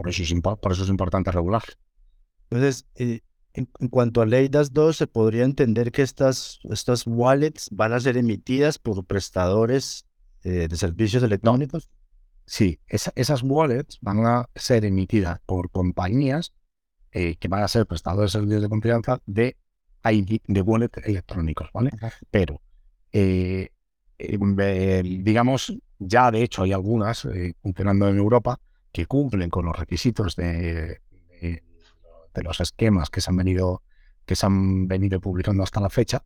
Por 0.03 0.11
eso, 0.11 0.25
es, 0.25 0.35
por 0.61 0.73
eso 0.73 0.83
es 0.83 0.89
importante 0.89 1.31
regular. 1.31 1.63
Entonces, 2.51 2.89
eh, 2.97 3.21
en, 3.55 3.69
cuanto 3.89 4.21
a 4.21 4.27
Ley 4.27 4.49
DAS 4.49 4.73
2, 4.73 4.97
se 4.97 5.07
podría 5.07 5.45
entender 5.45 5.93
que 5.93 6.03
estas, 6.03 6.59
estas 6.69 7.07
wallets 7.07 7.69
van 7.71 7.93
a 7.93 8.01
ser 8.01 8.17
emitidas 8.17 8.81
por 8.81 9.05
prestadores 9.05 10.05
eh, 10.43 10.67
de 10.67 10.77
servicios 10.77 11.23
electrónicos. 11.23 11.89
Sí, 12.47 12.81
esas 12.89 13.45
wallets 13.45 13.99
van 14.01 14.27
a 14.27 14.49
ser 14.57 14.85
emitidas 14.85 15.39
por 15.47 15.71
compañías 15.71 16.53
eh, 17.13 17.37
que 17.37 17.47
van 17.47 17.63
a 17.63 17.69
ser 17.69 17.87
prestadores 17.87 18.33
de 18.33 18.41
servicios 18.41 18.63
de 18.63 18.69
confianza 18.69 19.21
de 19.25 19.57
ID 20.03 20.41
de 20.49 20.63
wallet 20.63 20.91
electrónicos, 21.05 21.71
¿vale? 21.73 21.93
Pero, 22.29 22.61
digamos, 25.05 25.73
ya 26.01 26.33
de 26.33 26.43
hecho 26.43 26.65
hay 26.65 26.73
algunas 26.73 27.29
funcionando 27.63 28.09
en 28.09 28.17
Europa 28.17 28.59
que 28.93 29.07
cumplen 29.07 29.51
con 29.51 29.67
los 29.67 29.77
requisitos 29.77 30.37
de, 30.37 31.01
de, 31.41 32.43
los 32.43 32.61
esquemas 32.61 33.11
que 33.11 33.21
se 33.21 33.31
han 33.31 33.37
venido 33.37 33.83
que 34.25 34.37
se 34.37 34.47
han 34.47 34.87
venido 34.87 35.21
publicando 35.21 35.63
hasta 35.63 35.81
la 35.81 35.91
fecha 35.91 36.25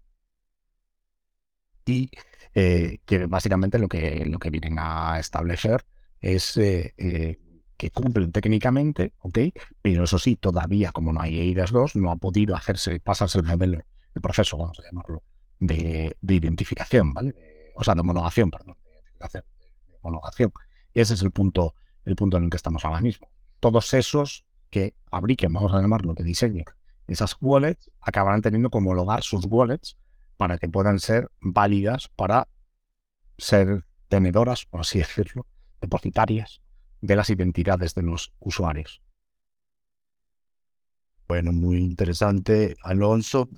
y 1.84 2.10
que 2.52 3.26
básicamente 3.28 3.78
lo 3.78 3.88
que, 3.88 4.24
lo 4.26 4.38
que 4.38 4.50
vienen 4.50 4.76
a 4.78 5.18
establecer 5.18 5.84
es 6.20 6.58
que 7.76 7.90
cumplen 7.90 8.32
técnicamente, 8.32 9.12
¿ok? 9.20 9.38
Pero 9.82 10.04
eso 10.04 10.18
sí, 10.18 10.36
todavía 10.36 10.92
como 10.92 11.12
no 11.12 11.20
hay 11.20 11.38
EIDAS 11.38 11.70
2, 11.70 11.96
no 11.96 12.10
ha 12.10 12.16
podido 12.16 12.56
hacerse, 12.56 13.00
pasarse 13.00 13.38
el 13.38 13.44
modelo, 13.44 13.80
el 14.14 14.22
proceso, 14.22 14.56
vamos 14.56 14.78
a 14.80 14.82
llamarlo, 14.82 15.22
de, 15.58 16.16
identificación, 16.22 17.12
¿vale? 17.12 17.34
o 17.74 17.84
sea, 17.84 17.94
de 17.94 18.00
homologación, 18.00 18.50
perdón, 18.50 18.76
de 19.20 19.40
de 19.40 19.44
homologación. 20.00 20.52
Y 20.94 21.00
ese 21.00 21.14
es 21.14 21.22
el 21.22 21.30
punto, 21.30 21.74
el 22.06 22.16
punto 22.16 22.38
en 22.38 22.44
el 22.44 22.50
que 22.50 22.56
estamos 22.56 22.84
ahora 22.84 23.00
mismo. 23.00 23.28
Todos 23.60 23.92
esos 23.92 24.46
que 24.70 24.94
fabriquen, 25.10 25.52
vamos 25.52 25.74
a 25.74 25.80
llamarlo, 25.80 26.14
que 26.14 26.22
diseñen 26.22 26.64
esas 27.06 27.36
wallets, 27.40 27.90
acabarán 28.00 28.42
teniendo 28.42 28.70
que 28.70 28.78
homologar 28.78 29.22
sus 29.22 29.44
wallets 29.46 29.96
para 30.36 30.58
que 30.58 30.68
puedan 30.68 30.98
ser 30.98 31.30
válidas 31.40 32.08
para 32.08 32.48
ser 33.38 33.84
tenedoras, 34.08 34.64
por 34.66 34.80
así 34.80 34.98
decirlo, 35.00 35.46
depositarias 35.80 36.62
de 37.00 37.16
las 37.16 37.30
identidades 37.30 37.94
de 37.94 38.02
los 38.02 38.32
usuarios. 38.40 39.02
Bueno, 41.28 41.52
muy 41.52 41.78
interesante, 41.78 42.76
Alonso. 42.82 43.48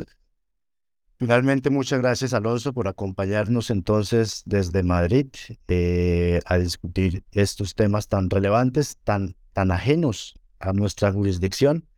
Finalmente, 1.19 1.69
muchas 1.71 1.99
gracias, 2.01 2.33
Alonso, 2.33 2.73
por 2.73 2.87
acompañarnos 2.87 3.71
entonces 3.71 4.43
desde 4.47 4.85
Madrid 4.85 5.27
eh, 5.67 6.41
a 6.47 6.59
discutir 6.59 7.25
estos 7.33 7.75
temas 7.75 8.07
tan 8.07 8.31
relevantes, 8.31 8.99
tan, 9.03 9.35
tan 9.53 9.73
ajenos 9.73 10.35
a 10.61 10.73
nuestra 10.73 11.11
jurisdicción, 11.13 11.89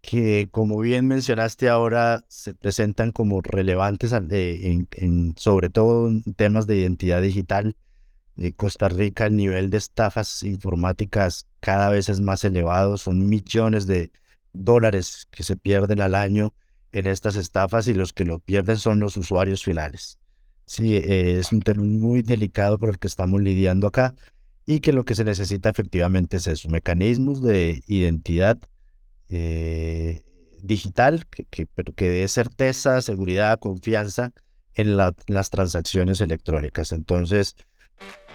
que 0.00 0.48
como 0.50 0.80
bien 0.80 1.06
mencionaste 1.06 1.68
ahora, 1.68 2.24
se 2.26 2.52
presentan 2.52 3.12
como 3.12 3.42
relevantes 3.42 4.12
en, 4.12 4.88
en, 4.90 5.34
sobre 5.36 5.70
todo 5.70 6.08
en 6.08 6.22
temas 6.34 6.66
de 6.66 6.78
identidad 6.78 7.22
digital. 7.22 7.76
De 8.34 8.52
Costa 8.54 8.88
Rica 8.88 9.26
el 9.26 9.36
nivel 9.36 9.70
de 9.70 9.78
estafas 9.78 10.42
informáticas 10.42 11.46
cada 11.60 11.90
vez 11.90 12.08
es 12.08 12.20
más 12.20 12.44
elevado, 12.44 12.98
son 12.98 13.28
millones 13.28 13.86
de 13.86 14.10
dólares 14.52 15.26
que 15.30 15.42
se 15.42 15.56
pierden 15.56 16.00
al 16.00 16.14
año 16.14 16.52
en 16.92 17.06
estas 17.06 17.36
estafas 17.36 17.88
y 17.88 17.94
los 17.94 18.12
que 18.12 18.24
lo 18.24 18.38
pierden 18.38 18.78
son 18.78 19.00
los 19.00 19.16
usuarios 19.16 19.64
finales. 19.64 20.18
Sí, 20.66 20.96
eh, 20.96 21.38
es 21.38 21.52
un 21.52 21.60
tema 21.60 21.82
muy 21.82 22.22
delicado 22.22 22.78
por 22.78 22.88
el 22.88 22.98
que 22.98 23.06
estamos 23.06 23.40
lidiando 23.40 23.86
acá 23.86 24.14
y 24.66 24.80
que 24.80 24.92
lo 24.92 25.04
que 25.04 25.14
se 25.14 25.24
necesita 25.24 25.70
efectivamente 25.70 26.38
es 26.38 26.46
eso, 26.48 26.68
mecanismos 26.68 27.40
de 27.40 27.82
identidad 27.86 28.58
eh, 29.28 30.22
digital 30.62 31.26
que, 31.28 31.66
pero 31.66 31.92
que 31.92 32.08
dé 32.08 32.28
certeza, 32.28 33.00
seguridad, 33.00 33.60
confianza 33.60 34.32
en 34.74 34.96
las 34.96 35.50
transacciones 35.50 36.20
electrónicas. 36.20 36.92
Entonces, 36.92 37.56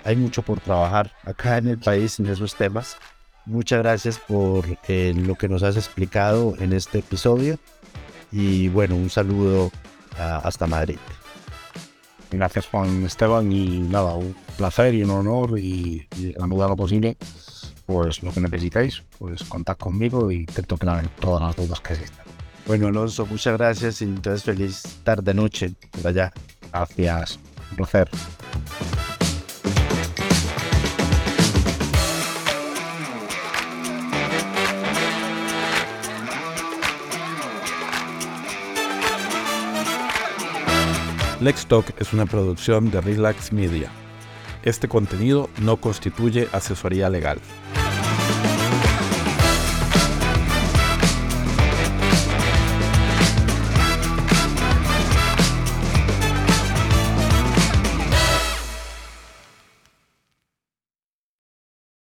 hay 0.04 0.16
mucho 0.16 0.41
por 0.41 0.60
trabajar 0.60 1.12
acá 1.24 1.58
en 1.58 1.68
el 1.68 1.80
país 1.80 2.20
en 2.20 2.28
esos 2.28 2.56
temas. 2.56 2.95
Muchas 3.45 3.80
gracias 3.80 4.20
por 4.20 4.66
eh, 4.88 5.14
lo 5.16 5.36
que 5.36 5.49
nos 5.49 5.64
has 5.64 5.76
explicado 5.76 6.56
en 6.60 6.74
este 6.74 6.99
episodio 6.99 7.60
y 8.32 8.69
bueno, 8.69 8.95
un 8.95 9.09
saludo 9.09 9.71
hasta 10.17 10.67
Madrid. 10.67 10.97
Gracias 12.32 12.67
Juan 12.67 13.03
Esteban 13.03 13.51
y 13.51 13.79
nada, 13.79 14.13
un 14.13 14.36
placer 14.57 14.93
y 14.95 15.03
un 15.03 15.09
honor 15.09 15.59
y, 15.59 16.07
y 16.17 16.34
la 16.38 16.47
medida 16.47 16.67
lo 16.69 16.77
posible, 16.77 17.17
pues 17.86 18.23
lo 18.23 18.32
que 18.32 18.39
necesitéis, 18.39 19.03
pues 19.19 19.43
contad 19.43 19.75
conmigo 19.75 20.32
y 20.32 20.38
intento 20.38 20.75
aclarar 20.75 21.09
todas 21.19 21.41
las 21.41 21.55
dudas 21.55 21.82
que 21.82 21.93
existan. 21.93 22.25
Bueno 22.65 22.88
Alonso, 22.88 23.25
muchas 23.25 23.57
gracias 23.57 24.01
y 24.01 24.05
entonces 24.05 24.43
feliz 24.43 24.84
tarde 25.03 25.34
noche 25.34 25.73
por 25.91 26.07
allá. 26.07 26.32
Gracias, 26.71 27.38
un 27.71 27.75
placer. 27.77 28.09
Lextalk 41.41 41.99
es 41.99 42.13
una 42.13 42.27
producción 42.27 42.91
de 42.91 43.01
Relax 43.01 43.51
Media. 43.51 43.89
Este 44.61 44.87
contenido 44.87 45.49
no 45.59 45.77
constituye 45.77 46.47
asesoría 46.51 47.09
legal. 47.09 47.39